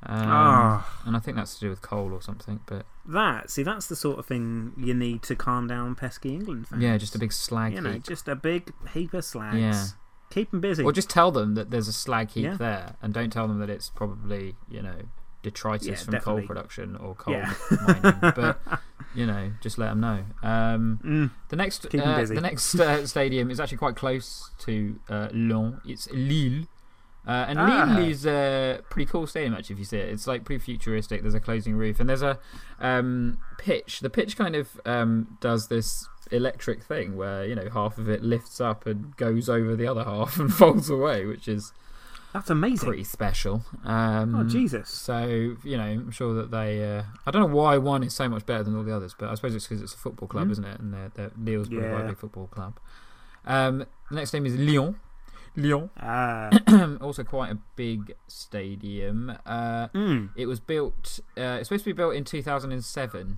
Um, 0.06 0.18
Ah. 0.28 1.02
and 1.06 1.16
I 1.16 1.20
think 1.20 1.38
that's 1.38 1.54
to 1.56 1.60
do 1.62 1.70
with 1.70 1.82
coal 1.82 2.12
or 2.12 2.22
something. 2.22 2.60
But 2.66 2.86
That 3.06 3.50
see, 3.50 3.64
that's 3.64 3.88
the 3.88 3.96
sort 3.96 4.20
of 4.20 4.26
thing 4.26 4.74
you 4.76 4.94
need 4.94 5.24
to 5.24 5.36
calm 5.36 5.68
down 5.68 5.96
pesky 5.96 6.34
England 6.36 6.68
fans. 6.68 6.82
yeah, 6.84 6.98
just 6.98 7.16
a 7.16 7.20
big 7.20 7.32
slag 7.32 7.74
you 7.74 7.80
know, 7.80 7.94
heap. 7.94 8.04
just 8.04 8.28
a 8.28 8.36
big 8.36 8.74
heap 8.94 9.14
of 9.14 9.24
slags. 9.24 9.58
Yeah. 9.58 9.86
Keep 10.34 10.52
them 10.52 10.62
busy. 10.62 10.84
Or 10.84 10.92
just 10.92 11.10
tell 11.10 11.32
them 11.32 11.54
that 11.56 11.70
there's 11.72 11.88
a 11.88 11.94
slag 11.94 12.32
heap 12.32 12.44
Yeah. 12.46 12.58
there, 12.58 12.96
and 13.02 13.14
don't 13.14 13.30
tell 13.32 13.48
them 13.48 13.60
that 13.60 13.70
it's 13.70 13.90
probably 13.90 14.56
you 14.70 14.82
know 14.82 14.96
detritus 15.44 15.88
Yeah, 15.88 15.96
from 15.96 16.12
definitely. 16.14 16.42
coal 16.42 16.48
production 16.48 16.96
or 16.96 17.16
coal 17.16 17.34
Yeah. 17.36 17.54
mining. 17.88 18.16
But 18.36 18.60
you 19.14 19.26
know, 19.28 19.52
just 19.62 19.78
let 19.78 19.90
them 19.90 20.00
know. 20.00 20.24
Um, 20.42 21.00
Mm. 21.04 21.32
the 21.50 21.56
next, 21.56 21.86
uh, 21.86 22.16
busy. 22.18 22.34
the 22.36 22.42
next 22.42 22.74
uh, 22.80 23.06
stadium 23.06 23.52
is 23.52 23.60
actually 23.60 23.78
quite 23.78 23.96
close 23.96 24.50
to 24.60 25.00
uh, 25.10 25.28
Lyon. 25.34 25.82
It's 25.86 26.10
Lille. 26.12 26.66
Uh, 27.26 27.46
and 27.48 27.58
Ah. 27.60 27.86
Lille 27.96 28.10
is 28.10 28.26
a 28.26 28.82
pretty 28.90 29.10
cool 29.10 29.26
stadium, 29.28 29.54
actually, 29.54 29.76
if 29.76 29.80
you 29.80 29.86
see 29.86 29.98
it. 29.98 30.10
It's 30.10 30.28
like 30.28 30.44
pretty 30.44 30.60
futuristic. 30.64 31.22
There's 31.22 31.34
a 31.34 31.40
closing 31.40 31.76
roof, 31.76 32.00
and 32.02 32.10
there's 32.10 32.22
a 32.22 32.38
um, 32.82 33.38
pitch. 33.58 34.02
The 34.02 34.10
pitch 34.10 34.36
kind 34.38 34.56
of 34.56 34.80
um, 34.86 35.38
does 35.40 35.68
this 35.70 36.08
electric 36.32 36.84
thing 36.84 37.16
where 37.16 37.46
you 37.46 37.54
know 37.56 37.70
half 37.70 37.98
of 37.98 38.10
it 38.10 38.24
lifts 38.24 38.60
up 38.60 38.86
and 38.86 39.16
goes 39.18 39.48
over 39.50 39.76
the 39.76 39.86
other 39.88 40.04
half 40.04 40.38
and 40.40 40.54
falls 40.54 40.90
away, 40.90 41.26
which 41.26 41.48
is 41.48 41.72
That's 42.34 42.50
amazing. 42.50 42.88
pretty 42.88 43.04
special. 43.06 43.64
Um, 43.86 44.36
Oh 44.36 44.44
Jesus! 44.44 44.90
so 44.90 45.26
you 45.64 45.78
know, 45.78 45.84
I'm 45.84 46.12
sure 46.12 46.34
that 46.34 46.52
they. 46.52 46.84
Uh, 46.98 47.04
I 47.26 47.32
don't 47.32 47.42
know 47.50 47.56
why 47.56 47.78
one 47.78 48.04
is 48.04 48.14
so 48.14 48.28
much 48.28 48.46
better 48.46 48.64
than 48.64 48.76
all 48.76 48.84
the 48.84 48.94
others, 48.96 49.16
but 49.18 49.30
I 49.30 49.36
suppose 49.36 49.56
it's 49.56 49.66
because 49.68 49.82
it's 49.82 49.94
a 49.94 49.98
football 49.98 50.28
club, 50.28 50.48
Mhm. 50.48 50.52
isn't 50.52 50.66
it? 50.66 50.80
And 50.82 50.94
they're, 50.94 51.12
they're 51.16 51.32
Lille's 51.38 51.70
Yeah. 51.70 52.02
big 52.02 52.18
football 52.18 52.48
club. 52.48 52.80
Um, 53.46 53.80
the 54.10 54.16
next 54.16 54.34
name 54.34 54.46
is 54.46 54.56
Lyon. 54.58 54.96
Lyon, 55.56 55.90
Ah. 56.00 56.50
also 57.02 57.24
quite 57.24 57.52
a 57.52 57.58
big 57.76 58.14
stadium. 58.28 59.32
Uh, 59.46 59.88
mm. 59.90 60.30
it 60.36 60.46
was 60.48 60.60
built. 60.60 61.20
Uh, 61.38 61.58
it's 61.60 61.70
supposed 61.70 61.84
to 61.84 61.90
be 61.90 61.94
built 61.94 62.16
in 62.16 62.24
2007, 62.24 63.38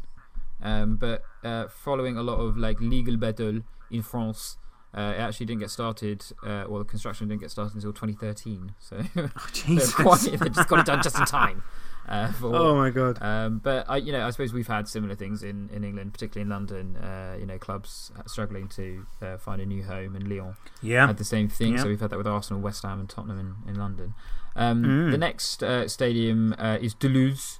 um, 0.61 0.95
but 0.95 1.23
uh, 1.43 1.67
following 1.67 2.17
a 2.17 2.23
lot 2.23 2.37
of 2.37 2.57
like 2.57 2.79
legal 2.79 3.17
battle 3.17 3.61
in 3.91 4.01
France. 4.01 4.57
Uh, 4.97 5.13
it 5.17 5.19
actually 5.19 5.45
didn't 5.45 5.59
get 5.59 5.69
started, 5.69 6.23
uh, 6.45 6.63
well, 6.69 6.79
the 6.79 6.85
construction 6.85 7.27
didn't 7.27 7.41
get 7.41 7.51
started 7.51 7.75
until 7.75 7.91
2013. 7.91 8.73
So 8.79 9.01
Oh 9.17 9.47
Jesus! 9.51 9.93
quite, 9.93 10.21
they 10.21 10.49
just 10.49 10.69
got 10.69 10.79
it 10.79 10.85
done 10.85 11.01
just 11.03 11.19
in 11.19 11.25
time. 11.25 11.63
Uh, 12.07 12.31
for, 12.33 12.55
oh 12.55 12.75
my 12.75 12.89
God! 12.91 13.17
um, 13.21 13.59
but 13.63 13.85
I, 13.89 13.97
you 13.97 14.11
know, 14.11 14.25
I 14.25 14.29
suppose 14.29 14.53
we've 14.53 14.67
had 14.67 14.87
similar 14.87 15.15
things 15.15 15.41
in, 15.41 15.69
in 15.73 15.83
England, 15.83 16.13
particularly 16.13 16.43
in 16.43 16.49
London. 16.49 16.97
Uh, 16.97 17.35
you 17.39 17.45
know, 17.47 17.57
clubs 17.57 18.11
struggling 18.27 18.67
to 18.69 19.05
uh, 19.21 19.37
find 19.37 19.59
a 19.61 19.65
new 19.65 19.83
home, 19.83 20.15
and 20.15 20.27
Lyon 20.27 20.55
Yeah. 20.81 21.07
had 21.07 21.17
the 21.17 21.23
same 21.23 21.49
thing. 21.49 21.73
Yeah. 21.73 21.81
So 21.83 21.87
we've 21.87 21.99
had 21.99 22.11
that 22.11 22.17
with 22.17 22.27
Arsenal, 22.27 22.61
West 22.61 22.83
Ham, 22.83 22.99
and 22.99 23.09
Tottenham 23.09 23.39
in, 23.65 23.69
in 23.71 23.79
London. 23.79 24.13
Um, 24.55 24.83
Mm. 24.83 25.11
The 25.11 25.17
next 25.17 25.63
uh, 25.63 25.87
stadium 25.87 26.53
uh, 26.59 26.77
is 26.79 26.93
Toulouse. 26.93 27.59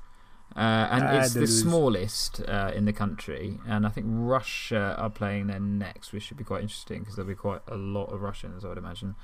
Uh, 0.56 0.88
and 0.90 1.04
Ah, 1.04 1.20
it's 1.20 1.34
the 1.34 1.48
smallest 1.48 2.42
uh, 2.48 2.72
in 2.74 2.86
the 2.86 2.94
country, 2.94 3.60
and 3.68 3.86
I 3.86 3.90
think 3.90 4.06
Russia 4.10 4.96
are 4.98 5.10
playing 5.10 5.48
there 5.48 5.60
next, 5.60 6.14
which 6.14 6.24
should 6.24 6.38
be 6.38 6.46
quite 6.46 6.62
interesting 6.62 7.00
because 7.00 7.16
there'll 7.18 7.28
be 7.28 7.36
quite 7.36 7.60
a 7.68 7.76
lot 7.76 8.06
of 8.14 8.22
Russians, 8.22 8.64
I 8.64 8.70
would 8.70 8.78
imagine. 8.78 9.16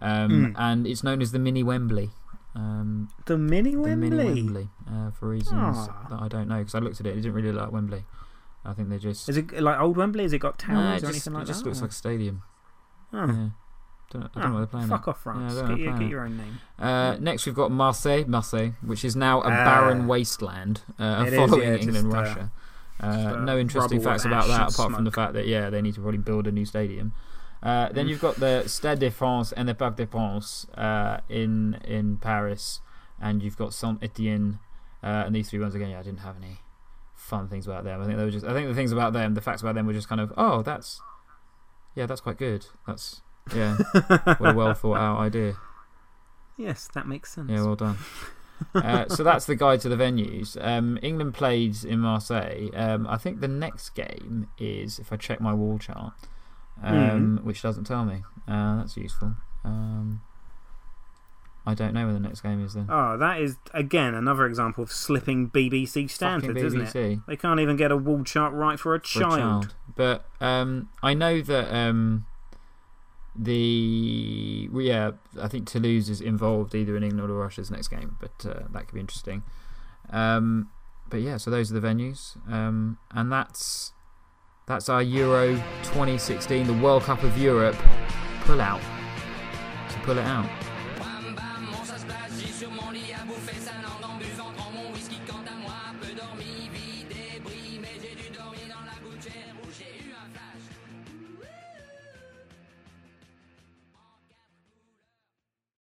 Um, 0.00 0.30
Mm. 0.30 0.54
And 0.56 0.86
it's 0.86 1.02
known 1.02 1.20
as 1.22 1.32
the 1.32 1.38
Mini 1.40 1.62
Wembley. 1.64 2.10
Um, 2.56 3.08
The 3.26 3.36
mini 3.36 3.72
the 3.72 3.80
Wembley. 3.80 4.10
Mini 4.10 4.32
Wembley, 4.42 4.68
uh, 4.90 5.10
for 5.10 5.28
reasons 5.28 5.76
Ah. 5.78 6.06
that 6.08 6.20
I 6.22 6.28
don't 6.28 6.48
know, 6.48 6.58
because 6.58 6.74
I 6.74 6.78
looked 6.78 7.00
at 7.00 7.06
it, 7.06 7.10
it 7.10 7.16
didn't 7.16 7.34
really 7.34 7.52
look 7.52 7.62
like 7.64 7.72
Wembley. 7.72 8.04
I 8.64 8.72
think 8.72 8.88
they 8.88 8.98
just. 8.98 9.28
Is 9.28 9.36
it 9.36 9.60
like 9.60 9.78
old 9.78 9.96
Wembley? 9.96 10.22
Has 10.22 10.32
it 10.32 10.38
got 10.38 10.58
No, 10.66 10.74
towers 10.74 11.02
it 11.02 11.06
or 11.06 11.12
just, 11.12 11.26
anything 11.28 11.32
like 11.34 11.40
that? 11.40 11.50
it 11.50 11.52
just 11.52 11.62
that? 11.64 11.68
looks 11.68 11.80
like 11.82 11.90
a 11.90 11.94
stadium. 11.94 12.42
Oh. 13.12 13.26
Yeah. 13.26 13.48
Don't, 14.10 14.22
I 14.36 14.40
don't 14.40 14.52
know 14.52 14.52
what 14.52 14.58
they're 14.60 14.66
playing. 14.68 14.88
Fuck 14.88 15.02
at. 15.02 15.08
off, 15.08 15.22
France. 15.22 15.54
Yeah, 15.54 15.58
I 15.58 15.66
don't 15.68 15.70
know 15.70 15.84
get, 15.92 15.98
get 16.00 16.08
your 16.10 16.24
own 16.24 16.36
name. 16.36 16.58
Uh, 16.78 17.16
next, 17.20 17.44
we've 17.44 17.54
got 17.54 17.70
Marseille, 17.72 18.24
Marseille, 18.26 18.70
which 18.80 19.04
is 19.04 19.14
now 19.16 19.40
a 19.42 19.46
Ah. 19.50 19.64
barren 19.64 20.06
wasteland 20.06 20.82
uh, 20.98 21.24
It 21.26 21.32
is, 21.32 21.38
following 21.38 21.68
yeah, 21.68 21.74
England 21.76 22.04
just, 22.12 22.16
uh, 22.16 22.20
Russia. 22.20 22.52
Uh, 23.02 23.06
uh, 23.06 23.36
no 23.44 23.58
interesting 23.58 24.00
facts 24.00 24.24
about 24.24 24.46
that, 24.46 24.72
apart 24.72 24.92
from 24.94 25.04
the 25.04 25.10
fact 25.10 25.34
that 25.34 25.46
yeah, 25.46 25.68
they 25.70 25.82
need 25.82 25.94
to 25.94 26.00
probably 26.00 26.18
build 26.18 26.46
a 26.46 26.52
new 26.52 26.64
stadium. 26.64 27.12
Uh, 27.62 27.88
then 27.90 28.08
you've 28.08 28.20
got 28.20 28.36
the 28.36 28.64
Stade 28.66 28.98
de 28.98 29.10
France 29.10 29.52
and 29.52 29.68
the 29.68 29.74
Parc 29.74 29.96
des 29.96 30.06
Princes 30.06 30.66
uh, 30.74 31.18
in 31.28 31.80
in 31.84 32.18
Paris, 32.18 32.80
and 33.20 33.42
you've 33.42 33.56
got 33.56 33.72
Saint 33.72 34.02
Etienne, 34.02 34.58
uh, 35.02 35.24
and 35.26 35.34
these 35.34 35.50
three 35.50 35.58
ones 35.58 35.74
again. 35.74 35.90
Yeah, 35.90 36.00
I 36.00 36.02
didn't 36.02 36.20
have 36.20 36.36
any 36.36 36.58
fun 37.14 37.48
things 37.48 37.66
about 37.66 37.84
them. 37.84 38.00
I 38.00 38.04
think 38.04 38.18
they 38.18 38.24
were 38.24 38.30
just. 38.30 38.46
I 38.46 38.52
think 38.52 38.68
the 38.68 38.74
things 38.74 38.92
about 38.92 39.12
them, 39.12 39.34
the 39.34 39.40
facts 39.40 39.62
about 39.62 39.74
them, 39.74 39.86
were 39.86 39.92
just 39.92 40.08
kind 40.08 40.20
of 40.20 40.32
oh, 40.36 40.62
that's 40.62 41.00
yeah, 41.94 42.06
that's 42.06 42.20
quite 42.20 42.36
good. 42.36 42.66
That's 42.86 43.22
yeah, 43.54 43.76
what 44.38 44.50
a 44.50 44.54
well 44.54 44.74
thought 44.74 44.98
out 44.98 45.18
idea. 45.18 45.56
Yes, 46.56 46.88
that 46.94 47.06
makes 47.06 47.32
sense. 47.32 47.50
Yeah, 47.50 47.64
well 47.64 47.76
done. 47.76 47.98
uh, 48.74 49.08
so 49.08 49.22
that's 49.22 49.46
the 49.46 49.56
guide 49.56 49.80
to 49.80 49.88
the 49.88 49.96
venues. 49.96 50.56
Um, 50.64 50.98
England 51.02 51.34
played 51.34 51.84
in 51.84 52.00
Marseille. 52.00 52.70
Um, 52.74 53.06
I 53.06 53.16
think 53.16 53.40
the 53.40 53.48
next 53.48 53.90
game 53.90 54.48
is, 54.58 54.98
if 54.98 55.12
I 55.12 55.16
check 55.16 55.40
my 55.40 55.52
wall 55.52 55.78
chart, 55.78 56.14
um, 56.82 57.40
which 57.42 57.62
doesn't 57.62 57.84
tell 57.84 58.04
me. 58.04 58.22
Uh, 58.46 58.78
that's 58.78 58.96
useful. 58.96 59.34
Um, 59.64 60.22
I 61.66 61.74
don't 61.74 61.94
know 61.94 62.04
where 62.04 62.14
the 62.14 62.20
next 62.20 62.42
game 62.42 62.64
is 62.64 62.74
then. 62.74 62.86
Oh, 62.88 63.16
that 63.16 63.40
is 63.40 63.56
again 63.74 64.14
another 64.14 64.46
example 64.46 64.84
of 64.84 64.92
slipping 64.92 65.50
BBC 65.50 66.08
standards, 66.08 66.46
Fucking 66.46 66.64
isn't 66.64 66.96
it? 66.96 67.20
They 67.26 67.36
can't 67.36 67.58
even 67.58 67.76
get 67.76 67.90
a 67.90 67.96
wall 67.96 68.22
chart 68.22 68.52
right 68.52 68.78
for 68.78 68.94
a 68.94 69.00
for 69.00 69.18
a 69.18 69.22
child. 69.22 69.38
child. 69.38 69.74
But 69.96 70.24
um, 70.40 70.90
I 71.02 71.14
know 71.14 71.40
that 71.42 71.74
um, 71.74 72.26
the 73.34 74.68
well, 74.70 74.82
yeah, 74.82 75.12
I 75.40 75.48
think 75.48 75.66
Toulouse 75.66 76.08
is 76.08 76.20
involved 76.20 76.74
either 76.74 76.96
in 76.96 77.02
England 77.02 77.30
or 77.30 77.34
Russia's 77.34 77.70
next 77.70 77.88
game, 77.88 78.16
but 78.20 78.46
uh, 78.48 78.68
that 78.72 78.86
could 78.86 78.94
be 78.94 79.00
interesting. 79.00 79.42
Um, 80.10 80.70
but 81.10 81.20
yeah, 81.20 81.36
so 81.36 81.50
those 81.50 81.72
are 81.72 81.80
the 81.80 81.86
venues, 81.86 82.36
um, 82.50 82.98
and 83.10 83.32
that's 83.32 83.92
that's 84.66 84.88
our 84.88 85.02
Euro 85.02 85.54
2016, 85.84 86.66
the 86.66 86.72
World 86.74 87.04
Cup 87.04 87.22
of 87.22 87.38
Europe 87.38 87.76
pull 88.40 88.60
out. 88.60 88.80
To 89.90 89.98
pull 90.00 90.18
it 90.18 90.24
out. 90.24 90.65